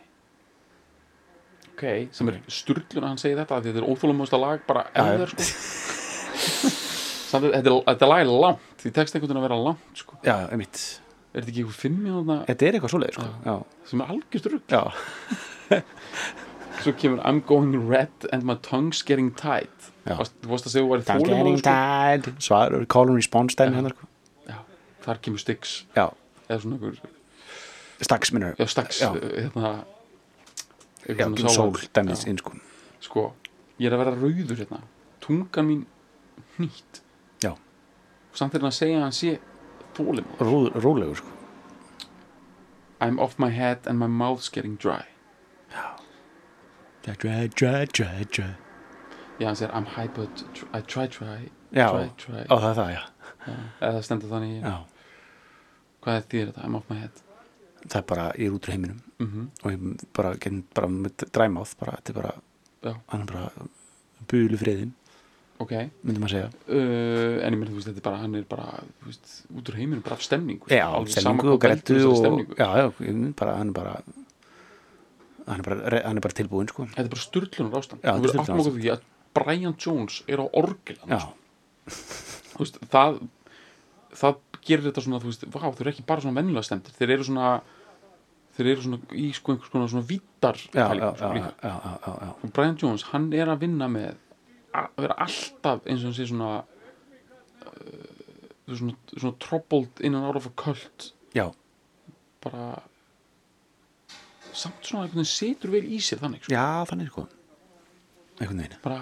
Ok, 1.75 1.83
sem 2.15 2.29
er 2.31 2.37
sturglun 2.47 3.03
að 3.03 3.09
hann 3.11 3.19
segi 3.21 3.35
þetta 3.35 3.57
þetta 3.65 3.81
er 3.83 3.87
óþólumösta 3.91 4.37
lag 4.39 4.61
bara 4.67 4.85
eða 4.95 5.25
sko. 5.27 5.47
Samt, 7.25 7.49
að 7.49 7.57
þetta, 7.57 7.71
er- 7.73 7.87
þetta 7.89 8.07
lag 8.09 8.21
er 8.23 8.29
langt 8.31 8.83
því 8.83 8.91
tekst 8.95 9.15
einhvern 9.17 9.33
veginn 9.33 9.41
að 9.41 9.47
vera 9.49 9.57
langt 9.65 9.99
sko. 9.99 10.17
já, 10.23 10.35
einmitt. 10.53 10.83
Er 11.35 11.41
þetta 11.43 11.51
ekki 11.51 11.63
einhver 11.65 11.75
fimm 11.81 11.97
mínúna 12.05 12.37
þetta 12.47 12.65
er 12.69 12.77
eitthvað 12.77 12.93
svoleið 12.95 13.17
sko. 13.17 13.27
já, 13.45 13.55
sem 13.91 14.01
er 14.05 14.13
algjör 14.15 14.43
sturgl 14.43 14.61
já, 14.71 15.81
svo 16.85 16.93
kemur 17.01 17.19
I'm 17.27 17.41
going 17.49 17.75
red 17.89 18.29
and 18.31 18.43
my 18.47 18.55
tongue's 18.55 19.01
getting 19.03 19.33
tight. 19.35 19.91
Þú 20.05 20.47
varst 20.53 20.67
að 20.69 20.75
segja 20.77 20.85
þú 20.85 20.91
væri 20.93 21.03
That's 21.03 21.23
getting 21.25 21.43
þólimóð 21.43 21.59
sko? 21.59 21.69
tired 21.75 22.43
svar, 22.47 22.77
call 22.95 23.09
and 23.11 23.19
response 23.19 23.57
dæmi 23.59 23.75
hennar 23.81 23.95
sko. 23.97 24.07
Já, 25.05 25.11
þar 25.11 25.21
kemur 25.21 25.41
Styx 25.41 25.73
já, 25.95 26.05
eða 26.49 26.59
svona 26.63 26.77
einhver, 26.79 27.09
staks 28.01 28.31
minnur 28.33 28.55
já 28.59 28.67
Stax 28.69 29.01
Já. 29.01 29.11
hérna 29.13 29.85
já, 31.05 31.15
kemur 31.19 31.49
sól 31.49 31.73
Já. 31.77 32.27
inn 32.27 32.39
sko. 33.01 33.33
ég 33.79 33.87
er 33.87 33.93
að 33.93 34.01
vera 34.03 34.15
rauður 34.17 34.57
hérna 34.63 34.81
tungan 35.21 35.67
mín 35.69 35.85
hnýtt 36.57 37.01
Já. 37.43 37.53
samt 38.33 38.55
er 38.55 38.63
hann 38.63 38.71
að 38.71 38.79
segja 38.79 38.97
að 38.97 39.05
hann 39.05 39.15
sé 39.15 39.39
þólimóð 39.95 40.41
Ró, 40.41 40.69
rólegur 40.73 41.21
sko. 41.21 41.31
I'm 43.01 43.19
off 43.19 43.37
my 43.37 43.51
head 43.51 43.85
and 43.85 43.99
my 43.99 44.07
mouth's 44.07 44.49
getting 44.49 44.77
dry 44.77 45.05
dry, 47.05 47.13
dry, 47.13 47.47
dry, 47.47 47.85
dry, 47.85 48.25
dry 48.31 48.55
já, 49.37 49.47
hann 49.47 49.55
segir 49.55 49.75
I'm 49.75 49.85
high 49.85 50.07
but 50.07 50.43
I 50.73 50.81
try, 50.81 51.07
try, 51.07 51.51
já, 51.71 51.91
try, 51.91 52.09
try 52.17 52.45
ó 52.49 52.57
það 52.57 52.69
er 52.71 52.75
það, 52.79 52.91
já, 52.95 53.03
já. 53.45 53.55
eða 53.81 54.01
stendur 54.01 54.31
þannig 54.31 54.61
já. 54.63 54.75
Hvað 56.05 56.19
er 56.19 56.27
því 56.31 56.43
þetta, 56.43 56.65
I'm 56.65 56.77
off 56.79 56.91
my 56.91 56.99
head. 57.01 57.23
Það 57.85 57.97
er 57.99 58.05
bara, 58.09 58.27
ég 58.39 58.49
er 58.49 58.57
út 58.57 58.67
úr 58.67 58.75
heiminum. 58.75 58.99
Mm 59.21 59.47
og 59.63 59.71
ég 59.71 60.05
bara, 60.17 60.35
getum 60.35 60.61
bara 60.75 60.91
dræmáð 61.37 61.73
bara, 61.81 61.97
þetta 61.99 62.13
er 62.13 62.19
bara, 62.21 62.35
hann 63.11 63.25
er 63.25 63.31
bara 63.31 63.67
búlu 64.29 64.57
friðin, 64.59 64.91
ok. 65.61 65.73
myndum 66.03 66.27
að 66.27 66.33
segja. 66.35 66.49
Uh, 66.67 67.39
en 67.45 67.55
ég 67.55 67.59
meina, 67.59 67.71
þú 67.71 67.79
veist, 67.79 67.89
þetta 67.89 68.01
er 68.01 68.07
bara 68.09 68.21
hann 68.23 68.35
er 68.35 68.45
bara, 68.49 68.67
veist, 69.05 69.33
út 69.53 69.71
úr 69.71 69.79
heiminum 69.79 70.03
bara 70.05 70.17
af 70.17 70.25
stemningu. 70.25 70.69
Já, 70.69 70.87
stemningu 71.15 71.55
og 71.55 71.61
grættu 71.63 71.97
já, 72.57 72.69
já, 72.81 72.87
bara, 73.39 73.57
hann 73.61 73.73
er 73.73 73.77
bara 73.79 73.97
hann 75.45 75.61
er 75.61 75.65
bara, 75.65 76.01
hann 76.05 76.17
er 76.17 76.25
bara 76.25 76.37
tilbúin 76.37 76.69
sko. 76.69 76.87
þetta 76.89 77.05
er 77.05 77.13
bara 77.13 77.23
sturlunar 77.23 77.79
ástand. 77.79 78.01
Já, 78.01 78.11
þú 78.11 78.15
er 78.15 78.23
verður 78.25 78.41
okkur 78.41 78.49
sturlunar 78.49 78.79
því 78.81 78.91
að 78.95 79.05
Brian 79.35 79.75
Jones 79.77 80.21
er 80.31 80.41
á 80.41 80.45
orgel 80.57 80.97
já, 80.97 81.21
þú 82.55 82.63
veist, 82.63 82.79
það 82.93 83.19
það 84.15 84.39
gerir 84.65 84.87
þetta 84.87 85.03
svona, 85.05 85.21
þú 85.23 85.31
veist, 85.31 85.47
vá, 85.53 85.63
þeir 85.65 85.85
eru 85.85 85.93
ekki 85.93 86.05
bara 86.09 86.23
svona 86.25 86.39
venjulega 86.39 86.67
stemdir, 86.67 86.95
þeir 86.97 87.15
eru 87.15 87.27
svona 87.27 87.49
þeir 88.55 88.69
eru 88.71 88.85
svona 88.85 89.17
í 89.19 89.25
sko 89.35 89.53
einhvers 89.53 89.71
konar 89.73 89.91
svona 89.91 90.07
vítar 90.07 90.59
sko, 90.59 90.85
og 92.39 92.53
Brian 92.55 92.77
Jones, 92.79 93.05
hann 93.11 93.27
er 93.35 93.51
að 93.51 93.65
vinna 93.65 93.89
með 93.91 94.15
að 94.75 95.05
vera 95.05 95.17
alltaf 95.25 95.85
eins 95.87 96.01
og 96.03 96.09
hann 96.09 96.17
sé 96.17 96.27
svona 96.29 96.49
uh, 96.63 98.09
svona, 98.71 98.95
svona 99.15 99.35
troubled 99.43 100.01
in 100.01 100.15
and 100.15 100.27
out 100.27 100.39
of 100.39 100.47
a 100.49 100.53
cult. 100.59 101.11
Já, 101.35 101.49
bara 102.43 102.81
samt 104.55 104.87
svona 104.87 105.05
einhvern 105.05 105.23
veginn 105.23 105.31
situr 105.31 105.73
vel 105.73 105.83
í 105.83 105.99
sér 106.03 106.21
þannig 106.23 106.45
sko. 106.45 106.55
já, 106.55 106.67
þannig 106.87 107.11
sko. 107.11 107.25
Einhvern 108.39 108.61
veginn, 108.63 108.79
bara, 108.83 109.01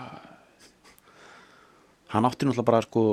hann 2.14 2.30
átti 2.30 2.47
náttúrulega 2.49 2.70
bara 2.72 2.82
sko 2.86 3.05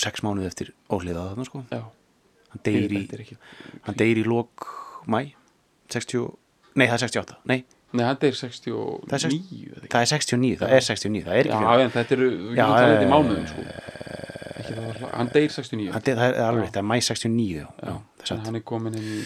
sex 0.00 0.22
mánuði 0.24 0.48
eftir 0.48 0.72
óhliða 0.92 1.28
þarna 1.32 1.44
sko. 1.48 1.64
Já. 1.72 1.82
Hann 2.52 2.64
deyr 2.66 2.92
í, 2.92 3.02
er 3.12 3.22
hann 3.86 3.96
deyr 3.98 4.20
í 4.20 4.24
lok 4.28 4.66
mæ 5.08 5.32
60, 5.92 6.26
nei 6.76 6.86
það 6.88 6.96
er 6.96 7.02
68 7.06 7.38
nei, 7.48 7.62
Nei, 7.92 8.04
hann 8.08 8.16
deyr 8.20 8.36
69 8.36 9.08
Það 9.08 9.16
er 9.16 9.20
sex- 9.20 9.34
eða 9.34 9.40
ekki? 9.42 9.88
það 9.92 10.00
er 10.00 10.06
69, 10.12 10.58
það 10.60 10.70
er 10.76 10.84
69 10.86 11.24
það 11.26 11.34
er 11.36 11.48
Já, 11.48 11.52
ekki 11.52 11.64
fyrir, 11.64 11.82
en 11.84 11.90
þetta 11.96 12.16
eru, 12.16 12.28
við 12.32 12.56
Já, 12.56 12.62
getum 12.62 12.76
talað 12.76 12.92
þetta 12.92 13.04
í 13.04 13.12
mánuðum 13.12 13.48
sko. 13.50 13.64
ekki 14.62 14.76
var, 14.78 15.00
hann 15.12 15.32
deyr 15.34 15.50
69 15.56 15.92
það 15.92 16.08
er, 16.12 16.20
það 16.22 16.28
er 16.32 16.46
alveg, 16.46 16.70
það 16.72 16.80
er 16.82 16.88
mæ 16.88 16.96
69 17.08 17.50
já, 17.52 17.66
já, 17.82 17.94
er 18.32 18.42
hann 18.46 18.60
er 18.60 18.64
komin 18.72 18.96
inn 19.00 19.10
í 19.12 19.20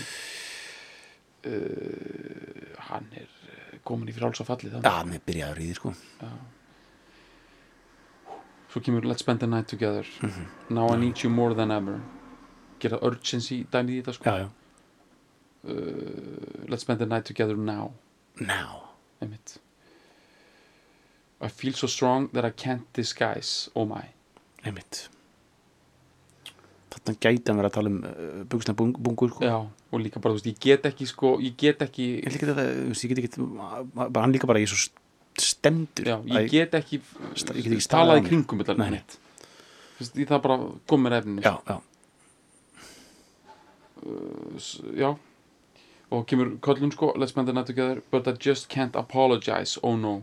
uh, 1.47 2.83
hann 2.91 3.09
er 3.15 3.27
eh, 3.27 3.79
komin 3.87 4.11
í 4.11 4.17
frálsa 4.17 4.47
fallið 4.49 4.79
já, 4.81 4.95
mér 5.07 5.23
byrjaði 5.27 5.51
að 5.53 5.59
ríði 5.61 5.79
sko. 5.79 5.95
Svo 6.19 6.31
svo 8.77 8.85
kemur 8.85 9.05
Let's 9.09 9.25
spend 9.25 9.41
the 9.41 9.47
night 9.47 9.69
together. 9.69 10.05
Mhm. 10.21 10.47
Now 10.71 10.89
I 10.93 10.97
need 10.97 11.23
you 11.25 11.31
more 11.31 11.55
than 11.55 11.71
ever. 11.71 12.01
Gera 12.81 12.99
urgency 13.03 13.65
dæmið 13.73 13.91
í 13.97 14.03
þetta 14.03 14.15
sko. 14.15 14.25
Já, 14.25 14.37
já, 14.45 14.49
uh, 15.71 16.67
Let's 16.69 16.81
spend 16.85 16.99
the 17.01 17.07
night 17.07 17.25
together 17.25 17.57
now. 17.57 17.93
Now. 18.41 18.83
Einmitt. 19.23 19.59
I 21.41 21.49
feel 21.49 21.73
so 21.73 21.87
strong 21.87 22.29
that 22.33 22.45
I 22.45 22.51
can't 22.51 22.85
disguise 22.93 23.71
oh 23.75 23.87
my. 23.87 24.05
Einmitt. 24.65 25.09
Þarna 26.93 27.17
gæti 27.21 27.49
hann 27.49 27.59
verið 27.61 27.71
að 27.71 27.77
tala 27.77 27.91
um 27.93 27.99
uh, 28.05 28.45
buksna 28.45 28.75
bungur 28.77 29.31
sko. 29.33 29.45
já, 29.45 29.57
og 29.93 30.01
líka 30.01 30.21
bara, 30.21 30.35
þú 30.35 30.39
veist, 30.41 30.47
ég 30.49 30.61
get 30.61 30.87
ekki 30.89 31.07
sko, 31.07 31.39
ég 31.45 31.57
get 31.57 31.83
ekki 31.85 32.07
ég, 32.23 32.33
líka 32.33 32.55
veist, 32.57 33.05
ég 33.05 33.13
get 33.13 33.21
ekki 33.25 33.49
bara, 33.95 34.23
hann 34.25 34.33
líka 34.33 34.49
bara 34.49 34.61
í 34.61 34.69
svo 34.69 34.77
stendur 35.43 36.07
já, 36.11 36.17
ég 36.41 36.51
get 36.51 36.75
ekki 36.79 37.01
ég 37.01 37.87
talað 37.91 38.23
í 38.23 38.27
kringum 38.29 38.61
þetta 38.63 38.77
Nei, 38.81 38.91
nei. 38.97 39.03
ég 40.23 40.29
það 40.31 40.43
bara 40.45 40.57
kom 40.89 41.03
mér 41.07 41.19
efninu. 41.21 41.43
Já, 41.45 41.55
já, 41.67 41.77
S- 44.57 44.81
já. 44.97 45.11
Og 46.13 46.23
kemur 46.31 46.53
köllun 46.63 46.93
sko 46.95 47.13
let's 47.19 47.33
spend 47.35 47.49
the 47.49 47.53
night 47.57 47.67
together 47.67 48.03
but 48.11 48.29
I 48.29 48.33
just 48.39 48.69
can't 48.69 48.95
apologize. 48.97 49.79
Oh 49.83 49.97
no. 49.97 50.23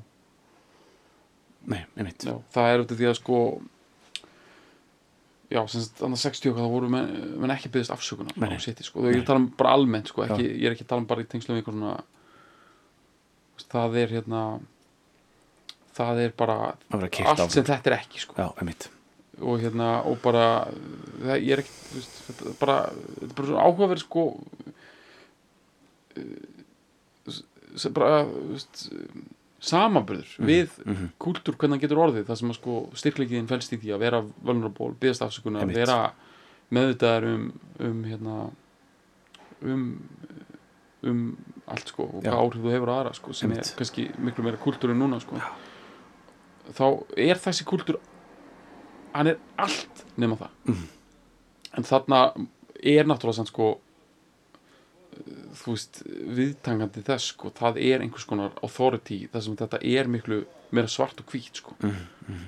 Nei, 1.68 1.86
einmitt. 1.97 2.24
Já, 2.28 2.38
það 2.53 2.70
er 2.74 2.84
út 2.84 2.91
af 2.91 2.97
því 2.99 3.07
að 3.09 3.18
sko 3.20 3.38
já, 5.53 5.61
sem 5.70 5.84
sagt, 5.86 6.01
annað 6.03 6.22
60 6.24 6.49
og 6.49 6.55
hvað 6.57 6.64
það 6.66 6.74
voru 6.74 6.89
menn, 6.91 7.11
menn 7.43 7.53
ekki 7.53 7.70
byggðist 7.72 7.93
afsökunar 7.93 8.38
Nei, 8.41 8.49
nei. 8.55 8.59
sitt, 8.64 8.80
sko, 8.88 9.03
ég 9.05 9.20
er 9.20 9.22
að 9.22 9.28
tala 9.28 9.41
um 9.43 9.49
bara 9.59 9.74
almennt 9.78 10.09
sko, 10.09 10.24
ekki, 10.26 10.47
ég 10.49 10.66
er 10.66 10.74
ekki 10.74 10.86
að 10.88 10.89
tala 10.93 11.03
um 11.03 11.09
bara 11.11 11.22
í 11.22 11.28
tengslum 11.30 11.59
eitthvað 11.59 11.78
svona 11.78 11.93
það 13.74 13.97
er 14.01 14.14
hérna 14.16 14.39
það 15.97 16.23
er 16.25 16.33
bara 16.37 16.57
allt 16.73 17.45
sem 17.53 17.65
þetta 17.65 17.91
er 17.91 17.97
ekki 17.99 18.23
sko 18.23 18.37
já, 18.37 18.47
og 19.43 19.61
hérna 19.61 19.89
og 20.07 20.19
bara 20.23 20.47
það, 21.19 21.37
er 21.37 21.63
ekki 21.63 21.75
þú 21.75 21.99
veist, 21.99 22.17
þetta 22.27 22.55
bara, 22.61 22.79
þetta 23.19 23.29
er 23.29 23.37
bara 23.37 23.49
svona 23.49 23.67
áhugaverð 23.67 24.03
sko 24.03 24.25
eh, 26.17 27.37
sem 27.83 27.95
bara 27.95 28.23
veist, 28.25 28.83
samaburður 29.63 30.33
við 30.43 30.75
mhm. 30.83 31.13
kúltúr 31.21 31.57
hvernig 31.57 31.77
hann 31.77 31.85
getur 31.85 32.03
orðið 32.03 32.27
það 32.29 32.41
sem 32.41 32.53
að 32.53 32.59
sko 32.59 32.79
styrkleikiðin 32.99 33.49
fælst 33.51 33.75
í 33.75 33.79
því 33.81 33.95
að 33.95 34.03
vera 34.03 34.23
vulnerable, 34.43 34.91
byggðast 34.99 35.27
afsökunar, 35.27 35.69
vera 35.71 36.01
meðvitaðar 36.73 37.29
um, 37.29 37.47
um 37.79 38.03
hérna 38.09 38.37
um 39.63 39.87
um 41.03 41.37
allt 41.67 41.91
sko 41.91 42.05
og 42.07 42.23
Já. 42.23 42.31
hvað 42.31 42.39
áhrif 42.39 42.63
þú 42.63 42.73
hefur 42.73 42.91
aðra 42.93 43.13
sko 43.17 43.35
sem 43.35 43.51
Einmitt. 43.51 43.69
er 43.69 43.79
kannski 43.79 44.05
miklu 44.23 44.45
meira 44.45 44.59
kúltúr 44.59 44.93
en 44.93 45.01
núna 45.03 45.19
sko 45.23 45.39
þá 46.78 46.86
er 47.30 47.41
þessi 47.41 47.65
kúltúr 47.69 47.99
hann 49.13 49.30
er 49.34 49.39
allt 49.61 50.03
nema 50.17 50.38
það. 50.39 50.53
Mhm. 50.65 50.88
en 51.78 51.84
þarna 51.84 52.19
er 52.84 53.05
náttúrulega 53.09 53.39
sann 53.39 53.49
sko 53.49 53.67
þú 55.53 55.74
veist, 55.76 56.01
viðtangandi 56.38 57.03
þess 57.05 57.34
sko, 57.34 57.51
það 57.53 57.78
er 57.86 58.01
einhvers 58.03 58.26
konar 58.30 58.55
authority 58.65 59.28
þar 59.32 59.45
sem 59.45 59.57
þetta 59.59 59.80
er 59.86 60.09
miklu 60.09 60.39
meira 60.74 60.89
svart 60.89 61.19
og 61.21 61.30
hvít 61.30 61.61
sko. 61.61 61.76
Mhm, 61.84 62.39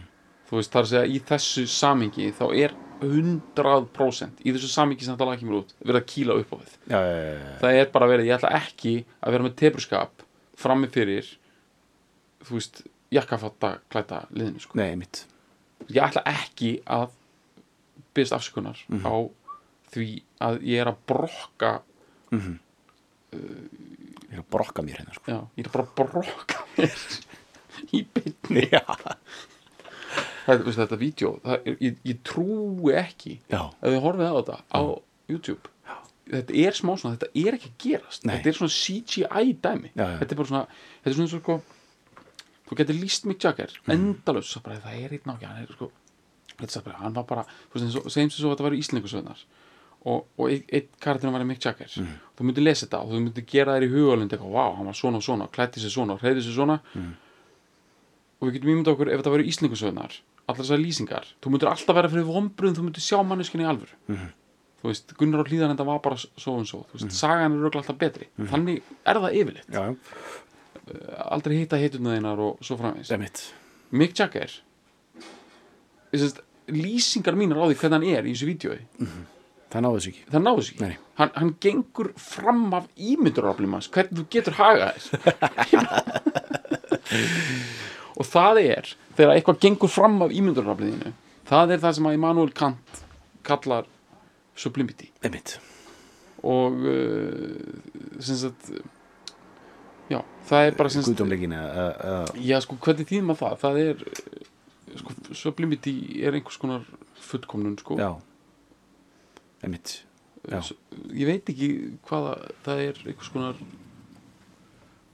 þú 0.50 0.58
veist, 0.58 0.72
það 0.74 0.80
er 0.82 0.88
að 0.88 0.92
segja 0.94 1.14
í 1.14 1.20
þessu 1.30 1.66
samingi 1.70 2.32
þá 2.34 2.46
er 2.64 2.76
100% 3.06 4.42
í 4.46 4.54
þessu 4.56 4.70
samingi 4.72 5.06
sem 5.06 5.16
þetta 5.16 5.28
lag 5.30 5.40
kemur 5.42 5.62
út 5.64 5.74
verið 5.84 6.02
að 6.02 6.10
kýla 6.14 6.38
upp 6.42 6.54
á 6.54 6.58
já, 6.58 6.68
já, 6.90 7.00
já, 7.06 7.32
já, 7.36 7.56
það 7.62 7.80
er 7.82 7.90
bara 7.92 8.10
verið, 8.10 8.30
ég 8.30 8.38
ætla 8.38 8.52
ekki 8.62 8.94
að 9.22 9.36
vera 9.36 9.46
með 9.46 9.56
tebrskap 9.62 10.26
frammi 10.56 10.88
fyrir 10.94 11.32
þú 12.46 12.58
veist, 12.58 12.82
jakkafatta 13.12 13.80
klæta 13.90 14.26
liðinu 14.34 14.60
sko. 14.64 14.78
nei, 14.80 14.90
einmitt 14.94 15.26
ég 15.90 16.02
ætla 16.04 16.24
ekki 16.26 16.80
að 16.88 17.10
byrðast 18.16 18.34
afsökunar 18.40 18.78
Mhm. 18.90 19.06
á 19.06 19.16
því 19.94 20.22
að 20.42 20.62
ég 20.64 20.82
er 20.82 20.88
að 20.92 20.98
brokka 21.08 21.82
mhm 22.32 22.60
ég 23.36 24.34
er 24.34 24.40
að 24.42 24.50
brokka 24.52 24.82
mér 24.84 24.98
hérna 25.02 25.14
sko. 25.14 25.32
já, 25.32 25.40
ég 25.58 25.66
er 25.66 25.72
bara 25.72 25.86
að 25.86 25.96
brokka 25.96 26.64
mér 26.78 26.96
í 27.98 28.02
byrni 28.16 28.64
já, 28.72 28.82
þetta, 30.48 30.98
vídeo, 31.00 31.36
það 31.44 31.70
ég, 31.82 31.98
ég 32.06 32.20
trúi 32.28 32.94
ekki 33.00 33.38
já, 33.52 33.62
ef 33.82 33.90
þið 33.92 34.02
horfið 34.06 34.30
á 34.32 34.36
þetta 34.40 34.58
á 34.72 34.82
YouTube 35.30 35.72
þetta 36.26 36.56
er 36.66 36.74
smá 36.78 36.94
svona, 36.98 37.18
þetta 37.18 37.30
er 37.44 37.58
ekki 37.58 37.70
að 37.72 37.80
gerast 37.86 38.26
Nei. 38.26 38.36
þetta 38.38 38.50
er 38.52 38.60
svona 38.60 38.76
CGI 38.76 39.54
dæmi 39.62 39.92
Já, 39.94 40.06
já. 40.06 40.18
þetta 40.22 40.32
er 40.32 40.40
bara 40.42 40.50
svona, 40.52 40.66
þetta 41.04 41.12
er 41.12 41.18
svona 41.20 41.34
svo 41.34 41.42
sko 41.44 41.58
þú 42.70 42.78
getur 42.80 42.96
líst 43.00 43.26
Mick 43.30 43.44
Jagger 43.44 43.72
endalaus, 43.88 44.50
svo 44.52 44.62
bara 44.66 44.80
það 44.82 45.04
er 45.06 45.12
einn 45.18 45.26
nákvæm 45.30 45.54
hann 45.56 45.68
sko, 45.74 45.92
hann 47.02 47.14
var 47.14 47.24
bara 47.24 47.44
og- 47.46 48.10
segjum 48.12 48.32
sem 48.32 48.40
svo 48.40 48.52
að 48.52 48.56
þetta 48.58 48.68
væri 48.70 48.80
Íslendingasöðnar 48.82 49.44
og, 50.06 50.26
og 50.38 50.50
einn 50.50 50.64
ein 50.72 50.88
karakterinn 51.02 51.34
var 51.34 51.44
Mick 51.46 51.62
Jagger. 51.66 51.90
Mhm. 51.98 52.16
þú 52.38 52.44
myndir 52.46 52.64
lesa 52.64 52.86
þetta 52.86 53.02
og 53.04 53.12
þú 53.12 53.22
myndir 53.26 53.46
gera 53.46 53.76
þér 53.80 53.88
í 53.88 53.92
hugalund 53.94 54.32
eitthvað, 54.32 54.54
vá, 54.54 54.76
hann 54.78 54.86
var 54.86 54.94
svona 54.94 55.18
og 55.18 55.24
svona, 55.24 55.48
klætti 55.52 55.82
sér 55.82 55.94
svona 55.94 56.14
og 56.14 56.22
hreyði 56.22 56.42
sér 56.46 56.56
svona. 56.56 56.80
Mhm. 56.96 57.14
og 58.42 58.48
við 58.50 58.54
getum 58.60 58.70
ímyndað 58.74 58.94
okkur 58.96 59.10
ef 59.14 59.20
þetta 59.22 59.34
væri 59.36 59.48
Íslendingasöðnar 59.52 60.18
allar 60.48 60.62
þessar 60.62 60.78
lýsingar, 60.84 61.26
þú 61.42 61.50
myndir 61.52 61.70
alltaf 61.72 61.96
vera 61.96 62.10
fyrir 62.12 62.26
vombrun, 62.30 62.76
þú 62.76 62.84
myndir 62.86 63.02
sjá 63.02 63.18
manneskinni 63.26 63.66
í 63.66 63.70
alvöru. 63.72 63.96
Mhm. 64.08 64.28
þú 64.86 64.90
veist, 64.92 65.14
Gunnar 65.18 65.42
á 65.42 65.50
hlýðan 65.50 65.72
þetta 65.74 65.86
var 65.88 66.00
bara 66.00 66.16
svo 66.16 66.60
og 66.60 66.68
svo, 66.70 66.86
þú 66.94 67.00
veist, 67.00 67.12
sagan 67.18 67.56
er 67.58 67.72
alltaf 67.80 67.98
betri. 67.98 68.28
Þannig 68.38 68.84
er 69.08 69.16
það 69.16 69.34
yfirleitt. 69.40 69.70
Já, 69.74 69.82
já, 69.90 69.96
aldrei 71.26 71.60
hitta 71.62 71.80
hituna 71.82 72.16
þeinar 72.16 72.42
og 72.46 72.66
svo 72.66 72.78
einmitt. 72.82 73.48
Mick 73.96 74.18
Jagger. 74.18 74.52
Ég 76.14 76.22
sést, 76.22 76.42
lýsingar 76.72 77.38
mínar 77.38 77.62
á 77.62 77.66
því 77.70 77.80
hvernig 77.80 77.96
hann 77.98 78.10
er 78.10 78.28
í 78.28 78.34
þessu 78.34 78.50
vídjói 78.50 78.80
það 79.76 79.84
náðu 79.84 80.00
þessu 80.00 80.12
ekki. 80.12 80.24
Náðu 80.36 80.66
Nei. 80.82 80.96
hann, 81.20 81.32
hann 81.36 81.52
gengur 81.62 82.12
fram 82.22 82.64
af 82.78 82.88
ímynduraflum 82.96 83.76
hans 83.76 83.90
hvernig 83.92 84.22
þú 84.22 84.26
getur 84.34 84.58
hagað 84.60 85.02
þér 85.04 85.88
og 88.20 88.30
það 88.30 88.62
er 88.64 88.92
þegar 89.18 89.36
eitthvað 89.36 89.62
gengur 89.66 89.92
fram 89.92 90.18
af 90.26 90.34
ímyndurafliðinu 90.36 91.14
það 91.50 91.76
er 91.76 91.84
það 91.84 91.98
sem 91.98 92.10
að 92.10 92.18
Immanuel 92.18 92.54
Kant 92.56 93.02
kallar 93.46 93.90
sublimity. 94.58 95.12
Einmitt, 95.26 95.58
og 96.42 96.80
uh, 96.88 98.20
sem 98.24 98.40
sagt 98.40 98.72
já, 100.12 100.20
það 100.50 100.68
er 100.70 100.76
bara 100.80 100.90
sem 100.94 101.02
sagt 101.04 101.14
guðdómleikin 101.16 101.56
eða 101.58 101.86
já, 102.46 102.60
sko, 102.66 102.78
hvernig 102.86 103.08
þýðum 103.10 103.34
að 103.34 103.40
það 103.42 103.56
það 103.64 103.80
er 103.86 104.04
uh, 104.06 105.00
sko, 105.02 105.16
sublimity 105.42 105.96
er 106.26 106.38
einhvers 106.38 106.60
konar 106.62 106.86
fullkomnun 107.26 107.78
sko. 107.82 107.98
já. 110.50 110.60
S- 110.62 110.76
ég 111.10 111.26
veit 111.32 111.50
ekki 111.50 111.70
hvaða 112.06 112.36
það 112.68 112.84
er 112.90 113.00
einhvers 113.08 113.32
konar 113.34 113.56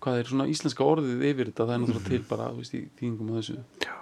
hvað 0.02 0.18
er 0.20 0.30
svona 0.32 0.48
íslenska 0.52 0.84
orðið 0.84 1.22
yfir 1.30 1.52
þetta 1.52 1.68
það 1.70 1.74
er 1.76 1.82
náttúrulega 1.86 2.10
til 2.10 2.24
bara 2.32 2.48
veist, 2.58 2.74
í 2.76 2.82
þýðingum 3.00 3.30
á 3.32 3.34
þessu 3.38 3.58
Já. 3.86 3.94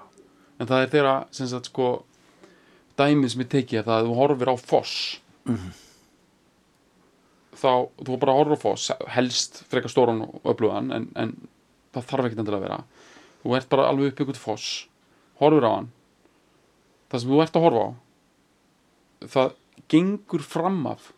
en 0.60 0.70
það 0.72 0.84
er 0.86 0.92
þeirra 0.96 1.16
sem 1.36 1.50
sagt 1.52 1.70
sko 1.70 1.90
dæmið 3.00 3.34
sem 3.34 3.44
ég 3.44 3.50
teki 3.52 3.78
er 3.82 3.86
það 3.88 4.00
að 4.02 4.08
þú 4.10 4.16
horfir 4.24 4.52
á 4.52 4.56
foss 4.58 4.96
Mhm. 5.50 5.70
Þá, 7.58 7.72
þú 8.06 8.18
bara 8.22 8.36
horfir 8.38 8.60
á 8.60 8.64
foss 8.64 8.92
helst 9.16 9.64
frekar 9.72 9.92
stóran 9.92 10.22
og 10.26 10.42
öflugan 10.54 10.92
en, 10.96 11.08
en 11.16 11.34
það 11.96 12.10
þarf 12.12 12.28
ekkert 12.30 12.44
endilega 12.44 12.60
að 12.62 12.68
vera. 12.68 12.82
Þú 13.44 13.56
ert 13.58 13.70
bara 13.72 13.88
alveg 13.90 14.12
upp 14.14 14.24
ykkur 14.26 14.40
foss 14.42 14.68
horfir 15.40 15.66
á 15.66 15.72
hann. 15.78 15.90
Það 17.10 17.24
sem 17.24 17.32
þú 17.34 17.42
ert 17.46 17.56
að 17.58 17.66
horfa 17.68 17.86
á 17.86 17.90
það 19.36 19.56
gengur 19.90 20.44
fram 20.46 20.84
af. 20.90 21.14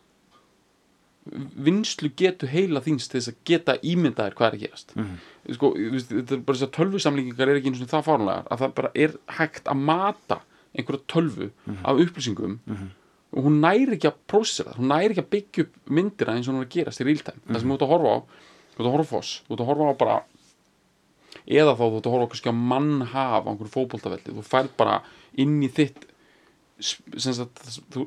Vinslu 1.62 2.10
getu 2.18 2.48
heila 2.50 2.80
þíns 2.82 3.06
til 3.06 3.20
þess 3.20 3.30
að 3.30 3.42
geta 3.46 3.74
ímyndaðir 3.86 4.34
hvað 4.38 4.48
er 4.48 4.56
að 4.56 4.62
gerast. 4.64 4.96
Mhm. 4.96 5.18
sko, 5.54 5.68
þú 5.76 5.90
veist, 5.94 6.08
þetta 6.10 6.34
er 6.34 6.40
bara 6.48 6.58
þess 6.58 6.66
að 6.66 6.72
tölvusamlingingar 6.78 7.48
er 7.48 7.58
ekki 7.60 7.70
einu 7.70 7.78
sinni 7.78 7.92
það 7.92 8.08
fárunlegar 8.08 8.48
að 8.50 8.58
það 8.64 8.74
bara 8.80 8.90
er 8.94 9.14
hægt 9.38 9.70
að 9.70 9.84
mata 9.90 10.40
einhverja 10.72 11.06
tölvu 11.12 11.50
af 11.84 12.00
upplýsingum 12.02 12.58
og 13.32 13.46
hún 13.46 13.60
næri 13.64 13.96
ekki 13.96 14.10
að 14.10 14.18
prósessera 14.28 14.72
það, 14.72 14.80
hún 14.82 14.92
næri 14.92 15.14
ekki 15.14 15.24
að 15.24 15.32
byggja 15.34 15.64
upp 15.66 15.92
myndina 15.98 16.36
eins 16.36 16.48
og 16.48 16.54
hún 16.54 16.62
er 16.62 16.68
að 16.68 16.74
gerast 16.76 17.00
í 17.02 17.06
real 17.08 17.22
time. 17.24 17.42
Það 17.48 17.60
sem 17.62 17.72
þú 17.72 17.76
ert 17.78 17.86
að 17.86 17.92
horfa 17.94 18.12
á, 18.12 18.18
þú 18.72 18.78
ert 18.78 18.86
að 18.86 18.94
horfa 18.96 19.08
á 19.08 19.12
foss 19.12 19.32
þú 19.46 19.54
ert 19.56 19.62
að 19.64 19.70
horfa 19.72 19.88
á 19.88 19.94
bara 20.02 20.16
eða 21.42 21.74
þá 21.78 21.82
þú 21.82 21.96
ert 21.98 22.06
að 22.08 22.14
horfa 22.16 22.26
á 22.28 22.30
kannski 22.32 22.52
að 22.52 22.60
mannhaf 22.72 23.46
á 23.46 23.48
einhverju 23.50 23.72
fótboltavelli, 23.76 24.34
þú 24.36 24.44
færð 24.46 24.74
bara 24.78 24.98
inn 25.42 25.56
í 25.64 25.70
þitt 25.72 26.04
sagt, 26.82 27.62
þú, 27.94 28.06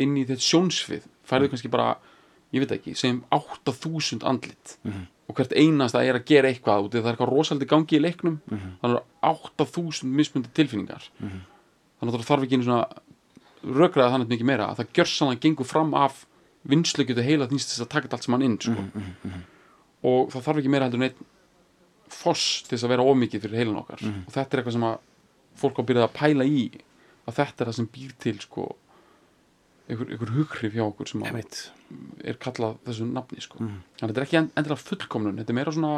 inn 0.00 0.16
í 0.18 0.24
þitt 0.28 0.42
sjónsfið 0.44 1.06
færðu 1.28 1.50
kannski 1.52 1.70
bara, 1.72 1.94
ég 2.54 2.64
veit 2.64 2.72
ekki 2.76 2.94
segjum 2.98 3.22
8000 3.34 4.24
andlit. 4.28 4.76
Og 5.24 5.36
hvert 5.38 5.54
einasta 5.56 6.02
er 6.04 6.18
að 6.18 6.26
gera 6.28 6.50
eitthvað 6.52 6.90
það 6.92 6.98
er 7.00 7.10
eitthvað 7.14 7.30
rosaldi 7.32 7.66
gangi 7.68 7.96
í 7.96 8.00
leiknum. 8.02 8.34
Þannig 8.82 8.98
að 8.98 9.38
8000 9.60 10.10
mismundi 10.18 10.50
tilfinningar. 10.56 11.06
Þannig 11.20 12.10
að 12.12 12.18
það 12.18 12.28
þarf 12.28 12.44
ekki 12.44 12.58
einu 12.58 12.66
svona 12.66 12.84
rökraða 13.64 14.12
þannig 14.14 14.28
mikið 14.34 14.48
meira 14.50 14.68
að 14.70 14.80
það 14.82 14.92
gjörsanlega 14.98 15.40
gengur 15.46 15.68
fram 15.68 15.94
af 15.98 16.24
vinslu 16.68 17.04
heila 17.06 17.46
þýnst 17.50 17.72
þess 17.74 17.84
að 17.84 17.90
taka 17.94 18.08
allt 18.16 18.24
saman 18.26 18.42
inn 18.46 18.58
sko. 18.60 18.72
og 20.04 20.30
það 20.32 20.44
þarf 20.46 20.58
ekki 20.62 20.72
meira 20.72 20.84
heldur 20.88 21.00
en 21.02 21.08
einn 21.08 21.26
foss 22.14 22.62
til 22.66 22.76
þess 22.76 22.84
að 22.86 22.92
vera 22.94 23.04
ómikið 23.08 23.40
fyrir 23.46 23.58
heilan 23.62 23.80
okkar. 23.80 24.00
Og 24.26 24.32
þetta 24.32 24.54
er 24.56 24.60
eitthvað 24.62 24.76
sem 24.76 24.84
að 24.88 24.98
fólk 25.60 25.78
á 25.80 25.82
byrjað 25.88 26.08
að 26.08 26.16
pæla 26.18 26.44
í 26.44 26.64
að 27.26 27.34
þetta 27.38 27.62
er 27.64 27.68
það 27.70 27.76
sem 27.78 27.88
býr 27.94 28.12
til 28.20 28.34
sko 28.42 28.64
einhver, 29.88 30.10
einhver 30.12 30.32
hughrif 30.36 30.72
hjá 30.76 30.84
okkur 30.86 31.08
sem 31.10 31.22
að 31.24 31.32
er 32.24 32.38
kallað 32.40 32.76
þessu 32.86 33.06
nafni 33.12 33.40
sko. 33.44 33.58
Þannig 33.60 34.02
að 34.02 34.08
þetta 34.12 34.20
er 34.20 34.26
ekki 34.28 34.38
en- 34.40 34.52
endilega 34.56 34.84
fullkomnun 34.88 35.36
þetta 35.40 35.52
er 35.54 35.58
meira 35.60 35.72
svona 35.72 35.94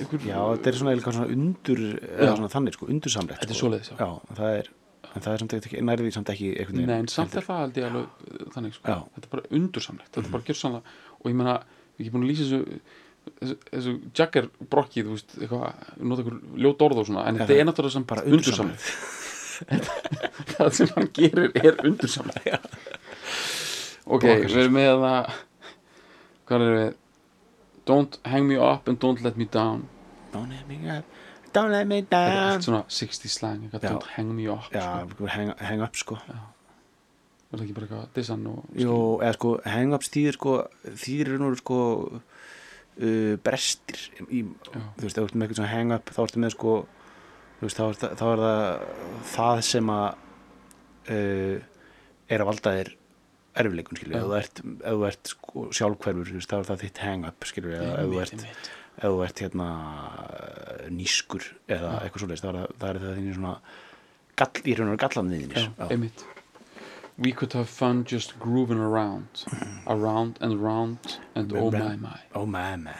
einhver, 0.00 0.24
Já, 0.26 0.40
þetta 0.56 0.70
er 0.70 0.78
svona, 0.80 0.96
eitthvað 0.96 1.16
svona 1.18 1.36
undur 1.36 1.82
svona 2.16 2.50
þannig 2.52 2.76
sko, 2.76 2.90
undursamlegt 2.94 3.40
Þetta 3.42 3.54
er 3.54 3.58
sko. 3.58 3.62
svoleiðis, 3.64 3.90
já. 3.92 3.96
já 4.02 4.36
það 4.40 4.58
er, 4.60 4.70
en 5.12 5.24
það 5.24 5.32
er 5.32 5.42
samt 5.42 5.56
ekki, 5.60 5.82
nærði 5.90 6.12
samt 6.16 6.32
ekki 6.34 6.52
einhvern 6.56 6.86
Nei, 6.90 6.98
en 6.98 7.10
samt 7.12 7.36
er 7.38 7.46
það 7.46 7.80
ég 7.80 7.88
alveg 7.88 8.04
uh, 8.06 8.46
þannig 8.54 8.76
sko. 8.76 8.84
Já. 8.86 8.96
Mhm. 8.98 9.08
þetta 9.16 9.26
er 9.30 9.34
bara 9.36 9.50
undursamlegt 9.60 10.12
þetta 10.12 10.26
er 10.26 10.34
bara 10.36 10.48
gjörsamlega 10.50 10.96
og 11.16 11.26
ég 11.30 11.36
meina, 11.40 11.56
ég 11.96 12.06
er 12.08 12.14
búin 12.14 12.26
að 12.26 12.32
lýsa 12.32 12.46
þessu 12.46 12.60
þessu, 13.40 13.56
þessu 13.72 13.94
Jagger 14.16 14.50
brokki 14.70 15.04
þú 15.06 15.16
veist, 15.16 15.36
eitthvað, 15.40 15.86
nota 15.98 16.24
ykkur 16.24 16.36
ljót 16.62 16.84
orð 16.86 17.02
og 17.02 17.08
svona 17.10 17.26
en 17.30 17.40
þetta 17.40 17.56
er 17.56 17.66
náttúrulega 17.68 17.96
samt 17.96 18.10
bara 18.10 18.26
undursamlegt 18.26 18.86
það 20.56 20.70
sem 20.76 20.90
hann 20.94 21.10
gerir 21.16 21.50
er 21.62 21.80
undursamlegt 21.88 22.68
ok, 24.06 24.22
við 24.44 24.60
erum 24.62 24.76
með 24.76 24.92
það 25.02 25.34
hvað 26.46 26.66
er 26.66 26.76
við 26.76 26.88
don't 27.86 28.18
hang 28.26 28.48
me 28.48 28.56
up 28.58 28.88
and 28.88 28.98
don't 29.02 29.22
let 29.24 29.36
me 29.36 29.46
down 29.46 29.86
Don't 30.32 30.50
let 30.50 30.66
me 30.68 30.76
up, 30.90 31.04
don't 31.54 31.70
let 31.72 31.86
me 31.88 32.02
þetta 32.02 32.18
er 32.26 32.34
down 32.34 32.52
allt 32.56 32.66
svona 32.66 32.82
60 32.92 33.30
slang 33.32 33.68
Já. 33.72 33.78
don't 33.88 34.08
hang 34.16 34.34
me 34.36 34.48
up 34.52 34.66
Já, 34.74 35.06
sko. 35.10 35.26
hang, 35.32 35.52
hang 35.58 35.82
up 35.86 35.96
sko 35.96 36.18
er 37.46 37.60
það 37.60 37.62
ekki 37.64 37.76
bara 37.76 37.86
eitthvað 37.86 38.08
dissan 38.18 38.42
og 38.50 38.64
Jú, 38.76 38.96
eða 39.22 39.36
sko, 39.38 39.52
hang 39.70 39.94
up 39.96 40.02
þýðir 40.04 40.36
sko 40.36 40.56
þýðir 41.04 41.36
nú 41.40 41.52
sko 41.60 41.78
uh, 42.18 43.34
brestir 43.46 44.02
í, 44.28 44.42
Já. 44.42 44.82
þú 44.98 45.06
veist, 45.06 45.16
ef 45.16 45.22
þú 45.22 45.26
ert 45.30 45.36
með 45.38 45.46
eitthvað 45.46 45.60
svona 45.62 45.72
hang 45.72 45.94
up 45.96 46.10
þá 46.12 46.20
ertu 46.26 46.42
með 46.42 46.54
sko 46.56 46.74
veist, 47.62 47.78
þá 47.78 47.84
er, 47.86 47.98
það, 48.02 48.16
þá 48.20 48.26
er 48.32 48.44
það 48.44 48.84
það 49.32 49.64
sem 49.70 49.94
að 49.94 50.06
uh, 51.14 51.56
er 52.26 52.42
að 52.42 52.48
valda 52.50 52.74
þér 52.80 52.92
erfileikun, 53.62 53.98
skilur, 54.00 54.16
ef 54.18 54.26
þú 54.26 54.38
ert, 54.38 54.62
ef 54.64 54.96
þú 54.96 55.06
ert 55.10 55.32
sko, 55.32 55.66
sjálfhverfur, 55.78 56.30
þú 56.30 56.40
veist, 56.40 56.50
þá 56.52 56.56
er 56.58 56.68
það 56.70 56.82
þitt 56.84 57.02
hang 57.04 57.28
up, 57.28 57.48
skilur, 57.48 57.76
eða 57.78 57.94
ef 58.02 58.10
þú 58.10 58.22
ert 58.24 58.46
ef 58.96 59.10
þú 59.12 59.18
ert 59.26 59.42
hérna 59.44 59.66
nýskur 60.92 61.50
eða 61.68 61.90
Já. 61.92 61.98
eitthvað 62.06 62.32
er 62.32 62.40
það, 62.44 62.62
það 62.80 62.88
er 62.88 63.02
það 63.02 63.18
þínir 63.18 63.36
svona 63.36 63.54
gall, 64.40 64.62
í 64.64 64.76
raun 64.78 64.94
og 64.94 65.04
Já, 65.56 65.68
einmitt. 65.90 66.24
We 67.18 67.32
could 67.32 67.54
have 67.54 67.68
fun 67.68 68.04
just 68.04 68.38
grooving 68.38 68.78
around. 68.78 69.44
Around 69.86 70.36
and 70.42 70.60
around 70.60 71.18
And 71.34 71.52
oh 71.56 71.70
my 71.70 71.96
my. 71.96 72.20
Oh 72.34 72.44
my 72.44 72.76
my. 72.76 72.96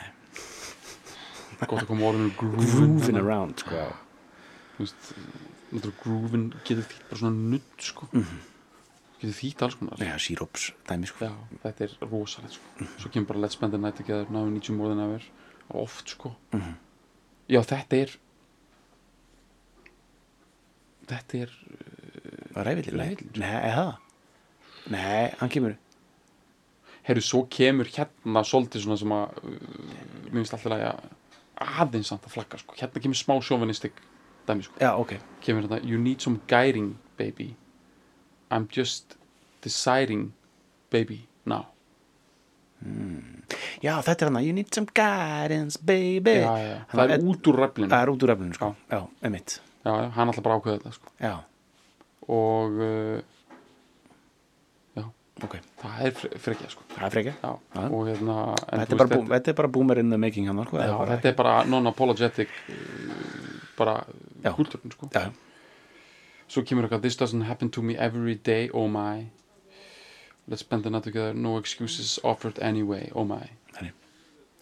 Gott 1.61 1.82
að 1.82 1.88
koma 1.90 2.09
orðinu 2.11 2.32
grooving 2.40 3.20
around 3.20 3.61
sko. 3.61 3.90
Þú 4.76 4.84
veist, 4.84 5.12
náttúrulega 5.72 6.02
Grooving 6.02 6.48
getur 6.64 6.84
þýtt 6.84 7.09
bara 7.11 7.20
svona 7.20 7.50
nutt 7.52 7.84
sko. 7.90 8.09
Getur 9.16 9.36
þýtt 9.38 9.62
alls 9.64 9.76
konar 9.80 10.02
Já, 10.02 10.12
síróps 10.20 10.68
dæmi 10.88 11.08
sko. 11.08 11.24
Já, 11.24 11.32
þetta 11.62 11.86
er 11.86 11.94
rosalegt 12.10 12.56
sko. 12.58 12.88
Svo 13.00 13.12
kemur 13.14 13.30
bara 13.30 13.42
Let's 13.46 13.56
spend 13.56 13.72
the 13.72 13.80
night 13.80 13.96
together 13.96 14.28
need 14.50 14.68
you 14.68 14.76
more 14.76 14.92
than 14.92 15.00
ever 15.00 15.24
Oft 15.72 16.12
sko 16.12 16.34
Já, 17.48 17.62
þetta 17.62 18.02
er 18.02 18.14
Þetta 21.06 21.42
er 21.46 21.56
Það 22.52 22.60
er 22.60 22.68
Ræfillinn. 22.70 23.00
Nei? 23.40 23.96
Nei, 24.92 25.24
hann 25.40 25.52
kemur 25.52 25.76
Herru, 27.06 27.22
svo 27.22 27.44
kemur 27.50 27.88
hérna 27.94 28.42
svolítið 28.46 28.82
svona 28.84 28.98
sem 29.00 29.12
að 29.14 29.36
uh, 29.40 29.60
Mér 30.26 30.40
finnst 30.40 30.56
alltaf 30.56 30.74
að 30.74 31.12
aðeins 31.56 32.10
að 32.12 32.26
flagga 32.28 32.58
sko. 32.60 32.74
Hérna 32.76 33.00
kemur 33.00 33.16
smá 33.16 33.36
sjóvinistik 33.40 34.00
dæmi 34.48 34.66
sko. 34.66 34.76
Já, 34.82 34.90
ok 34.98 35.16
kemur 35.44 35.68
þetta 35.68 35.86
You 35.86 36.00
need 36.02 36.20
some 36.24 36.42
guiding, 36.50 36.98
baby 37.16 37.54
I'm 38.51 38.66
just 38.70 39.16
deciding, 39.64 40.32
baby, 40.90 41.26
now. 41.44 41.66
Já, 43.82 43.94
þetta 44.05 44.26
er 44.26 44.30
hann 44.30 44.44
You 44.44 44.53
need 44.53 44.68
some 44.74 44.86
guidance, 44.94 45.78
baby. 45.80 46.34
Já, 46.42 46.53
já, 46.61 46.74
það 46.92 47.14
er 47.16 47.22
út 47.24 47.49
úr 47.51 47.57
reflinu 47.62 47.88
Það 47.90 48.03
er 48.05 48.11
út 48.12 48.26
úr 48.26 48.32
eflinu, 48.34 48.55
sko. 48.59 48.68
Já, 48.92 49.01
emitt 49.26 49.55
Já, 49.86 49.92
já, 50.03 50.09
hann 50.18 50.30
ætla 50.32 50.42
bara 50.44 50.59
að 50.59 50.61
ákveða 50.61 50.78
þetta 50.82 50.92
sko. 50.99 51.14
Já, 51.22 51.34
Og 52.26 52.78
uh, 52.82 53.22
ok. 55.47 55.55
Það 55.82 55.99
er 56.09 56.14
fre- 56.16 56.38
frekja 56.42 56.68
sko. 56.72 56.84
Það 56.94 57.07
er 57.07 57.12
frekja. 57.14 57.34
Já, 57.42 57.51
Já. 57.76 57.82
og 57.92 58.07
hérna 58.09 58.36
Þetta 58.57 58.82
er, 58.82 59.01
veist, 59.03 59.12
bú- 59.12 59.32
þetta 59.34 59.53
er 59.53 59.57
bara 59.62 59.68
boomer 59.78 59.99
in 60.03 60.11
the 60.11 60.18
making 60.18 60.47
hann, 60.51 60.62
sko. 60.66 60.78
Já, 60.80 60.94
þetta 61.12 61.30
er 61.32 61.36
bara 61.38 61.57
non-apologetic 61.70 62.49
uh, 62.68 63.59
bara 63.78 63.99
Já. 64.42 64.53
kultúrin 64.57 64.92
sko. 64.97 65.11
Já, 65.14 65.26
Svo 66.49 66.62
kemur 66.62 66.86
eitthvað 66.86 67.03
This 67.03 67.18
doesn't 67.18 67.47
happen 67.47 67.70
to 67.70 67.82
me 67.82 67.97
every 67.97 68.34
day, 68.34 68.70
oh 68.72 68.88
my. 68.88 69.26
Let's 70.49 70.62
spend 70.62 70.84
the 70.84 70.90
night 70.90 71.03
together 71.05 71.34
No 71.34 71.57
excuses 71.59 72.18
offered 72.22 72.59
anyway, 72.62 73.11
oh 73.14 73.24
my. 73.24 73.42
Þannig 73.74 73.94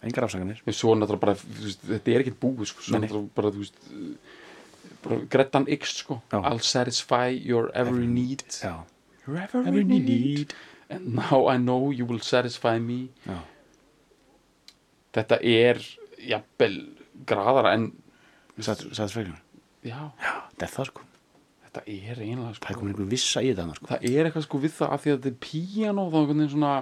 Engar 0.05 0.27
afsakanir. 0.27 0.59
Við 0.65 0.75
svo 0.77 0.93
náttúrulega 0.93 1.21
bara, 1.23 1.33
veist, 1.61 1.85
þetta 1.87 2.11
er 2.13 2.23
ekkert 2.23 2.37
búið 2.41 2.67
sko, 2.69 2.83
svo 2.85 2.99
náttúrulega 2.99 3.31
bara, 3.37 3.51
þú 3.55 3.63
veist 3.63 3.79
bara 5.05 5.17
Grettan 5.33 5.65
X 5.77 5.95
sko. 6.03 6.19
Já. 6.29 6.37
I'll 6.43 6.61
satisfy 6.61 7.29
your 7.33 7.71
every 7.73 8.05
need. 8.05 8.43
Já. 8.49 8.83
Your 9.25 9.39
every, 9.41 9.83
need. 9.83 10.53
And 10.89 11.15
now 11.15 11.47
I 11.49 11.57
know 11.57 11.89
you 11.89 12.05
will 12.05 12.21
satisfy 12.21 12.77
me. 12.77 13.09
Já, 13.25 13.39
Þetta 15.15 15.39
er 15.41 15.79
jafnvel 16.19 16.73
graðara 17.25 17.71
en 17.77 17.89
satisfaction. 18.59 19.37
Já, 19.81 20.11
þetta 20.19 20.67
er 20.67 20.73
það, 20.75 20.89
sko 20.91 21.05
þetta 21.75 21.95
er 21.95 22.21
einlega 22.23 22.45
Það 22.45 22.51
er 22.51 22.59
sko 22.59 22.79
komin 22.79 22.93
einhver 22.93 23.09
vissa 23.11 23.41
í 23.43 23.49
þetta, 23.51 23.75
sko. 23.77 23.89
Það 23.91 24.05
er 24.11 24.29
eitthvað 24.29 24.45
sko 24.45 24.61
við 24.63 24.73
það 24.75 24.93
að 24.95 25.01
því 25.03 25.11
að 25.11 25.17
þetta 25.17 25.31
er 25.31 25.39
píanó 25.45 26.05
þá 26.05 26.17
einhvern 26.19 26.41
veginn 26.41 26.53
svona 26.55 26.73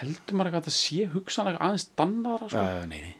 heldur 0.00 0.36
maður 0.36 0.50
eitthvað 0.50 0.60
að 0.60 0.68
þetta 0.68 0.76
sé 0.76 1.08
hugsanlega 1.14 1.62
aðeins 1.66 1.86
dannaðara 2.00 2.50
sko. 2.52 2.66
Já, 2.66 2.86
nei, 2.90 3.00
nei. 3.06 3.16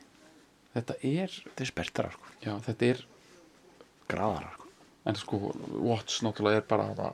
Þetta 0.71 0.97
er, 1.03 1.35
Þetta 1.49 1.65
er 1.65 1.71
spertara, 1.73 2.13
sko. 2.15 2.35
Já 2.45 2.53
þetta 2.69 2.91
er 2.93 3.03
Graðara, 4.11 4.53
sko. 4.55 4.71
En 5.11 5.19
sko 5.19 5.41
Watch 5.81 6.23
náttúrulega 6.27 6.63
er 6.63 6.69
bara 6.71 6.89
það 6.95 7.13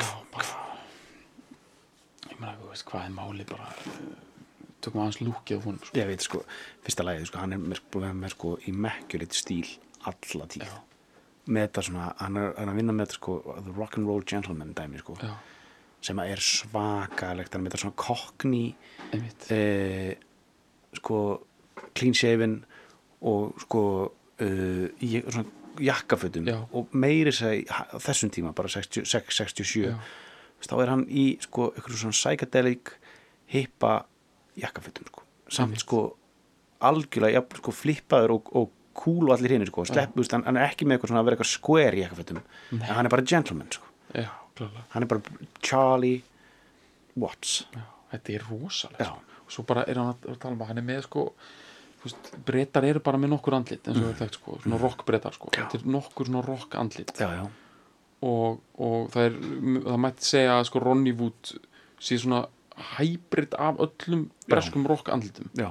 já 0.00 0.10
bara 0.32 0.58
ég 2.30 2.36
meina 2.40 2.54
þú 2.56 2.70
veist 2.70 2.86
hvað 2.88 3.04
er 3.04 3.14
máli 3.16 3.46
bara? 3.48 3.66
Tökum 4.80 5.02
aðeins 5.02 5.20
lúkið 5.20 5.60
á 5.60 5.64
honum 5.66 5.82
sko. 5.84 5.96
Ég 5.98 6.08
veit, 6.08 6.24
sko 6.24 6.44
Fyrsta 6.86 7.04
lagið, 7.04 7.26
sko 7.28 7.42
Hann 7.42 7.56
er 7.56 7.60
með, 7.60 7.82
sko, 7.82 8.04
sko 8.32 8.52
immaculate 8.70 9.36
stíl 9.36 9.66
alla 10.08 10.46
tíð. 10.48 10.64
Já. 10.64 10.78
Með 11.46 11.68
þetta 11.68 11.84
svona 11.86 12.08
Hann 12.20 12.36
er, 12.36 12.50
hann 12.58 12.68
er 12.68 12.74
að 12.74 12.80
vinna 12.82 12.96
með 12.96 13.06
þetta, 13.06 13.20
sko 13.20 13.36
The 13.64 13.76
rock'n'roll 13.76 14.26
gentleman 14.28 14.74
dæmi, 14.76 15.00
sko 15.00 15.16
já, 15.22 15.32
Sem 16.04 16.20
að 16.20 16.34
er 16.34 16.42
svakalegt 16.44 17.54
Hann 17.54 17.62
er 17.62 17.66
með 17.66 17.76
þetta 17.76 17.84
svona 17.84 18.00
einmitt 19.10 19.46
eh, 19.50 20.12
sko 20.98 21.40
clean 21.96 22.14
shaven 22.14 22.60
og 23.26 23.60
sko 23.64 23.82
uh, 24.42 25.44
jakkafötum 25.80 26.48
og 26.76 26.94
meiri 26.96 27.32
seg 27.34 27.68
þessum 28.00 28.32
tíma 28.34 28.54
bara 28.56 28.70
60, 28.72 29.06
6, 29.08 29.36
67 29.42 29.84
Já. 29.86 29.96
þá 30.66 30.74
er 30.82 30.92
hann 30.92 31.04
í 31.08 31.26
sko 31.42 31.70
eitthvað 31.74 32.00
svona 32.02 32.16
psychedelic 32.16 32.94
hippa 33.52 33.94
jakkafötum 34.60 35.10
sko 35.10 35.26
samt 35.50 35.70
Einmitt. 35.70 35.84
sko 35.84 36.02
algjörlega 36.80 37.40
jafn, 37.40 37.60
sko, 37.60 37.74
flippaður 37.76 38.36
og, 38.38 38.52
og 38.56 38.70
cool 38.98 39.28
og 39.28 39.36
allir 39.36 39.54
hinn 39.54 39.66
sko, 39.68 39.84
slepp, 39.88 40.12
þú 40.14 40.24
veist, 40.24 40.34
hann, 40.34 40.44
hann 40.48 40.58
er 40.58 40.66
ekki 40.68 40.86
með 40.86 40.96
eitthvað 40.98 41.12
svona 41.12 41.22
að 41.22 41.28
vera 41.28 41.38
eitthvað 41.38 41.52
square 41.52 41.96
í 41.96 42.02
jakkafötum. 42.04 42.42
En 42.76 42.84
hann 42.90 43.08
er 43.08 43.14
bara 43.14 43.26
gentleman 43.32 43.72
sko. 43.72 43.88
já, 44.14 44.28
hann 44.94 45.06
er 45.06 45.10
bara 45.10 45.46
Charlie 45.62 46.20
Watts. 47.20 47.64
Já, 47.74 47.86
þetta 48.12 48.36
er 48.36 48.46
rosalegt 48.50 49.02
Já. 49.02 49.10
sko. 49.10 49.42
og 49.46 49.54
svo 49.54 49.66
bara 49.68 49.86
er 49.88 50.00
hann 50.00 50.12
að, 50.12 50.30
að 50.32 50.38
tala 50.42 50.56
um 50.56 50.62
að 50.64 50.72
hann 50.72 50.82
er 50.82 50.86
með 50.86 51.02
sko 51.06 51.26
veist, 52.04 52.30
breytar 52.46 52.86
eru 52.88 53.02
bara 53.04 53.20
með 53.20 53.34
nokkur 53.34 53.56
andlit 53.58 53.88
eins 53.88 53.98
og 53.98 54.06
mm. 54.08 54.18
þekkt 54.20 54.38
sko, 54.38 54.56
svona 54.64 54.78
rock 54.80 55.04
breytar 55.08 55.36
sko. 55.36 55.50
Já. 55.54 55.64
þetta 55.64 55.80
er 55.80 55.90
nokkur 55.96 56.30
svona 56.30 56.44
rock 56.46 56.78
andlit. 56.80 57.12
Já, 57.18 57.28
já, 57.36 57.44
og, 58.30 58.62
og 58.80 59.12
það 59.14 59.28
er 59.28 59.36
það 59.90 60.00
mætti 60.06 60.30
segja 60.30 60.56
að 60.58 60.64
sko 60.70 60.82
Ronny 60.84 61.14
Wood 61.18 61.54
sé 62.00 62.18
svona 62.20 62.44
hybrid 62.96 63.56
af 63.60 63.80
öllum 63.84 64.28
breskum 64.48 64.86
rock 64.88 65.10
andlitum. 65.12 65.50
Já, 65.58 65.70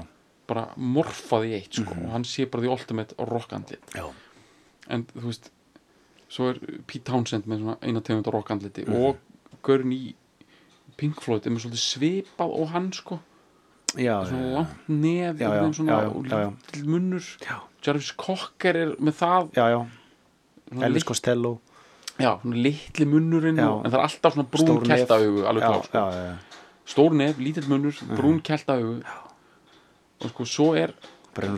bara 0.49 0.65
morfað 0.77 1.47
í 1.49 1.55
eitt 1.59 1.79
sko. 1.79 1.95
Og 1.95 2.11
hann 2.13 2.25
sé 2.27 2.47
bara 2.49 2.65
því 2.65 2.73
ultimate 2.75 3.29
rock 3.29 3.55
andlit. 3.57 3.95
Já. 3.95 4.07
en 4.89 5.05
þú 5.13 5.25
veist 5.27 5.51
svo 6.29 6.49
er 6.51 6.59
Pete 6.89 7.05
Townsend 7.09 7.47
með 7.49 7.63
svona 7.63 7.75
eina 7.85 8.01
tegund 8.05 8.29
rock 8.33 8.51
andliti 8.53 8.85
og 8.89 9.19
Gaurin 9.65 9.93
í 9.93 10.15
Pink 10.99 11.21
Floyd 11.23 11.45
er 11.45 11.53
með 11.53 11.65
svolítið 11.65 11.83
svipað 11.83 12.53
og 12.59 12.71
hann 12.73 12.89
sko. 12.95 13.19
Já, 13.97 14.19
svona 14.27 14.49
langt 14.57 14.89
nef 14.91 15.39
Já, 15.39 15.45
já, 15.45 15.47
einhvern 15.47 15.61
veginn 15.61 15.77
svona, 15.77 15.95
já, 15.95 16.01
já, 16.03 16.09
og 16.11 16.27
lítill 16.27 16.89
munnur. 16.89 17.29
Já, 17.45 17.55
Jarvis 17.85 18.11
Cocker 18.19 18.77
er 18.77 18.91
með 18.99 19.15
það. 19.21 19.49
Já, 19.55 19.65
Elvis 20.89 21.07
Costello. 21.07 21.55
Já, 22.19 22.33
litli 22.43 23.07
munnurinn 23.07 23.61
en 23.61 23.87
það 23.87 23.95
er 23.95 24.03
alltaf 24.03 24.35
svona 24.35 24.49
brún 24.51 24.81
keltaugu 24.83 25.45
alveg 25.47 25.63
klár 25.63 25.85
sko. 25.87 26.01
stór 26.89 27.15
nef, 27.15 27.39
lítill 27.39 27.69
munnur, 27.71 27.95
brún 28.11 28.41
keltaugu 28.43 28.99
og 30.19 30.31
sko 30.33 30.47
svo 30.49 30.71
er 30.77 30.95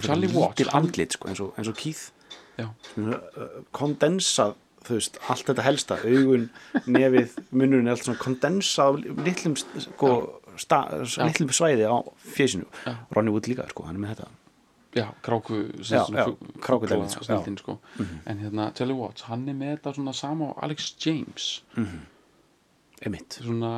Charlie 0.04 0.30
Watts, 0.36 0.68
andlit 0.76 1.16
sko, 1.16 1.30
eins, 1.32 1.40
og, 1.42 1.56
eins 1.58 1.70
og 1.72 1.78
Keith. 1.80 2.12
Já, 2.60 2.68
uh, 3.00 3.16
kondensað 3.74 4.58
þú 4.86 4.98
veist, 4.98 5.18
allt 5.30 5.48
þetta 5.50 5.66
helsta 5.66 5.98
augun, 6.02 6.48
nefið, 6.98 7.36
munnurinn 7.54 7.90
er 7.90 7.96
allt 7.96 8.06
svona 8.08 8.22
kondensað 8.22 9.02
litlum 9.22 9.56
sko, 9.58 10.12
sta, 10.60 10.84
litlum 11.22 11.52
svæði 11.54 11.88
á 11.90 11.98
fésinu, 12.36 12.68
Já. 12.86 12.96
Ronny 13.16 13.34
Wood 13.34 13.50
líka 13.52 13.68
sko, 13.72 13.86
hann 13.88 14.00
er 14.00 14.06
með 14.06 14.16
þetta. 14.16 14.30
Já, 14.92 15.06
kráku 15.24 15.62
Já, 15.88 16.02
já, 16.12 16.26
krákudælið, 16.60 17.06
fugla 17.06 17.12
sko, 17.14 17.28
snilldin, 17.30 17.60
sko. 17.62 17.78
en 18.28 18.42
hérna, 18.44 18.72
Charlie 18.76 18.98
Watts, 18.98 19.28
hann 19.30 19.46
er 19.48 19.56
með 19.56 19.78
þetta 19.78 19.94
svona 20.00 20.16
sama 20.18 20.50
á 20.52 20.54
Alex 20.68 20.90
James. 21.06 21.52
Einmitt, 23.02 23.40
svona, 23.42 23.72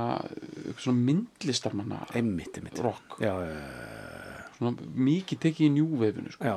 svona 0.81 0.97
myndlistarmanna 0.99 2.01
einmitt, 2.17 2.57
einmitt. 2.59 2.81
Rock, 2.84 3.19
já, 3.23 3.36
já, 3.45 3.53
svona 4.64 4.93
mikið 5.09 5.43
tekið 5.47 5.68
í 5.68 5.74
njúveifinu 5.76 6.34
sko. 6.34 6.47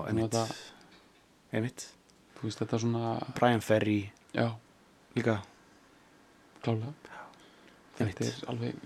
einmitt. 1.53 1.89
þú 2.37 2.49
veist, 2.49 2.63
þetta 2.63 2.81
svona 2.85 3.17
Brian 3.39 3.65
Ferry. 3.65 4.01
Já, 4.37 4.49
líka, 5.17 5.41
klálega 6.63 6.95
þetta 7.97 8.27
er 8.27 8.41
alveg 8.53 8.81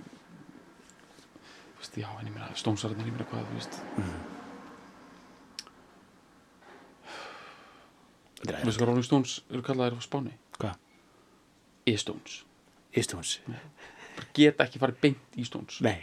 þú 1.80 1.80
veist, 1.80 1.96
já, 1.98 2.08
en 2.12 2.28
ég 2.28 2.34
meina 2.34 2.50
stónsarðin, 2.58 3.08
ég 3.08 3.14
meina 3.16 3.26
hvað, 3.30 3.48
þú 3.48 3.58
veist. 3.58 3.78
Þetta 8.40 8.60
þú 8.60 8.70
veist 8.70 8.80
hvað 8.80 8.90
Rolling 8.90 9.08
Stones 9.08 9.34
eru 9.50 9.64
kallaðir 9.66 9.98
á 9.98 10.00
Spáni? 10.04 10.34
Hvað? 10.60 10.78
E-Stones, 13.00 13.34
bara 14.16 14.30
geta 14.36 14.66
ekki 14.66 14.82
farið 14.82 15.00
beint 15.02 15.40
í 15.40 15.46
Stones. 15.48 15.80
Nei, 15.84 15.98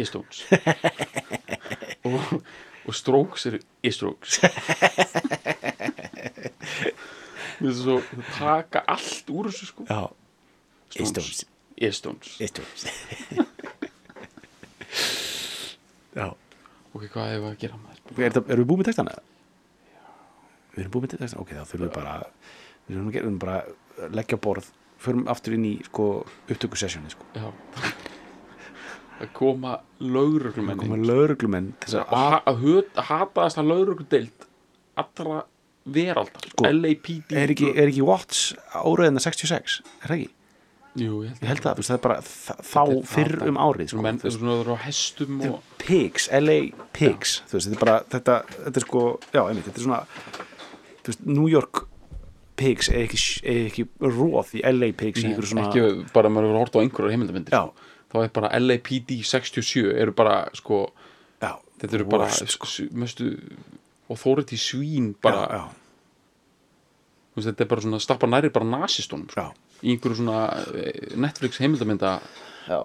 E-Stones 0.00 0.46
og, 2.08 2.42
og 2.86 2.94
Strokes 2.96 3.46
eru 3.50 3.60
þú 3.82 4.12
veist 7.62 7.82
svo 7.84 7.98
þau 8.02 8.22
taka 8.38 8.82
allt 8.90 9.30
úr 9.30 9.50
þessu 9.50 9.66
sko. 9.70 9.86
Já, 9.86 10.02
Stones. 10.92 11.44
E-Stones 11.82 12.36
Ístóns 12.42 12.86
Já. 16.18 16.28
Ok, 16.92 17.06
hvað 17.08 17.30
hefur 17.32 17.48
að 17.48 17.60
gera 17.62 17.78
með 17.80 17.88
þess 17.96 18.18
er, 18.20 18.36
Erum 18.52 18.60
við 18.60 18.68
búið 18.68 18.82
með 18.82 18.88
textana? 18.90 19.14
Við 20.74 20.82
erum 20.82 20.92
búið 20.92 21.04
með 21.06 21.14
textana? 21.14 21.40
Ok, 21.42 21.50
þá 21.56 21.64
þurfum 21.70 21.86
við 21.86 21.94
bara 21.96 22.14
Við 22.86 22.92
þurfum 22.98 23.12
við 23.16 23.38
bara 23.46 23.56
að 23.62 24.18
leggja 24.20 24.42
borð 24.44 24.66
Förum 25.02 25.24
aftur 25.32 25.56
inn 25.56 25.66
í 25.66 25.74
sko, 25.88 26.04
upptökusessjóni 26.46 27.10
sko. 27.10 27.24
já 27.34 27.48
að 29.22 29.32
koma 29.36 29.76
Koma 30.82 30.98
þess 31.82 31.96
að, 32.00 32.04
að 32.12 32.28
ha- 32.34 32.42
að, 32.50 32.60
að 32.98 33.08
hataðast 33.08 33.60
að 33.62 33.70
lögregludeild 33.72 34.46
allra 35.02 35.40
veraldar 35.82 36.46
Sko, 36.52 36.68
LAPD 36.68 37.34
er 37.42 37.52
ekki, 37.54 37.72
er 37.74 37.90
ekki 37.90 38.06
Watts 38.06 38.42
áraðina 38.76 39.22
66? 39.22 39.80
Er 40.02 40.10
það 40.12 40.16
ekki? 40.18 40.30
Jú, 40.92 41.22
ég 41.24 41.30
held 41.32 41.40
Ég 41.40 41.48
held 41.48 41.62
þú 41.64 41.80
veist, 41.80 41.88
það 41.88 41.96
er 41.96 42.02
bara 42.04 42.16
þá 42.68 42.82
fyrr 43.08 43.46
um 43.48 43.58
árið 43.64 43.92
sko. 43.94 44.02
menn 44.04 44.18
Þú 44.20 44.28
veist, 44.28 44.42
það 44.42 44.58
eru 44.60 44.74
á 44.76 44.78
hestum 44.84 45.38
og 45.48 45.70
Pigs, 45.80 46.26
LA 46.36 46.58
Pigs 46.92 47.38
þú 47.48 47.56
veist, 47.56 47.70
þetta 47.70 47.78
er 47.78 47.84
bara, 47.86 47.94
þetta, 48.12 48.36
þetta 48.58 48.82
er 48.82 48.86
sko 48.86 49.04
já, 49.32 49.40
einmitt, 49.46 49.70
þetta 49.70 49.80
er 49.80 49.86
svona 49.86 50.02
þú 51.00 51.08
veist, 51.08 51.24
New 51.32 51.48
York 51.48 51.82
Pigs 52.60 52.90
er 52.92 53.06
ekki, 53.06 53.22
er 53.48 53.62
ekki 53.70 53.86
róð 54.04 54.52
í 54.60 54.64
LA 54.68 54.90
Pigs 55.00 55.24
Nei, 55.24 55.32
svona 55.54 55.64
ekki 55.70 55.86
bara 56.12 56.28
maður 56.30 56.50
hefur 56.52 56.60
hort 56.60 56.76
á 56.76 56.80
einhverjar 56.84 57.14
heimildamindir 57.16 57.56
Já. 57.56 57.62
Þá 58.12 58.18
er 58.22 58.32
bara 58.36 58.52
LAPD 58.60 59.14
67 59.24 59.86
eru 59.96 60.14
bara 60.16 60.42
sko 60.56 60.84
já, 61.40 61.54
þetta 61.80 61.98
eru 61.98 62.08
bara 62.12 62.28
sko, 62.32 62.68
mestu 62.92 63.32
authority 64.12 64.58
svín 64.60 65.12
bara. 65.22 65.46
Já, 65.48 65.62
þú 67.32 67.40
veist, 67.40 67.48
þetta 67.48 67.64
er 67.64 67.70
bara 67.70 67.84
svona 67.86 68.02
stappa 68.04 68.28
næri 68.28 68.52
bara 68.52 68.68
nasistunum 68.68 69.30
sko, 69.32 69.46
já, 69.48 69.80
í 69.82 69.94
einhverju 69.94 70.20
svona 70.20 70.44
eh, 70.76 71.16
Netflix 71.16 71.62
heimildaminda 71.62 72.18
já, 72.68 72.78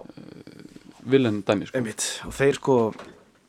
villen 1.08 1.42
dæmi 1.46 1.68
sko. 1.68 1.78
einmitt. 1.78 2.08
Og 2.26 2.34
þeir 2.38 2.60
sko 2.60 2.78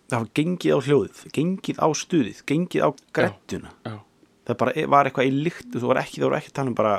það 0.10 0.18
var 0.18 0.30
gengið 0.42 0.76
á 0.76 0.80
hljóðið, 0.88 1.24
gengið 1.38 1.80
á 1.80 1.88
stuðið 2.04 2.44
gengið 2.50 2.86
á 2.86 2.90
grettuna 3.16 3.74
já, 3.86 3.96
það 4.50 4.60
bara 4.64 4.86
var 4.96 5.10
eitthvað 5.10 5.30
í 5.30 5.44
lykt 5.48 5.78
þú 5.78 5.92
var 5.92 6.02
ekki, 6.04 6.26
ekki 6.26 6.52
að 6.52 6.58
tala 6.60 6.74
um 6.74 6.78
bara 6.78 6.96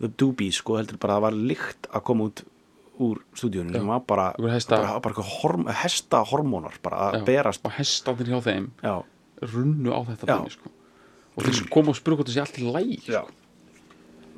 the 0.00 0.08
doobies 0.08 0.60
sko, 0.62 0.78
heldur 0.78 1.00
bara 1.02 1.18
að 1.18 1.20
það 1.20 1.26
var 1.26 1.38
lykt 1.50 1.90
að 1.90 2.04
koma 2.08 2.28
út 2.30 2.44
úr 3.00 3.20
stúdíunum 3.34 3.72
sem 3.74 3.86
var 3.88 4.02
bara, 4.06 4.26
hesta- 4.52 4.76
bara, 4.80 5.00
bara 5.00 5.24
horm, 5.40 5.66
hesta 5.82 6.22
hormónar 6.28 6.76
bara 6.84 6.96
að 7.08 7.18
já. 7.20 7.24
berast. 7.28 7.64
og 7.64 7.72
hestaðir 7.78 8.32
hjá 8.32 8.40
þeim 8.44 8.70
já, 8.84 8.94
runnu 9.54 9.92
á 9.96 10.00
þetta 10.10 10.26
dæmi 10.30 10.54
sko. 10.54 10.72
og 11.36 11.44
þeir 11.46 11.68
koma 11.72 11.94
og 11.94 11.96
spyrja 12.00 12.20
hvort 12.20 12.28
það 12.30 12.36
sé 12.36 12.42
allt 12.44 12.58
í 12.60 12.66
læg 12.74 13.08
já. 13.08 13.22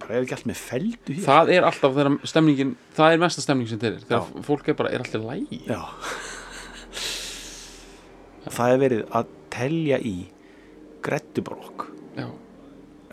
bara 0.03 0.15
er 0.19 0.27
ekki 0.27 0.37
allt 0.39 0.51
með 0.51 0.61
feldu 0.63 1.17
hér? 1.17 1.25
Það 1.27 1.53
er 1.57 1.67
alltaf 1.69 1.97
þegar 1.97 2.19
stemningin 2.33 2.77
það 2.99 3.17
er 3.17 3.25
mesta 3.25 3.45
stemning 3.45 3.71
sem 3.71 3.83
þeir 3.83 3.97
er 3.97 4.07
þegar 4.07 4.45
fólk 4.51 4.69
er 4.69 4.79
bara, 4.79 4.93
er 4.93 5.05
allt 5.05 5.19
í 5.19 5.25
læg 5.27 5.47
Það 8.43 8.73
er 8.73 8.79
verið 8.83 9.03
að 9.15 9.35
telja 9.55 9.99
í 10.03 10.17
Grettubrokk 11.03 11.85
já, 12.19 12.27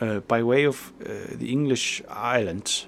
uh, 0.01 0.19
by 0.29 0.41
way 0.45 0.65
of 0.69 0.91
uh, 1.01 1.37
the 1.37 1.49
English 1.53 2.01
Islands 2.09 2.87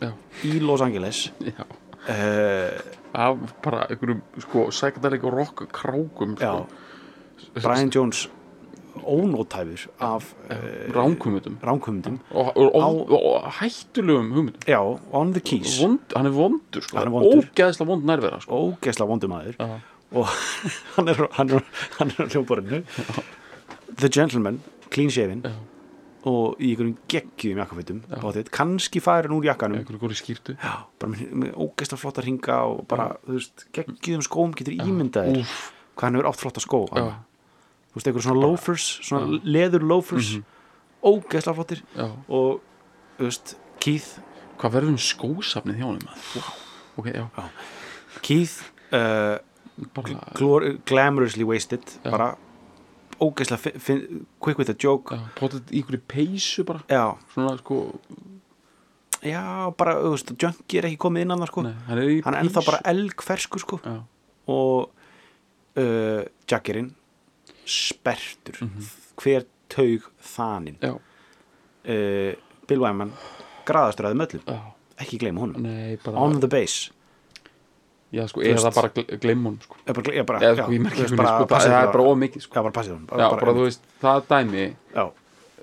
já, 0.00 0.12
í 0.44 0.60
Los 0.60 0.84
Angeles. 0.84 1.30
Já 1.40 1.64
af 2.06 3.36
bara 3.62 3.86
einhverjum 3.90 4.20
sko 4.40 4.68
psychedelic 4.70 5.24
og 5.24 5.32
rock 5.38 5.66
krákum 5.72 6.36
sko. 6.38 6.66
Brian 7.62 7.90
Jones 7.94 8.28
ónótæfur 8.98 9.86
af 10.00 10.24
uh, 10.50 10.94
ránkumundum 10.94 12.18
og, 12.30 12.56
og, 12.56 12.74
og, 12.74 13.12
og 13.12 13.52
hættulegum 13.60 14.30
hugmyndum 14.32 14.62
Já, 14.66 14.80
on 15.12 15.32
the 15.32 15.40
keys 15.40 15.78
Vond, 15.82 15.98
hann 16.16 16.26
er 16.26 16.30
vondur 16.30 16.80
sko, 16.82 16.96
Hann 16.98 17.06
er 17.06 17.10
vondur. 17.12 17.44
ógeðslega 17.44 17.86
vond 17.88 18.04
nærvera 18.04 18.40
sko. 18.40 18.58
ógeðslega 18.72 19.08
vondumæður 19.08 19.54
Já. 19.58 19.78
og 20.12 20.26
hann 20.96 21.08
er, 21.08 21.26
hann 21.32 21.50
er, 21.50 21.62
hann 21.98 22.10
er 22.10 22.26
á 22.26 22.28
hljómborinu 22.28 22.82
The 23.98 24.08
Gentleman, 24.08 24.60
clean 24.90 25.10
shaven 25.10 25.42
Já. 25.46 25.52
Og 26.28 26.60
í 26.60 26.72
einhverjum 26.72 26.96
geggjum 27.10 27.60
jakkafötum 27.62 28.00
bátið, 28.10 28.50
kannski 28.54 29.00
farin 29.04 29.34
úr 29.36 29.48
jakkanum. 29.48 29.80
Já, 30.60 30.74
bara 31.00 31.12
með, 31.14 31.24
með 31.42 31.56
ógeðslega 31.64 32.02
flotta 32.02 32.24
ringa 32.24 32.58
og 32.68 32.84
bara, 32.90 33.08
þú 33.26 33.38
veist, 33.38 33.66
geggjum 33.76 34.24
skóm 34.26 34.54
getur 34.58 34.76
ímyndaðir 34.76 35.42
hvað 35.98 36.06
hann 36.06 36.18
hefur 36.20 36.30
átt 36.30 36.42
flotta 36.42 36.62
skó 36.62 36.82
Já. 36.86 36.94
hann. 36.94 37.10
þú 37.90 37.98
veist, 37.98 38.10
einhver 38.10 38.26
svona 38.28 38.44
loafers 38.44 38.88
svona 39.08 39.42
leður 39.42 39.86
loafers 39.90 40.32
ógeðslega 41.02 41.58
flottir. 41.58 41.84
Já. 41.96 42.08
og, 42.28 42.62
þú 43.18 43.30
veist, 43.30 43.56
Keith. 43.78 44.16
Hvað 44.58 44.72
verður 44.74 44.90
um 44.90 44.98
skósafnið 44.98 45.76
hjá 45.78 45.86
honum 45.86 46.06
wow. 46.08 46.46
ok, 46.98 47.12
já, 47.14 47.26
Keith 48.26 48.56
uh, 48.90 49.38
bara 49.94 50.72
glamorously 50.88 51.46
wasted 51.46 51.84
Já. 52.02 52.10
bara 52.10 52.32
ógeðslega 53.20 53.96
quick 54.40 54.58
with 54.58 54.70
a 54.70 54.76
joke. 54.78 55.16
Já, 55.16 55.22
potið 55.38 55.72
í 55.72 55.80
einhverju 55.82 56.02
peysu 56.08 56.64
bara. 56.68 56.82
Já, 56.88 57.04
svona 57.34 57.56
sko, 57.58 57.78
já, 59.26 59.42
bara, 59.78 59.96
veist, 60.04 60.30
junkie 60.38 60.78
er 60.80 60.88
ekki 60.90 61.00
komið 61.06 61.26
inn 61.26 61.34
annars 61.36 61.50
sko, 61.52 61.64
nei, 61.66 61.74
hann 61.88 61.98
er 62.02 62.12
hann 62.26 62.34
er 62.38 62.44
ennþá 62.44 62.64
bara 62.68 62.82
elgfersku 62.92 63.58
sko. 63.62 63.80
Já, 63.84 63.96
og 64.48 64.90
uh, 65.78 66.22
Jackerinn 66.48 66.92
spertur 67.68 68.60
Mhm. 68.64 68.86
hver 69.18 69.44
taug 69.68 70.06
þaninn. 70.22 70.78
Já, 70.80 70.94
uh, 70.94 72.34
Bill 72.68 72.80
Wyman 72.84 73.12
graðastur 73.68 74.08
að 74.08 74.16
möllum, 74.16 74.60
ekki 74.98 75.18
gleyma 75.20 75.40
honum. 75.44 75.62
Nei, 75.62 75.96
bara 76.04 76.16
on 76.18 76.40
the 76.40 76.48
base 76.48 76.90
já, 78.12 78.24
sko, 78.28 78.40
eða 78.40 78.54
veist- 78.62 78.74
bara 78.74 78.88
gle- 78.88 79.18
gleym 79.20 79.44
honum 79.44 79.60
sko. 79.62 79.76
Ég 79.86 79.94
bara, 79.94 80.12
ég 80.16 80.26
bara, 80.26 80.38
eða 80.40 80.56
já, 80.56 80.62
sko, 80.64 80.72
þú 80.72 80.78
veist, 80.78 80.92
ekki 80.92 81.08
sko, 81.08 81.16
það 81.16 81.48
það 81.48 81.66
er 81.66 81.72
það- 81.74 81.92
bara 81.92 82.04
of 82.08 82.18
mikið 82.18 82.42
sko. 82.42 82.52
Já, 82.54 82.62
bara 82.62 82.72
passið 82.78 82.92
hún 82.96 83.06
já, 83.08 83.30
bara 83.40 83.52
þú 83.52 83.64
veist, 83.68 83.82
það 84.02 84.22
dæmi 84.28 84.64
já, 84.94 85.04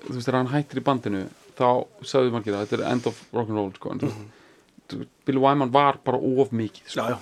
þú 0.06 0.12
veist, 0.14 0.26
þegar 0.28 0.38
hann 0.42 0.52
hættir 0.54 0.80
í 0.80 0.84
bandinu 0.86 1.22
þá 1.56 1.68
sagði 2.02 2.30
margir 2.36 2.52
það, 2.54 2.66
þetta 2.66 2.78
er 2.78 2.92
end 2.92 3.06
of 3.06 3.22
rock'n'roll 3.32 3.72
sko, 3.74 3.90
en 3.92 3.98
þú 3.98 4.06
veist, 4.06 4.18
þú- 4.88 5.06
Bill 5.26 5.38
Wyman 5.42 5.70
var 5.72 5.98
bara 6.04 6.18
of 6.18 6.50
mikið 6.52 6.86
sko. 6.86 7.00
já, 7.00 7.08
já, 7.10 7.18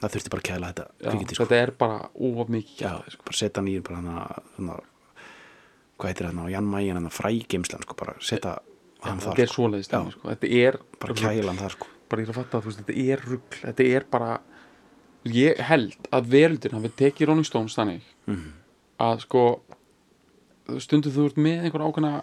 það 0.00 0.10
þurfti 0.16 0.30
bara 0.30 0.42
að 0.42 0.48
kæla 0.50 0.72
þetta 0.72 0.86
Já, 1.02 1.10
kvikindi, 1.10 1.34
sko. 1.34 1.44
þetta 1.44 1.62
er 1.62 1.70
bara 1.70 1.98
of 2.14 2.48
mikið 2.48 2.78
já, 2.80 2.92
sko. 3.10 3.22
bara 3.24 3.36
setja 3.36 3.56
hann 3.60 3.68
í 3.68 3.82
bara 3.82 3.96
hana, 3.96 4.42
hana 4.56 4.80
hvað 5.98 6.08
heitir 6.10 6.26
hann 6.26 6.38
á 6.42 6.46
Jan 6.50 6.64
Mægin 6.70 6.96
hann 6.98 7.10
frægeimslan, 7.12 7.82
sko, 7.84 7.94
bara 7.98 8.14
setja 8.20 8.58
hann 9.02 9.18
þetta 9.18 9.34
þar, 9.34 9.38
er 9.42 9.46
sko. 9.46 9.54
svoleiðis 9.62 9.90
dæmi, 9.92 10.12
sko. 10.16 10.28
þetta 10.32 10.48
er 10.62 10.78
bara 10.98 11.14
kæla 11.14 11.46
hann 11.52 11.58
þar, 11.60 11.70
sko. 11.76 11.86
Bara 12.08 12.22
ég 12.22 12.28
er 12.28 12.32
að 12.32 12.38
fatta 12.42 12.58
að 12.58 12.62
þú 12.62 12.68
veist, 12.70 12.80
þetta 12.82 12.96
er 13.12 13.22
rugl 13.26 13.60
þetta 13.62 13.86
er 13.96 14.04
bara 14.10 14.40
ég 15.24 15.60
held 15.68 16.08
að 16.12 16.26
veröldin 16.32 16.72
hafi 16.76 16.90
tekið 16.98 17.28
Rolling 17.30 17.46
Stones 17.46 17.74
þannig 17.78 18.00
Mhm. 18.26 18.52
að 19.00 19.20
sko 19.26 19.60
stundum 20.78 21.12
þú 21.12 21.24
ert 21.26 21.36
með 21.42 21.64
einhver 21.66 21.82
ákveðna 21.86 22.22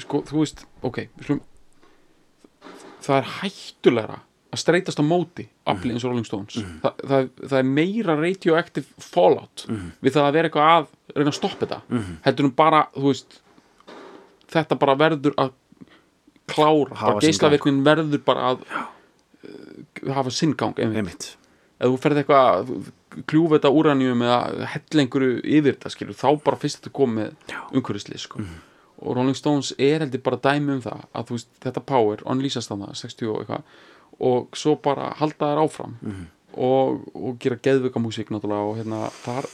sko, 0.00 0.22
þú 0.22 0.38
veist, 0.40 0.64
ok 0.82 1.08
slum, 1.24 1.40
það 3.04 3.18
er 3.20 3.28
hættulegra 3.40 4.18
að 4.52 4.60
streytast 4.62 5.00
á 5.00 5.04
móti 5.04 5.44
afli 5.68 5.92
eins 5.92 6.04
og 6.06 6.10
Rolling 6.12 6.24
Stones. 6.26 6.56
Þa, 6.82 6.90
það, 7.02 7.28
það 7.42 7.58
er 7.58 7.68
meira 7.68 8.14
radioactive 8.16 8.86
fallout 9.02 9.66
við 9.68 10.14
það 10.16 10.22
að 10.28 10.32
vera 10.38 10.48
eitthvað 10.48 10.70
að 10.72 10.86
reyna 11.16 11.32
að 11.32 11.38
stoppa 11.40 11.66
þetta 11.66 12.04
heldur 12.24 12.48
um 12.48 12.54
bara, 12.56 12.80
þú 12.96 13.06
veist 13.10 13.40
þetta 14.52 14.78
bara 14.80 14.94
verður 14.96 15.34
að 15.36 15.52
klára, 16.46 16.94
bara 16.94 17.20
sinn 17.20 17.26
geislavirknin 17.26 17.82
verður 17.84 18.22
bara 18.24 18.52
að 18.52 18.62
uh, 18.70 20.12
hafa 20.14 20.30
sinn 20.30 20.54
gang 20.56 20.78
einmitt. 20.78 20.96
einmitt 21.02 21.26
ef 21.78 21.90
þú 21.92 21.98
ferð 22.00 22.22
eitthvað 22.22 22.46
að 22.52 22.70
kljúfa 23.28 23.56
þetta 23.58 23.72
úranjum 23.78 24.22
eða 24.26 24.38
hella 24.74 25.02
einhverju 25.02 25.40
yfir 25.44 25.74
þetta 25.76 25.92
skilur, 25.92 26.16
þá 26.16 26.28
bara 26.44 26.56
fyrst 26.62 26.80
þetta 26.80 26.92
kom 26.96 27.14
með 27.18 27.34
umhverfisli 27.72 28.18
sko. 28.20 28.40
og 29.02 29.16
Rolling 29.16 29.36
Stones 29.36 29.74
er 29.78 30.00
heldur 30.00 30.22
bara 30.24 30.36
dæmi 30.40 30.72
um 30.78 30.80
það 30.80 31.02
að 31.12 31.30
veist, 31.34 31.50
þetta 31.60 31.82
power, 31.84 32.22
unleashast 32.24 32.70
þarna 32.72 32.94
60 32.96 33.28
og 33.28 33.42
eitthvað 33.42 33.62
og 34.26 34.56
svo 34.56 34.76
bara 34.80 35.10
halda 35.18 35.50
þær 35.52 35.60
áfram 35.66 35.96
og, 36.56 37.02
og 37.14 37.36
gera 37.38 37.58
geðvika 37.60 38.00
músík 38.00 38.30
náttúrulega 38.32 38.70
og 38.70 38.78
hérna 38.78 39.10
þar, 39.24 39.44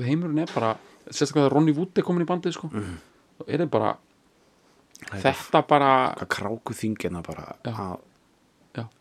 heimurinn 0.00 0.38
er 0.46 0.54
bara 0.54 0.70
sérstaklega 1.10 1.44
þegar 1.48 1.52
Ronny 1.58 1.74
Wood 1.76 1.98
er 2.00 2.06
komin 2.06 2.24
í 2.24 2.28
bandið 2.30 2.54
sko, 2.56 2.70
þá 2.72 3.42
er 3.46 3.58
þetta 3.58 3.68
bara 3.74 3.90
er 5.12 5.20
þetta 5.26 5.62
bara 5.68 5.90
hvað 6.16 6.28
kráku 6.32 6.72
þingina 6.78 7.20
bara 7.26 7.52
að. 7.66 8.00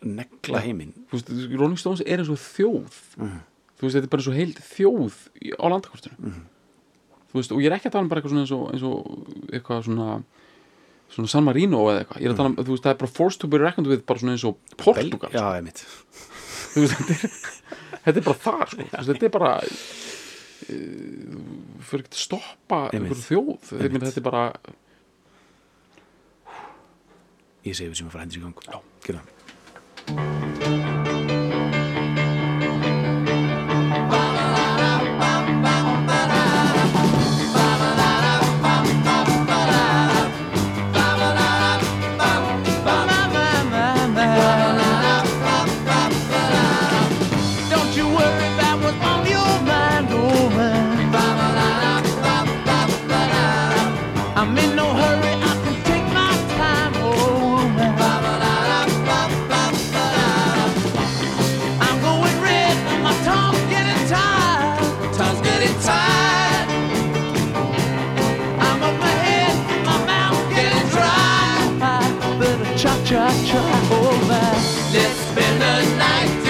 Negla 0.03 0.61
heiminn 0.65 0.93
þú 1.11 1.21
Rolling 1.55 1.79
Stones 1.79 2.01
er 2.03 2.19
eins 2.23 2.31
og 2.33 2.39
þjóð. 2.41 2.97
Þú 3.79 3.85
veist, 3.87 3.95
þetta 3.95 4.05
er 4.05 4.11
bara 4.11 4.21
eins 4.21 4.31
og 4.31 4.37
heil 4.37 4.53
þjóð 4.67 5.19
á 5.57 5.65
landakortinu 5.71 6.33
þú 7.31 7.39
veist, 7.39 7.53
og 7.55 7.61
ég 7.63 7.71
er 7.71 7.77
ekki 7.77 7.87
að 7.89 7.95
tala 7.95 8.03
um 8.05 8.11
bara 8.11 8.19
eitthvað 8.21 8.33
svona 8.35 8.43
eins 8.45 8.53
og, 8.55 8.63
eins 8.75 8.83
og 8.83 8.97
eitthvað 9.55 9.85
svona 9.87 10.07
svona 11.11 11.31
San 11.31 11.43
Marino 11.47 11.79
eða 11.91 12.03
eitthvað, 12.03 12.21
ég 12.21 12.27
er 12.29 12.33
að 12.33 12.39
tala 12.39 12.51
um, 12.51 12.57
þú 12.59 12.71
veist, 12.75 12.85
það 12.85 12.93
er 12.93 12.99
bara 13.01 13.13
forced 13.19 13.41
to 13.43 13.49
be 13.51 13.59
reckoned 13.59 13.89
with 13.91 14.03
bara 14.07 14.21
svona 14.21 14.35
eins 14.35 14.45
og 14.47 14.59
Portugal, 14.79 15.31
já, 15.33 15.43
einmitt. 15.57 15.83
Þú 16.71 16.85
veist, 16.85 16.95
þetta 16.99 17.15
er 17.15 17.19
þetta 18.05 18.21
er 18.21 18.27
bara 18.27 18.39
það, 18.45 18.63
sko, 18.71 18.85
þú 18.85 18.95
veist, 18.95 19.09
þetta 19.11 19.27
er 19.27 19.33
bara 19.35 19.51
uh, 19.65 19.73
fyrir 21.89 22.05
ekki 22.05 22.15
að 22.15 22.23
stoppa 22.25 22.79
Einmitt. 22.91 23.01
einhver 23.01 23.21
þjóð, 23.25 23.51
þetta 23.71 23.89
er, 23.89 24.07
þetta 24.07 24.23
er 24.23 24.27
bara 24.29 24.45
ég 27.67 27.77
segi 27.77 27.91
við 27.91 27.99
sem 27.99 28.07
að 28.09 28.15
fara 28.15 28.25
hendur 28.25 28.39
í 28.39 28.45
gang. 28.47 28.65
Já. 28.71 28.77
Gerðu 29.05 29.40
það. 30.15 30.41
Don't 30.41 30.50
cha 73.51 73.61
cha, 73.61 73.79
oh 73.91 74.27
man. 74.27 74.55
Let's 74.93 75.19
spend 75.27 75.61
the 75.61 75.97
night 75.97 76.40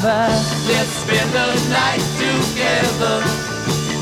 my. 0.00 0.28
Let's 0.68 0.90
spend 1.02 1.30
the 1.32 1.48
night 1.68 2.04
together. 2.16 3.16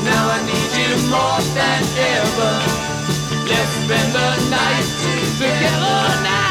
Now 0.03 0.29
I 0.29 0.39
need 0.47 0.71
you 0.79 0.91
more 1.09 1.41
than 1.57 1.81
ever. 2.15 2.53
Let's 3.49 3.71
spend 3.83 4.13
the 4.13 4.29
night 4.49 4.87
together 5.01 6.23
now. 6.23 6.50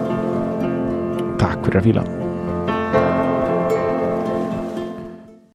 Takk 1.51 1.65
fyrir 1.67 1.81
að 1.81 1.87
fíla 1.89 2.10